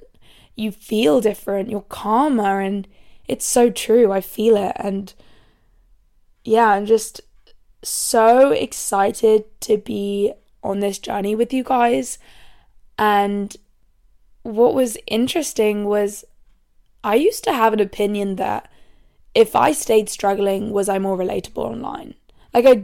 You 0.55 0.71
feel 0.71 1.19
different. 1.21 1.69
You're 1.69 1.81
calmer 1.81 2.61
and 2.61 2.87
it's 3.27 3.45
so 3.45 3.69
true. 3.69 4.11
I 4.11 4.21
feel 4.21 4.55
it. 4.55 4.73
And 4.75 5.13
yeah, 6.43 6.69
I'm 6.69 6.85
just 6.85 7.21
so 7.83 8.51
excited 8.51 9.45
to 9.61 9.77
be 9.77 10.33
on 10.63 10.79
this 10.79 10.99
journey 10.99 11.35
with 11.35 11.53
you 11.53 11.63
guys 11.63 12.17
and 12.99 13.55
what 14.43 14.73
was 14.73 14.97
interesting 15.07 15.85
was 15.85 16.25
I 17.01 17.15
used 17.15 17.45
to 17.45 17.53
have 17.53 17.71
an 17.71 17.79
opinion 17.79 18.35
that 18.35 18.69
if 19.33 19.55
I 19.55 19.71
stayed 19.71 20.09
struggling, 20.09 20.71
was 20.71 20.89
I 20.89 20.99
more 20.99 21.17
relatable 21.17 21.63
online? 21.63 22.15
Like, 22.53 22.65
I, 22.65 22.83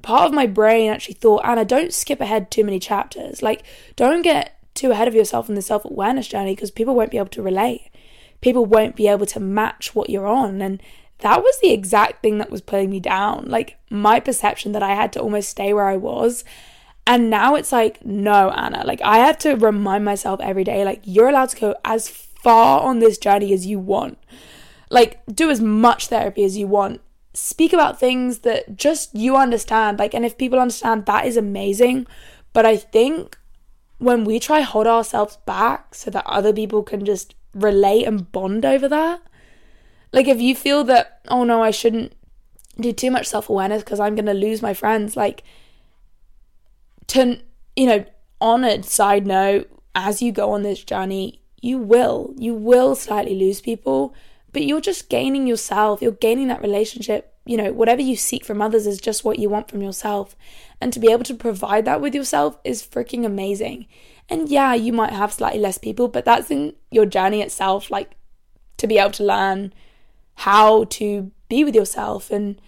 part 0.00 0.26
of 0.28 0.32
my 0.32 0.46
brain 0.46 0.90
actually 0.90 1.14
thought, 1.14 1.44
Anna, 1.44 1.64
don't 1.64 1.92
skip 1.92 2.20
ahead 2.20 2.52
too 2.52 2.62
many 2.62 2.78
chapters. 2.78 3.42
Like, 3.42 3.64
don't 3.96 4.22
get 4.22 4.58
too 4.74 4.92
ahead 4.92 5.08
of 5.08 5.14
yourself 5.14 5.48
in 5.48 5.56
the 5.56 5.62
self 5.62 5.84
awareness 5.84 6.28
journey 6.28 6.54
because 6.54 6.70
people 6.70 6.94
won't 6.94 7.10
be 7.10 7.18
able 7.18 7.28
to 7.30 7.42
relate. 7.42 7.90
People 8.40 8.64
won't 8.64 8.94
be 8.94 9.08
able 9.08 9.26
to 9.26 9.40
match 9.40 9.92
what 9.92 10.08
you're 10.08 10.26
on. 10.28 10.62
And 10.62 10.80
that 11.18 11.42
was 11.42 11.58
the 11.60 11.72
exact 11.72 12.22
thing 12.22 12.38
that 12.38 12.50
was 12.50 12.60
pulling 12.60 12.90
me 12.90 13.00
down. 13.00 13.46
Like, 13.48 13.76
my 13.90 14.20
perception 14.20 14.70
that 14.72 14.84
I 14.84 14.94
had 14.94 15.12
to 15.14 15.20
almost 15.20 15.48
stay 15.48 15.72
where 15.72 15.88
I 15.88 15.96
was 15.96 16.44
and 17.06 17.30
now 17.30 17.56
it's 17.56 17.72
like, 17.72 18.04
no, 18.04 18.50
Anna, 18.50 18.84
like 18.84 19.00
I 19.02 19.18
have 19.18 19.38
to 19.38 19.54
remind 19.54 20.04
myself 20.04 20.40
every 20.40 20.64
day, 20.64 20.84
like, 20.84 21.00
you're 21.04 21.28
allowed 21.28 21.48
to 21.50 21.60
go 21.60 21.74
as 21.84 22.08
far 22.08 22.80
on 22.80 23.00
this 23.00 23.18
journey 23.18 23.52
as 23.52 23.66
you 23.66 23.78
want. 23.78 24.18
Like, 24.90 25.20
do 25.26 25.50
as 25.50 25.60
much 25.60 26.08
therapy 26.08 26.44
as 26.44 26.56
you 26.56 26.66
want. 26.66 27.00
Speak 27.34 27.72
about 27.72 27.98
things 27.98 28.40
that 28.40 28.76
just 28.76 29.14
you 29.14 29.36
understand. 29.36 29.98
Like, 29.98 30.14
and 30.14 30.24
if 30.24 30.38
people 30.38 30.60
understand, 30.60 31.06
that 31.06 31.26
is 31.26 31.36
amazing. 31.36 32.06
But 32.52 32.66
I 32.66 32.76
think 32.76 33.38
when 33.98 34.24
we 34.24 34.38
try 34.38 34.60
hold 34.60 34.86
ourselves 34.86 35.38
back 35.46 35.94
so 35.94 36.10
that 36.10 36.26
other 36.26 36.52
people 36.52 36.82
can 36.82 37.04
just 37.04 37.34
relate 37.54 38.04
and 38.04 38.30
bond 38.30 38.64
over 38.64 38.88
that, 38.88 39.22
like 40.12 40.28
if 40.28 40.40
you 40.40 40.54
feel 40.54 40.84
that, 40.84 41.20
oh 41.28 41.44
no, 41.44 41.62
I 41.62 41.70
shouldn't 41.70 42.12
do 42.78 42.92
too 42.92 43.10
much 43.10 43.26
self 43.26 43.48
awareness 43.48 43.82
because 43.82 43.98
I'm 43.98 44.14
going 44.14 44.26
to 44.26 44.34
lose 44.34 44.62
my 44.62 44.74
friends, 44.74 45.16
like, 45.16 45.42
to, 47.12 47.38
you 47.76 47.86
know, 47.86 48.04
on 48.40 48.64
a 48.64 48.82
side 48.82 49.26
note, 49.26 49.70
as 49.94 50.22
you 50.22 50.32
go 50.32 50.52
on 50.52 50.62
this 50.62 50.82
journey, 50.82 51.42
you 51.60 51.76
will, 51.78 52.34
you 52.38 52.54
will 52.54 52.94
slightly 52.94 53.34
lose 53.34 53.60
people, 53.60 54.14
but 54.52 54.64
you're 54.64 54.80
just 54.80 55.10
gaining 55.10 55.46
yourself, 55.46 56.00
you're 56.00 56.12
gaining 56.12 56.48
that 56.48 56.62
relationship. 56.62 57.28
You 57.44 57.56
know, 57.56 57.72
whatever 57.72 58.00
you 58.00 58.16
seek 58.16 58.44
from 58.44 58.62
others 58.62 58.86
is 58.86 59.00
just 59.00 59.24
what 59.24 59.38
you 59.38 59.48
want 59.50 59.68
from 59.68 59.82
yourself. 59.82 60.36
And 60.80 60.92
to 60.92 61.00
be 61.00 61.10
able 61.10 61.24
to 61.24 61.34
provide 61.34 61.84
that 61.84 62.00
with 62.00 62.14
yourself 62.14 62.56
is 62.64 62.86
freaking 62.86 63.26
amazing. 63.26 63.86
And 64.28 64.48
yeah, 64.48 64.74
you 64.74 64.92
might 64.92 65.12
have 65.12 65.32
slightly 65.32 65.58
less 65.58 65.76
people, 65.76 66.08
but 66.08 66.24
that's 66.24 66.50
in 66.50 66.74
your 66.90 67.04
journey 67.04 67.42
itself, 67.42 67.90
like 67.90 68.12
to 68.78 68.86
be 68.86 68.98
able 68.98 69.10
to 69.12 69.24
learn 69.24 69.72
how 70.36 70.84
to 70.84 71.30
be 71.48 71.64
with 71.64 71.74
yourself 71.74 72.30
and 72.30 72.60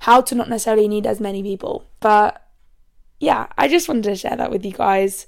how 0.00 0.20
to 0.22 0.34
not 0.34 0.48
necessarily 0.48 0.88
need 0.88 1.06
as 1.06 1.20
many 1.20 1.42
people. 1.42 1.84
But 1.98 2.46
yeah, 3.20 3.46
I 3.56 3.68
just 3.68 3.88
wanted 3.88 4.04
to 4.04 4.16
share 4.16 4.36
that 4.36 4.50
with 4.50 4.64
you 4.64 4.72
guys. 4.72 5.26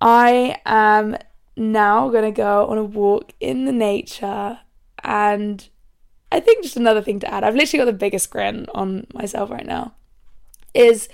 I 0.00 0.60
am 0.64 1.16
now 1.56 2.08
going 2.08 2.24
to 2.24 2.30
go 2.30 2.66
on 2.66 2.78
a 2.78 2.84
walk 2.84 3.32
in 3.40 3.64
the 3.64 3.72
nature 3.72 4.58
and 5.04 5.68
I 6.30 6.40
think 6.40 6.62
just 6.62 6.76
another 6.76 7.02
thing 7.02 7.20
to 7.20 7.32
add, 7.32 7.44
I've 7.44 7.54
literally 7.54 7.84
got 7.84 7.90
the 7.90 7.96
biggest 7.96 8.30
grin 8.30 8.66
on 8.74 9.06
myself 9.14 9.50
right 9.50 9.64
now, 9.64 9.94
is 10.74 11.08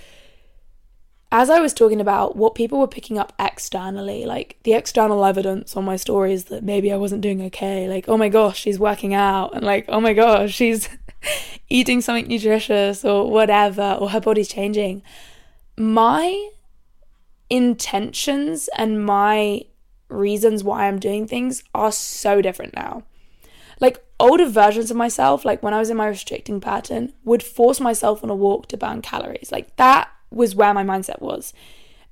as 1.30 1.50
I 1.50 1.60
was 1.60 1.72
talking 1.72 2.00
about 2.00 2.36
what 2.36 2.54
people 2.54 2.78
were 2.78 2.88
picking 2.88 3.18
up 3.18 3.32
externally, 3.38 4.24
like 4.24 4.56
the 4.64 4.72
external 4.72 5.24
evidence 5.24 5.76
on 5.76 5.84
my 5.84 5.96
stories 5.96 6.44
that 6.44 6.64
maybe 6.64 6.92
I 6.92 6.96
wasn't 6.96 7.22
doing 7.22 7.42
okay, 7.42 7.88
like, 7.88 8.08
oh 8.08 8.16
my 8.16 8.28
gosh, 8.28 8.58
she's 8.58 8.78
working 8.78 9.14
out, 9.14 9.54
and 9.54 9.64
like, 9.64 9.84
oh 9.88 10.00
my 10.00 10.14
gosh, 10.14 10.52
she's 10.52 10.88
eating 11.68 12.00
something 12.00 12.26
nutritious 12.26 13.04
or 13.04 13.30
whatever, 13.30 13.96
or 14.00 14.10
her 14.10 14.20
body's 14.20 14.48
changing. 14.48 15.02
My 15.76 16.50
intentions 17.50 18.68
and 18.76 19.04
my 19.04 19.62
reasons 20.08 20.62
why 20.62 20.86
I'm 20.86 20.98
doing 20.98 21.26
things 21.26 21.64
are 21.74 21.92
so 21.92 22.40
different 22.40 22.74
now. 22.74 23.02
Like 23.80 24.04
older 24.20 24.48
versions 24.48 24.90
of 24.90 24.96
myself, 24.96 25.44
like 25.44 25.62
when 25.62 25.74
I 25.74 25.80
was 25.80 25.90
in 25.90 25.96
my 25.96 26.06
restricting 26.06 26.60
pattern, 26.60 27.12
would 27.24 27.42
force 27.42 27.80
myself 27.80 28.22
on 28.22 28.30
a 28.30 28.34
walk 28.34 28.68
to 28.68 28.76
burn 28.76 29.02
calories. 29.02 29.50
Like 29.50 29.76
that 29.76 30.08
was 30.30 30.54
where 30.54 30.74
my 30.74 30.84
mindset 30.84 31.20
was. 31.20 31.52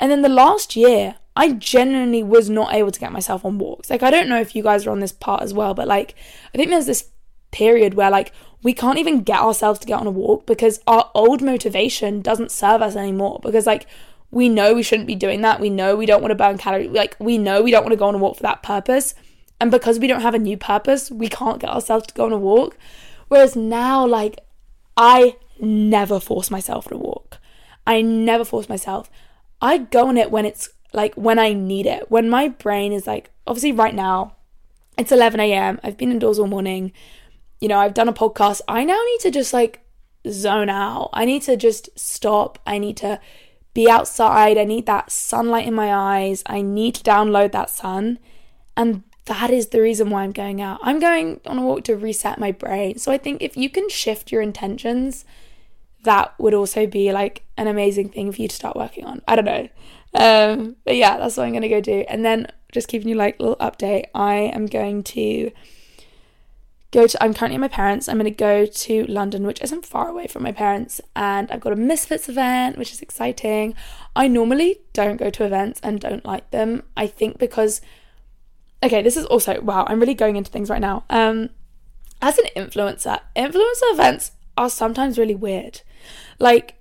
And 0.01 0.11
then 0.11 0.23
the 0.23 0.29
last 0.29 0.75
year, 0.75 1.17
I 1.37 1.53
genuinely 1.53 2.23
was 2.23 2.51
not 2.51 2.75
able 2.75 2.91
to 2.91 3.01
get 3.01 3.13
myself 3.13 3.45
on 3.45 3.59
walks. 3.59 3.89
Like 3.89 4.03
I 4.03 4.11
don't 4.11 4.29
know 4.29 4.41
if 4.41 4.55
you 4.55 4.63
guys 4.63 4.87
are 4.87 4.91
on 4.91 5.01
this 5.01 5.13
part 5.13 5.43
as 5.43 5.55
well, 5.55 5.75
but 5.75 5.89
like 5.89 6.15
I 6.53 6.59
think 6.59 6.71
there's 6.71 6.87
this 6.87 7.09
period 7.53 7.95
where 7.95 8.11
like 8.11 8.33
we 8.63 8.73
can't 8.73 8.99
even 8.99 9.23
get 9.23 9.41
ourselves 9.41 9.79
to 9.81 9.87
get 9.87 10.01
on 10.01 10.07
a 10.07 10.11
walk 10.11 10.47
because 10.47 10.81
our 10.87 11.11
old 11.15 11.43
motivation 11.43 12.21
doesn't 12.21 12.51
serve 12.51 12.83
us 12.83 12.97
anymore 12.97 13.41
because 13.43 13.67
like 13.67 13.87
we 14.31 14.49
know 14.49 14.75
we 14.75 14.83
shouldn't 14.83 15.07
be 15.07 15.15
doing 15.15 15.43
that. 15.43 15.61
We 15.61 15.71
know 15.71 15.95
we 15.95 16.07
don't 16.07 16.23
want 16.23 16.31
to 16.31 16.37
burn 16.37 16.59
calories. 16.59 16.91
Like 16.91 17.17
we 17.21 17.39
know 17.39 17.63
we 17.63 17.71
don't 17.71 17.85
want 17.85 17.93
to 17.93 17.99
go 17.99 18.07
on 18.07 18.15
a 18.15 18.19
walk 18.19 18.37
for 18.37 18.43
that 18.43 18.63
purpose. 18.63 19.15
And 19.61 19.71
because 19.71 20.01
we 20.01 20.09
don't 20.09 20.23
have 20.23 20.35
a 20.35 20.41
new 20.41 20.57
purpose, 20.57 21.09
we 21.11 21.29
can't 21.29 21.61
get 21.61 21.71
ourselves 21.71 22.09
to 22.09 22.15
go 22.15 22.25
on 22.25 22.33
a 22.33 22.39
walk. 22.39 22.77
Whereas 23.29 23.55
now, 23.55 24.05
like, 24.05 24.41
I 24.97 25.37
never 25.61 26.19
force 26.19 26.51
myself 26.51 26.89
to 26.89 26.97
walk. 26.97 27.39
I 27.87 28.03
never 28.03 28.45
force 28.45 28.69
myself. 28.69 29.09
I 29.61 29.79
go 29.79 30.09
on 30.09 30.17
it 30.17 30.33
when 30.33 30.47
it's 30.47 30.69
like 30.93 31.15
when 31.15 31.39
I 31.39 31.53
need 31.53 31.87
it. 31.87 32.11
When 32.11 32.29
my 32.29 32.49
brain 32.49 32.93
is 32.93 33.07
like, 33.07 33.31
obviously, 33.47 33.71
right 33.71 33.95
now, 33.95 34.35
it's 34.99 35.13
11 35.13 35.39
a.m. 35.39 35.79
I've 35.85 35.97
been 35.97 36.11
indoors 36.11 36.39
all 36.39 36.49
morning. 36.49 36.93
You 37.63 37.69
know, 37.69 37.79
I've 37.79 37.95
done 37.95 38.09
a 38.09 38.13
podcast. 38.13 38.61
I 38.67 38.83
now 38.83 39.01
need 39.07 39.21
to 39.21 39.31
just 39.31 39.53
like 39.53 39.83
zone 40.29 40.69
out. 40.69 41.11
I 41.13 41.25
need 41.25 41.43
to 41.43 41.57
just 41.57 41.97
stop. 41.97 42.59
I 42.67 42.79
need 42.79 42.97
to 42.97 43.21
be 43.73 43.89
outside. 43.89 44.59
I 44.59 44.65
need 44.65 44.87
that 44.87 45.13
sunlight 45.13 45.69
in 45.69 45.73
my 45.73 45.95
eyes. 45.95 46.43
I 46.45 46.61
need 46.61 46.97
to 46.97 47.05
download 47.05 47.53
that 47.53 47.71
sun. 47.71 48.19
And 48.77 49.05
that 49.27 49.53
is 49.53 49.69
the 49.69 49.81
reason 49.81 50.11
why 50.11 50.25
I'm 50.25 50.33
going 50.33 50.61
out. 50.61 50.81
I'm 50.83 50.99
going 50.99 51.41
on 51.47 51.59
a 51.59 51.63
walk 51.63 51.85
to 51.85 51.95
reset 51.95 52.41
my 52.41 52.51
brain. 52.51 52.99
So 52.99 53.13
I 53.13 53.17
think 53.17 53.41
if 53.41 53.57
you 53.57 53.71
can 53.71 53.89
shift 53.89 54.33
your 54.33 54.43
intentions, 54.43 55.25
that 56.03 56.35
would 56.41 56.55
also 56.55 56.89
be 56.89 57.13
like 57.13 57.45
an 57.57 57.69
amazing 57.69 58.09
thing 58.09 58.33
for 58.33 58.43
you 58.43 58.49
to 58.49 58.57
start 58.57 58.75
working 58.75 59.05
on. 59.05 59.23
I 59.29 59.37
don't 59.37 59.45
know. 59.45 59.69
Um, 60.15 60.75
but 60.85 60.97
yeah, 60.97 61.17
that's 61.17 61.37
what 61.37 61.45
I'm 61.45 61.53
going 61.53 61.63
to 61.63 61.69
go 61.69 61.81
do. 61.81 62.05
And 62.09 62.25
then 62.25 62.49
just 62.73 62.89
keeping 62.89 63.09
you 63.09 63.15
like 63.15 63.39
a 63.39 63.43
little 63.45 63.57
update, 63.59 64.07
I 64.17 64.51
am 64.53 64.67
going 64.67 65.05
to 65.05 65.53
go 66.93 67.07
to, 67.07 67.23
I'm 67.23 67.35
currently 67.35 67.57
at 67.57 67.61
my 67.61 67.69
parents. 67.69 68.09
I'm 68.09 68.17
going 68.17 68.25
to 68.25 68.31
go 68.31 68.67
to 68.67 69.05
London, 69.07 69.47
which 69.47 69.61
isn't 69.63 69.87
far 69.87 70.09
away 70.09 70.27
from 70.27 70.43
my 70.43 70.53
parents. 70.53 71.01
And 71.17 71.51
I've 71.51 71.61
got 71.61 71.73
a 71.73 71.77
Misfits 71.77 72.29
event, 72.29 72.79
which 72.79 72.93
is 72.93 73.01
exciting. 73.01 73.75
I 74.15 74.29
normally 74.29 74.81
don't 74.93 75.17
go 75.17 75.31
to 75.31 75.45
events 75.45 75.81
and 75.83 75.99
don't 75.99 76.25
like 76.25 76.51
them. 76.51 76.85
I 76.97 77.07
think 77.07 77.39
because 77.39 77.81
okay, 78.83 79.03
this 79.03 79.17
is 79.17 79.25
also 79.27 79.61
wow, 79.61 79.85
I'm 79.89 80.01
really 80.01 80.15
going 80.15 80.37
into 80.37 80.51
things 80.51 80.71
right 80.71 80.81
now. 80.81 81.05
Um, 81.09 81.51
as 82.21 82.39
an 82.39 82.45
influencer, 82.57 83.21
influencer 83.35 83.93
events 83.93 84.33
are 84.57 84.71
sometimes 84.71 85.19
really 85.19 85.35
weird. 85.35 85.81
Like, 86.39 86.75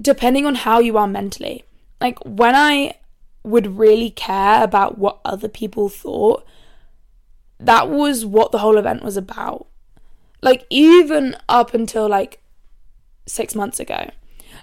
depending 0.00 0.46
on 0.46 0.56
how 0.56 0.80
you 0.80 0.98
are 0.98 1.06
mentally. 1.06 1.64
Like, 2.00 2.18
when 2.24 2.54
I 2.54 2.98
would 3.44 3.78
really 3.78 4.10
care 4.10 4.62
about 4.62 4.98
what 4.98 5.20
other 5.24 5.48
people 5.48 5.88
thought, 5.88 6.44
that 7.58 7.88
was 7.88 8.24
what 8.24 8.52
the 8.52 8.58
whole 8.58 8.76
event 8.76 9.02
was 9.02 9.16
about. 9.16 9.66
Like, 10.42 10.66
even 10.70 11.36
up 11.48 11.74
until 11.74 12.08
like 12.08 12.40
six 13.26 13.54
months 13.54 13.80
ago. 13.80 14.10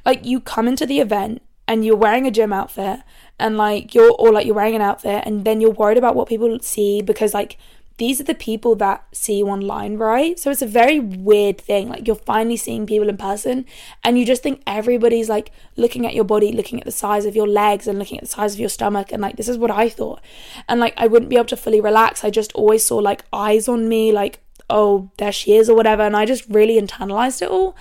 Like, 0.05 0.25
you 0.25 0.39
come 0.39 0.67
into 0.67 0.85
the 0.85 0.99
event 0.99 1.41
and 1.67 1.85
you're 1.85 1.95
wearing 1.95 2.27
a 2.27 2.31
gym 2.31 2.51
outfit 2.51 2.99
and 3.39 3.57
like 3.57 3.93
you're 3.93 4.11
or 4.19 4.31
like 4.31 4.45
you're 4.45 4.55
wearing 4.55 4.75
an 4.75 4.81
outfit 4.81 5.23
and 5.25 5.45
then 5.45 5.61
you're 5.61 5.71
worried 5.71 5.97
about 5.97 6.15
what 6.15 6.27
people 6.27 6.59
see 6.59 7.01
because 7.01 7.33
like 7.33 7.57
these 8.01 8.19
are 8.19 8.23
the 8.23 8.33
people 8.33 8.73
that 8.77 9.05
see 9.11 9.37
you 9.37 9.47
online, 9.47 9.95
right? 9.95 10.39
So 10.39 10.49
it's 10.49 10.63
a 10.63 10.65
very 10.65 10.99
weird 10.99 11.61
thing. 11.61 11.87
Like 11.87 12.07
you're 12.07 12.15
finally 12.15 12.57
seeing 12.57 12.87
people 12.87 13.07
in 13.07 13.15
person 13.15 13.63
and 14.03 14.17
you 14.17 14.25
just 14.25 14.41
think 14.41 14.63
everybody's 14.65 15.29
like 15.29 15.51
looking 15.77 16.07
at 16.07 16.15
your 16.15 16.23
body, 16.23 16.51
looking 16.51 16.79
at 16.79 16.85
the 16.85 16.91
size 16.91 17.25
of 17.25 17.35
your 17.35 17.47
legs 17.47 17.85
and 17.85 17.99
looking 17.99 18.17
at 18.17 18.23
the 18.23 18.29
size 18.31 18.55
of 18.55 18.59
your 18.59 18.69
stomach 18.69 19.11
and 19.11 19.21
like 19.21 19.37
this 19.37 19.47
is 19.47 19.55
what 19.55 19.69
I 19.69 19.87
thought. 19.87 20.19
And 20.67 20.79
like 20.79 20.95
I 20.97 21.05
wouldn't 21.05 21.29
be 21.29 21.35
able 21.35 21.45
to 21.49 21.55
fully 21.55 21.79
relax. 21.79 22.23
I 22.23 22.31
just 22.31 22.51
always 22.53 22.83
saw 22.83 22.97
like 22.97 23.23
eyes 23.31 23.67
on 23.67 23.87
me 23.87 24.11
like 24.11 24.39
oh, 24.67 25.11
there 25.17 25.31
she 25.31 25.55
is 25.55 25.69
or 25.69 25.75
whatever 25.75 26.01
and 26.01 26.17
I 26.17 26.25
just 26.25 26.49
really 26.49 26.81
internalized 26.81 27.43
it 27.43 27.49
all. 27.49 27.75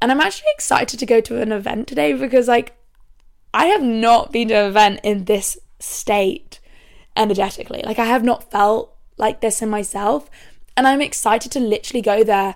And 0.00 0.10
I'm 0.10 0.22
actually 0.22 0.48
excited 0.54 0.98
to 0.98 1.04
go 1.04 1.20
to 1.20 1.42
an 1.42 1.52
event 1.52 1.88
today 1.88 2.14
because 2.14 2.48
like 2.48 2.74
I 3.52 3.66
have 3.66 3.82
not 3.82 4.32
been 4.32 4.48
to 4.48 4.54
an 4.54 4.68
event 4.68 5.00
in 5.04 5.26
this 5.26 5.58
state 5.78 6.58
energetically. 7.18 7.82
Like, 7.84 7.98
I 7.98 8.04
have 8.06 8.22
not 8.22 8.50
felt 8.50 8.94
like 9.18 9.40
this 9.40 9.62
in 9.62 9.68
myself. 9.68 10.30
And 10.76 10.86
I'm 10.86 11.00
excited 11.00 11.52
to 11.52 11.60
literally 11.60 12.02
go 12.02 12.24
there 12.24 12.54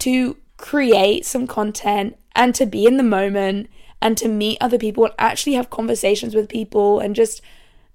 to 0.00 0.36
create 0.56 1.24
some 1.24 1.46
content 1.46 2.18
and 2.34 2.54
to 2.54 2.66
be 2.66 2.86
in 2.86 2.96
the 2.96 3.02
moment 3.02 3.68
and 4.00 4.16
to 4.18 4.28
meet 4.28 4.58
other 4.60 4.78
people 4.78 5.04
and 5.04 5.14
actually 5.18 5.54
have 5.54 5.70
conversations 5.70 6.34
with 6.34 6.48
people 6.48 7.00
and 7.00 7.14
just 7.14 7.42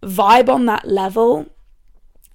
vibe 0.03 0.49
on 0.49 0.65
that 0.65 0.87
level. 0.87 1.47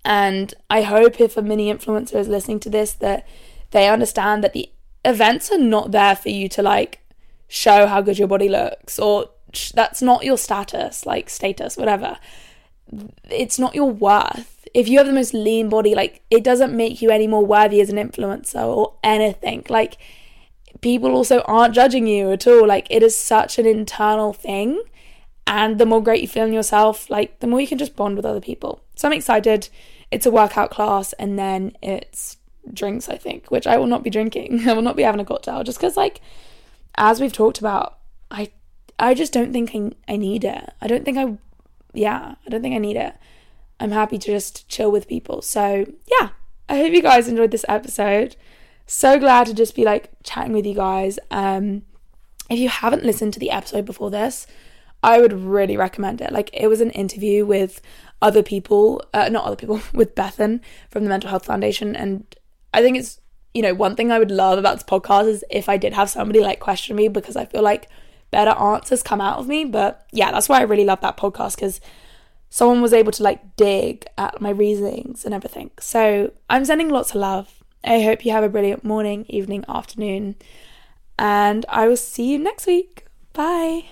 And 0.05 0.55
I 0.69 0.83
hope 0.83 1.21
if 1.21 1.37
a 1.37 1.43
mini 1.43 1.73
influencer 1.73 2.17
is 2.17 2.29
listening 2.29 2.61
to 2.61 2.71
this 2.71 2.93
that 2.95 3.27
they 3.71 3.89
understand 3.89 4.43
that 4.43 4.53
the 4.53 4.71
events 5.05 5.51
are 5.51 5.59
not 5.59 5.93
there 5.93 6.17
for 6.17 6.31
you 6.31 6.49
to 6.49 6.63
like 6.63 7.01
show 7.49 7.87
how 7.87 8.01
good 8.01 8.19
your 8.19 8.29
body 8.29 8.49
looks 8.49 8.99
or 8.99 9.31
that's 9.75 10.01
not 10.01 10.25
your 10.25 10.39
status, 10.39 11.07
like 11.07 11.29
status, 11.29 11.77
whatever. 11.77 12.19
It's 13.29 13.59
not 13.59 13.75
your 13.75 13.91
worth. 13.91 14.60
If 14.73 14.89
you 14.89 14.99
have 14.99 15.07
the 15.07 15.13
most 15.13 15.35
lean 15.35 15.69
body, 15.69 15.95
like 15.95 16.23
it 16.31 16.45
doesn't 16.45 16.77
make 16.77 17.03
you 17.03 17.11
any 17.11 17.27
more 17.27 17.45
worthy 17.45 17.81
as 17.81 17.91
an 17.91 17.97
influencer 17.97 18.65
or 18.65 18.95
anything. 19.03 19.67
Like 19.69 19.99
people 20.81 21.13
also 21.13 21.41
aren't 21.43 21.75
judging 21.75 22.07
you 22.07 22.31
at 22.33 22.47
all. 22.47 22.67
Like 22.67 22.87
it 22.91 23.03
is 23.03 23.17
such 23.17 23.59
an 23.59 23.67
internal 23.67 24.33
thing. 24.33 24.83
And 25.47 25.79
the 25.79 25.87
more 25.87 26.03
great 26.03 26.23
you 26.23 26.29
feel 26.29 26.47
in 26.47 26.53
yourself, 26.53 27.11
like 27.11 27.41
the 27.41 27.47
more 27.47 27.61
you 27.61 27.67
can 27.67 27.79
just 27.79 27.97
bond 27.97 28.17
with 28.17 28.25
other 28.25 28.41
people. 28.41 28.83
So 28.95 29.09
I'm 29.09 29.15
excited. 29.15 29.69
It's 30.11 30.27
a 30.27 30.31
workout 30.31 30.71
class 30.71 31.13
and 31.15 31.39
then 31.39 31.77
it's 31.83 32.37
drinks, 32.73 33.09
I 33.09 33.17
think, 33.17 33.51
which 33.51 33.67
I 33.67 33.77
will 33.77 33.87
not 33.87 34.05
be 34.05 34.11
drinking. 34.11 34.61
I 34.69 34.73
will 34.73 34.83
not 34.83 34.97
be 34.97 35.03
having 35.03 35.21
a 35.21 35.25
cocktail 35.25 35.65
just 35.65 35.79
because, 35.79 35.97
like, 35.97 36.21
as 36.97 37.21
we've 37.21 37.33
talked 37.33 37.59
about, 37.59 37.99
I 38.31 38.51
I 38.99 39.15
just 39.15 39.33
don't 39.33 39.53
think 39.53 39.75
I, 39.75 40.13
I 40.13 40.17
need 40.17 40.45
it. 40.45 40.73
I 40.81 40.87
don't 40.87 41.05
think 41.05 41.17
I, 41.17 41.39
yeah, 41.95 42.35
I 42.47 42.51
don't 42.51 42.61
think 42.63 42.75
I 42.75 42.79
need 42.79 42.97
it. 42.97 43.15
I'm 43.81 43.93
happy 43.93 44.19
to 44.19 44.27
just 44.31 44.69
chill 44.69 44.93
with 44.93 45.09
people. 45.09 45.41
So, 45.41 45.87
yeah, 46.07 46.29
I 46.69 46.77
hope 46.77 46.93
you 46.93 47.03
guys 47.03 47.27
enjoyed 47.27 47.51
this 47.51 47.65
episode. 47.67 48.37
So 48.87 49.19
glad 49.19 49.47
to 49.47 49.55
just 49.55 49.75
be 49.75 49.85
like 49.85 50.11
chatting 50.23 50.53
with 50.53 50.67
you 50.67 50.75
guys. 50.75 51.19
Um, 51.31 51.83
if 52.51 52.59
you 52.59 52.69
haven't 52.69 53.05
listened 53.05 53.33
to 53.35 53.41
the 53.41 53.51
episode 53.51 53.87
before 53.87 54.11
this, 54.11 54.47
I 55.03 55.21
would 55.21 55.33
really 55.33 55.79
recommend 55.79 56.21
it. 56.21 56.31
Like, 56.31 56.51
it 56.53 56.67
was 56.67 56.83
an 56.83 56.91
interview 56.91 57.47
with 57.47 57.81
other 58.21 58.43
people, 58.43 59.03
uh, 59.15 59.31
not 59.31 59.47
other 59.47 59.57
people, 59.57 59.81
with 59.95 60.15
Bethan 60.15 60.61
from 60.91 61.05
the 61.05 61.09
Mental 61.09 61.31
Health 61.31 61.47
Foundation. 61.47 61.97
And 61.97 62.27
I 62.75 62.83
think 62.83 62.99
it's, 62.99 63.19
you 63.55 63.63
know, 63.63 63.73
one 63.73 63.97
thing 63.97 64.13
I 64.13 64.19
would 64.19 64.31
love 64.31 64.59
about 64.59 64.75
this 64.77 64.85
podcast 64.85 65.27
is 65.29 65.45
if 65.51 65.71
I 65.71 65.79
did 65.79 65.95
have 65.95 66.11
somebody 66.11 66.41
like 66.41 66.61
question 66.61 66.97
me 66.97 67.09
because 67.09 67.35
I 67.35 67.47
feel 67.47 67.63
like 67.63 67.89
better 68.31 68.51
answers 68.51 69.03
come 69.03 69.23
out 69.23 69.39
of 69.39 69.49
me. 69.49 69.65
But 69.65 70.07
yeah, 70.13 70.31
that's 70.31 70.51
why 70.51 70.59
I 70.59 70.65
really 70.65 70.85
love 70.85 71.01
that 71.01 71.17
podcast 71.17 71.57
because 71.57 71.81
someone 72.51 72.83
was 72.83 72.93
able 72.93 73.13
to 73.13 73.23
like 73.23 73.57
dig 73.57 74.05
at 74.19 74.41
my 74.41 74.51
reasonings 74.51 75.25
and 75.25 75.33
everything. 75.33 75.71
So 75.79 76.33
I'm 76.51 76.65
sending 76.65 76.91
lots 76.91 77.11
of 77.11 77.17
love. 77.17 77.63
I 77.83 78.03
hope 78.03 78.27
you 78.27 78.33
have 78.33 78.45
a 78.45 78.49
brilliant 78.49 78.85
morning, 78.85 79.25
evening, 79.29 79.65
afternoon, 79.69 80.37
and 81.19 81.65
I 81.69 81.89
will 81.89 81.97
see 81.97 82.31
you 82.31 82.39
next 82.39 82.67
week. 82.67 83.07
Bye. 83.33 83.87